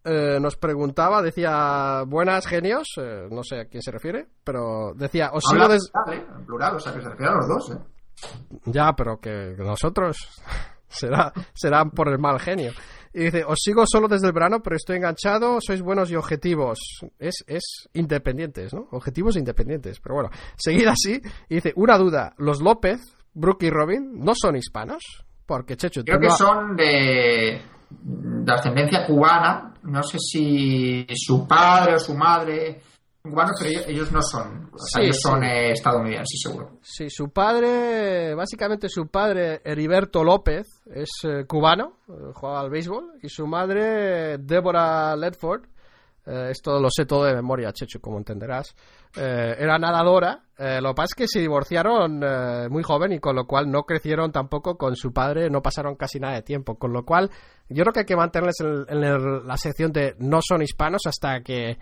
[0.04, 5.30] Eh, nos preguntaba, decía, buenas genios, eh, no sé a quién se refiere, pero decía,
[5.34, 6.26] os sigo Habla des- en plural, ¿eh?
[6.40, 7.78] En plural, o sea que se refiere a los dos, ¿eh?
[8.66, 10.18] ya, pero que nosotros
[10.88, 12.72] será, serán por el mal genio.
[13.14, 16.80] Y dice, os sigo solo desde el verano, pero estoy enganchado, sois buenos y objetivos.
[17.18, 18.88] Es, es independientes, ¿no?
[18.92, 20.00] Objetivos e independientes.
[20.00, 21.20] Pero bueno, seguid así.
[21.50, 23.02] Y dice, una duda, los López,
[23.34, 25.04] Brooke y Robin, ¿no son hispanos?
[25.50, 29.74] Porque, Creo que son de, de ascendencia cubana.
[29.82, 32.80] No sé si su padre o su madre
[33.22, 34.70] cubanos, pero ellos, no son.
[34.72, 35.46] O sea, Sí, ellos son sí.
[35.48, 36.78] eh, estadounidenses, seguro.
[36.82, 43.14] Sí, su padre, básicamente su padre, Heriberto López, es eh, cubano, eh, jugaba al béisbol,
[43.22, 45.64] y su madre, Deborah Ledford,
[46.30, 48.76] eh, esto lo sé todo de memoria, Checho, como entenderás,
[49.18, 52.22] eh, era nadadora, eh, lo que pasa es que se divorciaron
[52.70, 56.20] muy joven y con lo cual no crecieron tampoco con su padre, no pasaron casi
[56.20, 57.32] nada de tiempo, con lo cual
[57.68, 61.80] yo creo que hay que mantenerles en, la sección de no son hispanos hasta que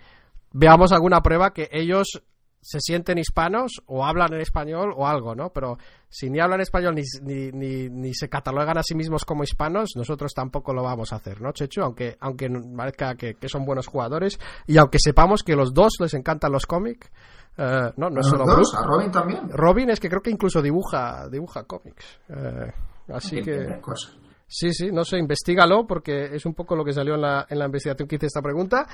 [0.52, 2.22] veamos alguna prueba que ellos
[2.60, 5.50] se sienten hispanos o hablan en español o algo, ¿no?
[5.50, 5.78] Pero
[6.08, 9.90] si ni hablan español ni, ni, ni, ni se catalogan a sí mismos como hispanos,
[9.96, 11.82] nosotros tampoco lo vamos a hacer, ¿no, Chechu?
[11.82, 16.14] Aunque, aunque parezca que, que son buenos jugadores y aunque sepamos que los dos les
[16.14, 17.10] encantan los cómics,
[17.56, 18.76] eh, no, no es solo dos, Bruce.
[18.76, 19.48] a Robin también.
[19.50, 22.20] Robin es que creo que incluso dibuja, dibuja cómics.
[22.28, 22.72] Eh,
[23.08, 23.80] así que...
[23.80, 24.10] cosa.
[24.50, 27.58] Sí, sí, no sé, investigalo porque es un poco lo que salió en la, en
[27.58, 28.86] la investigación que hice esta pregunta.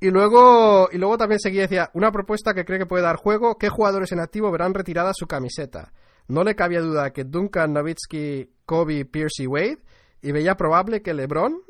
[0.00, 3.56] Y luego, y luego también seguía, decía, una propuesta que cree que puede dar juego,
[3.56, 5.92] ¿qué jugadores en activo verán retirada su camiseta?
[6.28, 9.78] No le cabía duda que Duncan, Nowitzki, Kobe, Pierce y Wade,
[10.20, 11.62] y veía probable que LeBron,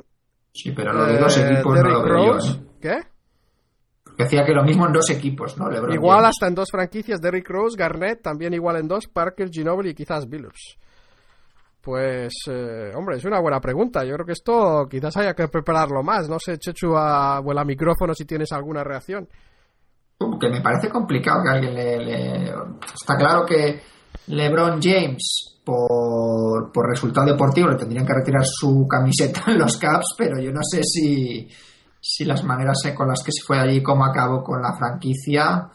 [0.55, 2.61] Sí, pero lo de dos eh, equipos no Derrick lo yo, Rose, ¿eh?
[2.81, 2.99] ¿qué?
[4.17, 5.69] Decía que lo mismo en dos equipos, ¿no?
[5.69, 9.91] LeBron Igual hasta en dos franquicias, Derrick Rose, Garnett, también igual en dos, Parker, Ginobili
[9.91, 10.79] y quizás Billups.
[11.85, 14.05] Pues, eh, hombre, es una buena pregunta.
[14.05, 16.29] Yo creo que esto quizás haya que prepararlo más.
[16.31, 19.29] No sé, Chechu, a, micrófono si tienes alguna reacción.
[20.19, 22.55] Uh, que me parece complicado que alguien le, le-
[22.95, 23.83] Está claro que
[24.29, 30.15] LeBron James, por, por resultado deportivo, le tendrían que retirar su camiseta en los Caps,
[30.17, 31.47] pero yo no sé si,
[32.01, 35.69] si las maneras con las que se fue allí, cómo acabó con la franquicia,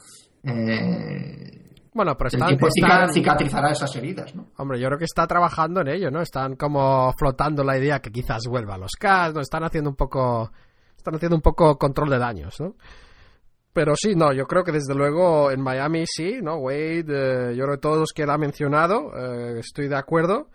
[0.44, 1.59] eh,
[2.00, 4.48] Bueno, pero el tiempo están- cicatrizará esas heridas, ¿no?
[4.58, 6.22] Hombre, yo creo que está trabajando en ello, ¿no?
[6.22, 9.42] Están como flotando la idea que quizás vuelva a los Cavs, ¿no?
[9.42, 10.50] Están haciendo un poco...
[10.96, 12.76] Están haciendo un poco control de daños, ¿no?
[13.74, 16.56] Pero sí, no, yo creo que desde luego en Miami sí, ¿no?
[16.56, 17.04] Wade,
[17.52, 20.48] eh, yo creo que todos los que él ha mencionado, eh, estoy de acuerdo.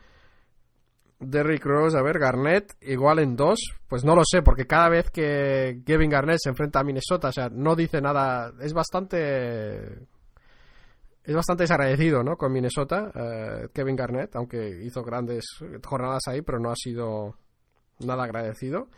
[1.20, 5.10] Derrick Rose, a ver, Garnett, igual en dos, pues no lo sé, porque cada vez
[5.10, 10.06] que Kevin Garnett se enfrenta a Minnesota, o sea, no dice nada, es bastante
[11.24, 12.36] es bastante desagradecido, ¿no?
[12.36, 15.44] Con Minnesota, eh, Kevin Garnett, aunque hizo grandes
[15.84, 17.34] jornadas ahí, pero no ha sido
[18.00, 18.88] nada agradecido.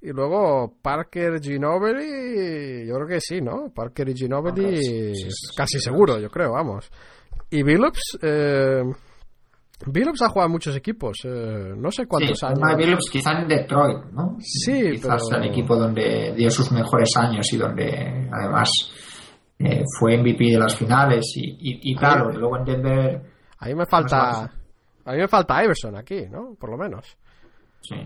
[0.00, 3.70] Y luego Parker Ginobili, yo creo que sí, ¿no?
[3.72, 6.90] Parker y Ginobili, Hombre, sí, sí, es sí, casi sí, seguro, yo creo, vamos.
[7.50, 8.82] Y Billups, eh,
[9.86, 12.58] Billups ha jugado en muchos equipos, eh, no sé cuántos Sí, años.
[12.58, 14.36] Emma Billups quizá en Detroit, ¿no?
[14.40, 18.68] Sí, quizás pero- el equipo donde dio sus mejores años y donde además
[19.58, 23.22] eh, fue MVP de las finales y, y- y claro, luego en Denver
[23.58, 24.42] A mí me falta,
[25.04, 26.54] a mí me falta Iverson aquí, ¿no?
[26.58, 27.16] Por lo menos.
[27.82, 27.96] sí.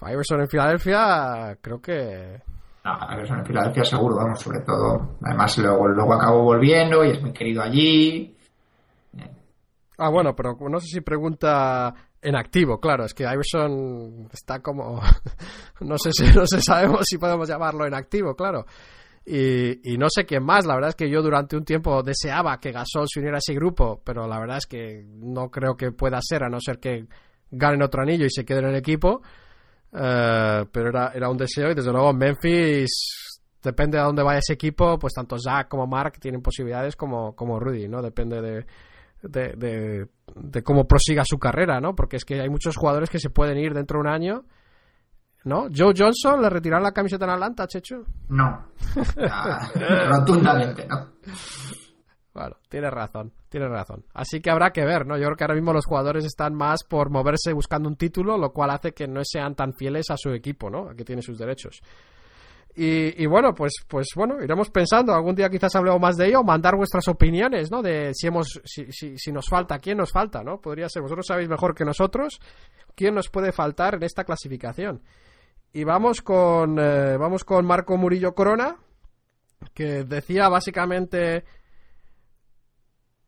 [0.00, 2.40] Iverson en Filadelfia, creo que
[2.84, 5.16] No, ver, en Filadelfia seguro, vamos, sobre todo.
[5.24, 8.36] Además, luego, luego acabó volviendo y es muy querido allí.
[9.98, 11.92] Ah, bueno, pero no sé si pregunta
[12.22, 15.00] en activo, claro, es que Iverson está como
[15.80, 18.64] no sé si no sé sabemos si podemos llamarlo en activo, claro.
[19.30, 22.58] Y, y no sé quién más, la verdad es que yo durante un tiempo deseaba
[22.58, 25.92] que Gasol se uniera a ese grupo, pero la verdad es que no creo que
[25.92, 27.04] pueda ser, a no ser que
[27.50, 29.20] ganen otro anillo y se queden en el equipo.
[29.92, 32.90] Eh, pero era, era un deseo y desde luego Memphis
[33.62, 37.60] depende de dónde vaya ese equipo, pues tanto Zach como Mark tienen posibilidades como, como
[37.60, 38.00] Rudy, ¿no?
[38.00, 38.66] Depende de,
[39.22, 41.94] de, de, de cómo prosiga su carrera, ¿no?
[41.94, 44.44] Porque es que hay muchos jugadores que se pueden ir dentro de un año,
[45.44, 45.68] ¿no?
[45.74, 48.04] Joe Johnson le retiraron la camiseta en Atlanta, Checho.
[48.28, 48.68] No.
[49.30, 49.70] Ah,
[50.08, 51.08] rotundamente, ¿no?
[52.32, 54.04] Bueno, tienes razón, tienes razón.
[54.14, 55.16] Así que habrá que ver, ¿no?
[55.16, 58.52] Yo creo que ahora mismo los jugadores están más por moverse buscando un título, lo
[58.52, 60.90] cual hace que no sean tan fieles a su equipo, ¿no?
[60.90, 61.80] A que tiene sus derechos.
[62.80, 65.12] Y, bueno, pues, pues bueno, iremos pensando.
[65.12, 67.82] Algún día quizás hablemos más de ello, mandar vuestras opiniones, ¿no?
[67.82, 70.60] De si hemos, si, si, si, nos falta, quién nos falta, ¿no?
[70.60, 72.38] Podría ser, vosotros sabéis mejor que nosotros
[72.94, 75.02] quién nos puede faltar en esta clasificación.
[75.78, 78.74] Y vamos con, eh, vamos con Marco Murillo Corona,
[79.72, 81.44] que decía básicamente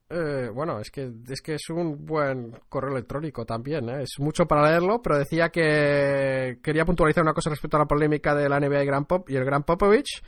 [0.08, 4.02] eh, bueno, es que, es que es un buen correo electrónico también, ¿eh?
[4.02, 8.34] es mucho para leerlo, pero decía que quería puntualizar una cosa respecto a la polémica
[8.34, 10.20] de la NBA y, Gran Pop, y el Gran Popovich.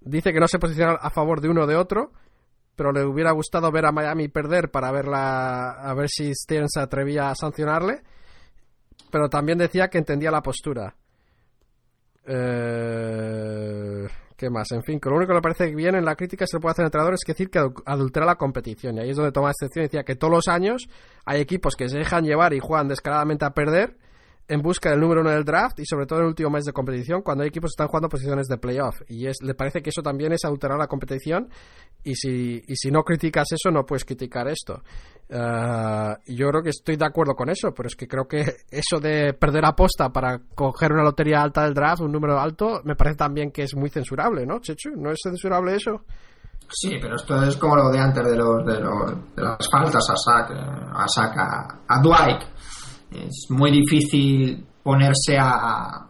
[0.00, 2.12] Dice que no se posiciona a favor de uno o de otro,
[2.76, 6.78] pero le hubiera gustado ver a Miami perder para verla, a ver si Stern se
[6.78, 8.04] atrevía a sancionarle.
[9.10, 10.94] Pero también decía que entendía la postura.
[12.26, 14.70] Eh, ¿Qué más?
[14.72, 16.72] En fin, que lo único que le parece bien en la crítica se le puede
[16.72, 18.96] hacer al entrenador es decir que adultera la competición.
[18.96, 19.84] Y ahí es donde toma excepción.
[19.84, 20.88] Decía que todos los años
[21.24, 23.96] hay equipos que se dejan llevar y juegan descaradamente a perder
[24.48, 26.72] en busca del número uno del draft y sobre todo en el último mes de
[26.72, 29.90] competición cuando hay equipos que están jugando posiciones de playoff y es, le parece que
[29.90, 31.48] eso también es adulterar la competición
[32.02, 34.82] y si, y si no criticas eso no puedes criticar esto
[35.30, 38.40] uh, yo creo que estoy de acuerdo con eso pero es que creo que
[38.70, 42.96] eso de perder aposta para coger una lotería alta del draft un número alto me
[42.96, 44.90] parece también que es muy censurable ¿no Chechu?
[44.96, 46.04] ¿no es censurable eso?
[46.68, 50.08] Sí, pero esto es como lo de antes de, los, de, los, de las faltas
[50.08, 52.51] a Sack, a, Sack, a Dwight
[53.14, 56.08] es muy difícil ponerse a,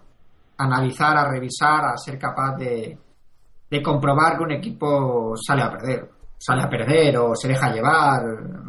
[0.59, 2.97] analizar, a revisar, a ser capaz de,
[3.71, 6.09] de comprobar que un equipo sale a perder,
[6.39, 8.23] sale a perder o se deja llevar,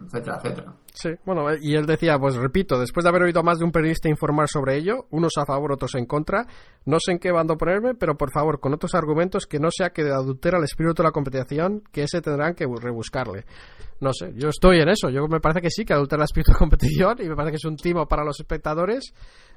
[0.06, 0.74] etcétera, etcétera.
[0.94, 3.72] Sí, bueno, eh, y él decía, pues repito, después de haber oído más de un
[3.72, 6.46] periodista informar sobre ello, unos a favor, otros en contra,
[6.86, 9.90] no sé en qué bando ponerme, pero por favor, con otros argumentos que no sea
[9.90, 13.46] que adultera el espíritu de la competición, que ese tendrán que rebuscarle.
[14.02, 16.52] No sé, yo estoy en eso, yo me parece que sí, que adultera el espíritu
[16.52, 19.14] de competición y me parece que es un timo para los espectadores.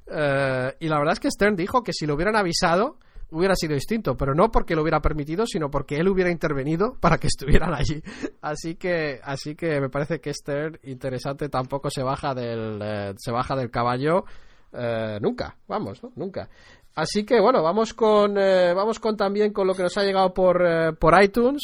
[0.06, 2.96] Eh, y la verdad es que Stern dijo que si lo hubieran avisado,
[3.31, 7.19] hubiera sido distinto, pero no porque lo hubiera permitido, sino porque él hubiera intervenido para
[7.19, 8.03] que estuvieran allí.
[8.40, 13.32] Así que, así que me parece que Esther interesante tampoco se baja del, eh, se
[13.32, 14.24] baja del caballo
[14.73, 16.12] eh, nunca, vamos, ¿no?
[16.16, 16.48] nunca.
[16.94, 20.32] Así que bueno, vamos con, eh, vamos con también con lo que nos ha llegado
[20.32, 21.62] por, por iTunes.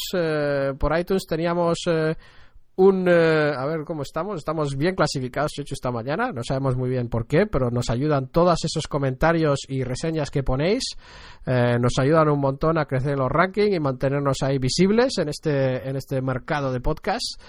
[0.77, 1.79] por iTunes teníamos
[2.75, 4.37] un eh, a ver cómo estamos.
[4.37, 6.31] Estamos bien clasificados hecho esta mañana.
[6.31, 10.43] No sabemos muy bien por qué pero nos ayudan todos esos comentarios y reseñas que
[10.43, 10.83] ponéis.
[11.45, 15.87] Eh, nos ayudan un montón a crecer los rankings y mantenernos ahí visibles en este
[15.87, 17.41] en este mercado de podcast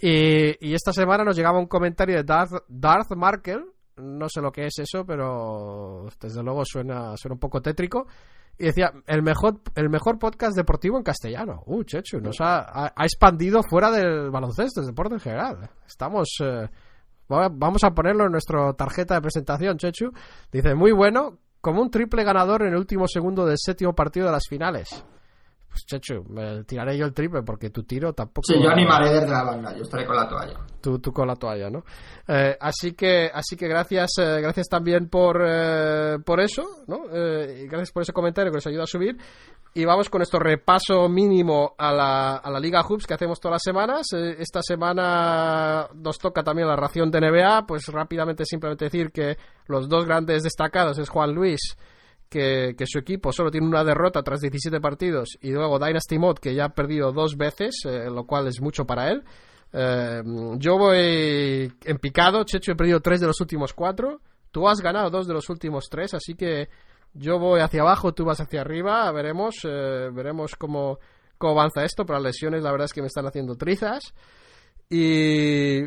[0.00, 3.64] y, esta semana nos llegaba un comentario de Darth, Darth Markel
[3.96, 8.06] no sé lo que es eso pero desde luego suena suena un poco tétrico
[8.58, 11.62] y decía, el mejor, el mejor podcast deportivo en castellano.
[11.66, 15.70] Uh, Chechu, nos ha, ha, expandido fuera del baloncesto, del deporte en general.
[15.86, 16.28] Estamos...
[16.42, 16.68] Eh,
[17.28, 20.12] vamos a ponerlo en nuestra tarjeta de presentación, Chechu.
[20.50, 24.32] Dice, muy bueno, como un triple ganador en el último segundo del séptimo partido de
[24.32, 25.04] las finales.
[25.72, 28.42] Pues Chechu, me tiraré yo el triple porque tu tiro tampoco.
[28.44, 30.58] Sí, yo animaré desde la banda, yo estaré con la toalla.
[30.82, 31.82] Tú, tú con la toalla, ¿no?
[32.28, 37.04] Eh, así que, así que gracias, eh, gracias también por, eh, por eso, ¿no?
[37.06, 39.16] y gracias por ese comentario que nos ayuda a subir.
[39.72, 43.54] Y vamos con nuestro repaso mínimo a la, a la Liga Hoops que hacemos todas
[43.54, 44.06] las semanas.
[44.12, 47.64] esta semana nos toca también la ración de NBA.
[47.66, 49.38] Pues rápidamente simplemente decir que
[49.68, 51.78] los dos grandes destacados es Juan Luis
[52.32, 56.54] que, su equipo solo tiene una derrota tras 17 partidos y luego Dynasty Mod que
[56.54, 59.22] ya ha perdido dos veces, eh, lo cual es mucho para él.
[59.72, 60.22] Eh,
[60.56, 65.10] yo voy en picado, Checho he perdido tres de los últimos cuatro, tú has ganado
[65.10, 66.68] dos de los últimos tres, así que
[67.12, 70.98] yo voy hacia abajo, tú vas hacia arriba, veremos, eh, veremos cómo,
[71.36, 74.14] cómo avanza esto, pero las lesiones la verdad es que me están haciendo trizas.
[74.88, 75.82] Y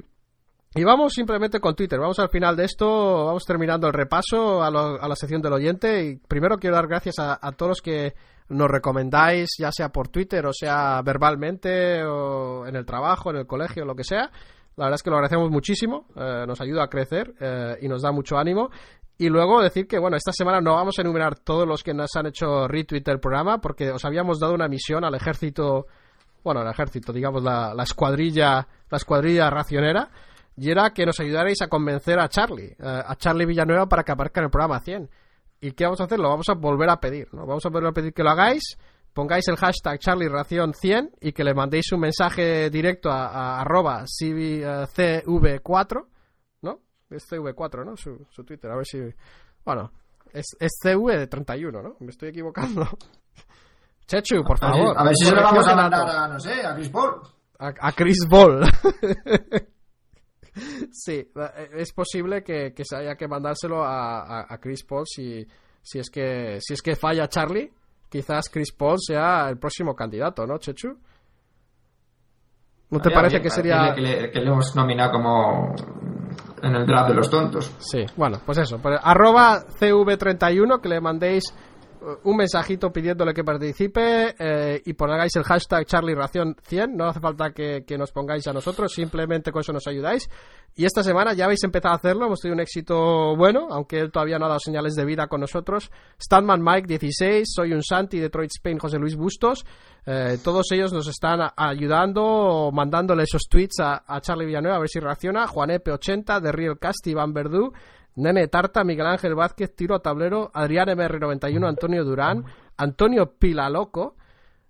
[0.77, 1.97] y vamos simplemente con Twitter.
[1.97, 6.03] Vamos al final de esto, vamos terminando el repaso a, la sección del oyente.
[6.03, 8.13] Y primero quiero dar gracias a, todos los que
[8.49, 13.47] nos recomendáis, ya sea por Twitter o sea verbalmente, o en el trabajo, en el
[13.47, 14.29] colegio, lo que sea.
[14.75, 18.01] La verdad es que lo agradecemos muchísimo, eh, nos ayuda a crecer eh, y nos
[18.01, 18.69] da mucho ánimo.
[19.17, 22.09] Y luego decir que, bueno, esta semana no vamos a enumerar todos los que nos
[22.17, 25.85] han hecho retweet el programa, porque os habíamos dado una misión al ejército,
[26.43, 30.09] bueno, al ejército, digamos, la, la escuadrilla, la escuadrilla racionera
[30.57, 34.39] y era que nos ayudarais a convencer a Charlie, a Charlie Villanueva para que aparezca
[34.39, 35.09] en el programa 100.
[35.61, 36.19] ¿Y qué vamos a hacer?
[36.19, 37.45] Lo vamos a volver a pedir, ¿no?
[37.45, 38.77] Vamos a volver a pedir que lo hagáis,
[39.13, 46.05] pongáis el hashtag CharlieRación100 y que le mandéis un mensaje directo a, arroba CV4,
[46.61, 46.79] ¿no?
[47.09, 47.97] Es CV4, ¿no?
[47.97, 48.99] Su, Twitter, a ver si...
[49.65, 49.91] Bueno,
[50.31, 50.45] es,
[50.81, 51.95] CV de 31, ¿no?
[51.99, 52.83] Me estoy equivocando.
[54.07, 54.97] Chechu, por favor.
[54.97, 57.21] A ver, si se lo vamos a mandar a, no sé, a Chris Ball.
[57.57, 58.63] A, a Chris Ball.
[60.91, 65.45] sí, eh, es posible que, se haya que mandárselo a, Chris Paul si,
[65.81, 67.71] si, es que, si es que falla Charlie.
[68.09, 70.97] quizás Chris Paul sea el próximo candidato, ¿no, Chechu?
[72.89, 73.93] ¿No te parece bien, que sería...?
[73.95, 75.75] Que le, que le hemos nominado como
[76.61, 77.71] en el draft de los tontos.
[77.79, 78.79] Sí, bueno, pues eso.
[78.79, 81.74] pues arroba CV31, que le mandéis eh,
[82.23, 86.91] un mensajito pidiéndole que participe eh, y pongáis el hashtag CharlieRación100.
[86.95, 90.29] No hace falta que, que nos pongáis a nosotros, simplemente con eso nos ayudáis.
[90.75, 94.11] Y esta semana ya habéis empezado a hacerlo, hemos tenido un éxito bueno, aunque él
[94.11, 95.89] todavía no ha dado señales de vida con nosotros.
[96.19, 99.65] Stanman Mike 16, Soy un Santi, Detroit Spain, José Luis Bustos.
[100.05, 104.89] Eh, todos ellos nos están ayudando, mandándole esos tweets a, a Charlie Villanueva a ver
[104.89, 105.47] si reacciona.
[105.47, 107.71] Juanepe 80, de Riel Casti, Iván Verdú,
[108.15, 112.45] Nene Tarta, Miguel Ángel Vázquez, Tiro a Tablero, Adrián MR91, Antonio Durán,
[112.77, 114.15] Antonio Pilaloco,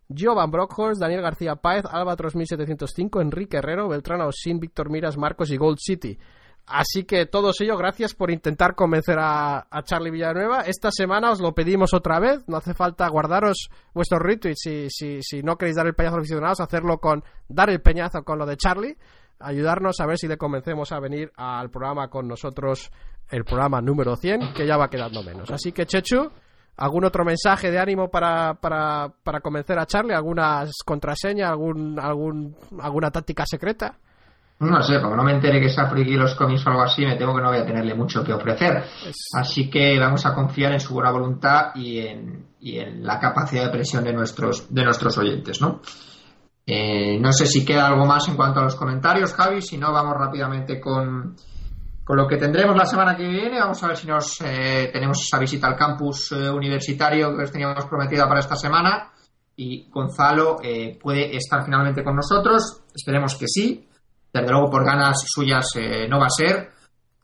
[0.10, 5.58] Jovan Brockhorst, Daniel García Páez, Albatros 1705, Enrique Herrero, Beltrán Osin, Víctor Miras, Marcos y
[5.58, 6.18] Gold City.
[6.68, 10.62] Así que todos ellos, gracias por intentar convencer a, a Charlie Villanueva.
[10.62, 12.40] Esta semana os lo pedimos otra vez.
[12.48, 16.18] No hace falta guardaros vuestros retweets si, si, si no queréis dar el peñazo a
[16.18, 18.98] los aficionados, hacerlo con dar el peñazo con lo de Charlie.
[19.40, 22.92] Ayudarnos a ver si le convencemos a venir al programa con nosotros,
[23.30, 25.52] el programa número 100, que ya va quedando menos.
[25.52, 26.32] Así que, Chechu,
[26.78, 30.14] ¿algún otro mensaje de ánimo para, para, para convencer a Charlie?
[30.14, 31.50] ¿Alguna contraseña?
[31.50, 33.98] Algún, algún, ¿Alguna táctica secreta?
[34.58, 37.18] No sé, como no me entere que sea friki los cómics o algo así, me
[37.18, 38.86] temo que no voy a tenerle mucho que ofrecer.
[39.34, 43.66] Así que vamos a confiar en su buena voluntad y en, y en la capacidad
[43.66, 45.82] de presión de nuestros, de nuestros oyentes, ¿no?
[46.68, 49.62] Eh, no sé si queda algo más en cuanto a los comentarios, Javi.
[49.62, 51.36] Si no, vamos rápidamente con,
[52.06, 53.60] con lo que tendremos la semana que viene.
[53.60, 57.52] Vamos a ver si nos eh, tenemos esa visita al campus eh, universitario que os
[57.52, 59.12] teníamos prometida para esta semana.
[59.58, 62.84] Y Gonzalo eh, puede estar finalmente con nosotros.
[62.94, 63.88] Esperemos que sí.
[64.32, 66.72] Desde luego, por ganas suyas eh, no va a ser.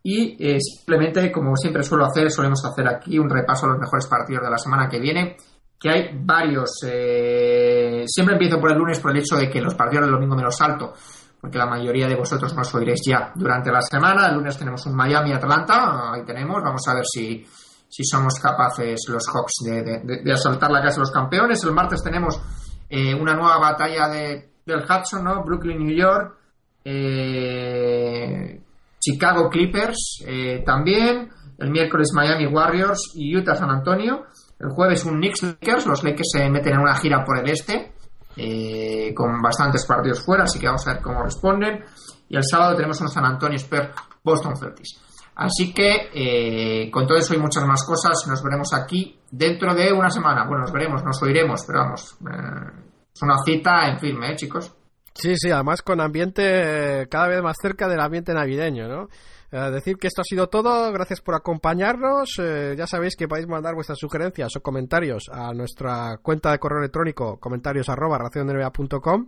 [0.04, 4.44] Y simplemente, como siempre suelo hacer, solemos hacer aquí un repaso a los mejores partidos
[4.44, 5.38] de la semana que viene.
[5.82, 6.70] Que hay varios.
[6.86, 10.36] eh, siempre empiezo por el lunes por el hecho de que los partidos del domingo
[10.36, 10.94] me los salto.
[11.42, 14.28] Porque la mayoría de vosotros nos oiréis ya durante la semana.
[14.28, 16.14] El lunes tenemos un Miami-Atlanta.
[16.14, 16.62] Ahí tenemos.
[16.62, 17.44] Vamos a ver si,
[17.90, 21.64] si somos capaces los Hawks de, de- asaltar la casa de los campeones.
[21.64, 22.40] El martes tenemos
[22.88, 25.44] eh, una nueva batalla de, del Hudson, ¿no?
[25.44, 26.38] Brooklyn-New York.
[26.84, 28.62] Eh,
[29.00, 30.24] Chicago Clippers
[30.64, 31.30] también.
[31.58, 34.26] El miércoles Miami Warriors y Utah San Antonio.
[34.62, 35.86] El jueves un Knicks Lakers.
[35.88, 37.94] Los Lakers se meten en una gira por el este.
[38.38, 41.84] eh, con bastantes partidos fuera, así que vamos a ver cómo responden.
[42.30, 43.90] Y el sábado tenemos un San Antonio Spurs
[44.24, 45.02] Boston Celtics.
[45.36, 49.92] Así que eh, con todo eso y muchas más cosas, nos veremos aquí dentro de
[49.92, 50.46] una semana.
[50.46, 54.74] Bueno, nos veremos, nos oiremos, pero vamos, eh, es una cita en firme, ¿eh, chicos?
[55.14, 59.08] Sí, sí, además con ambiente eh, cada vez más cerca del ambiente navideño, ¿no?
[59.52, 62.30] Eh, decir que esto ha sido todo, gracias por acompañarnos.
[62.40, 66.80] eh, ya sabéis que podéis mandar vuestras sugerencias o comentarios a nuestra cuenta de correo
[66.80, 69.28] electrónico comentarios arroba raciondnva.com.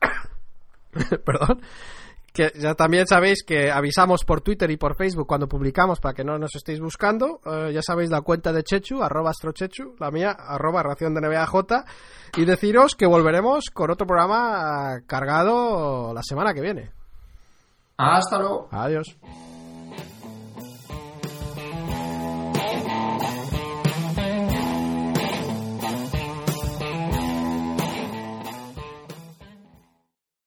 [1.24, 1.60] Perdón.
[2.32, 6.24] Que ya también sabéis que avisamos por Twitter y por Facebook cuando publicamos para que
[6.24, 7.40] no nos estéis buscando.
[7.44, 11.84] Eh, ya sabéis la cuenta de Chechu, arroba astrochechu, la mía, arroba ración de NBAJ.
[12.36, 16.95] Y deciros que volveremos con otro programa cargado la semana que viene.
[17.96, 18.68] Hasta luego.
[18.70, 19.16] Adiós.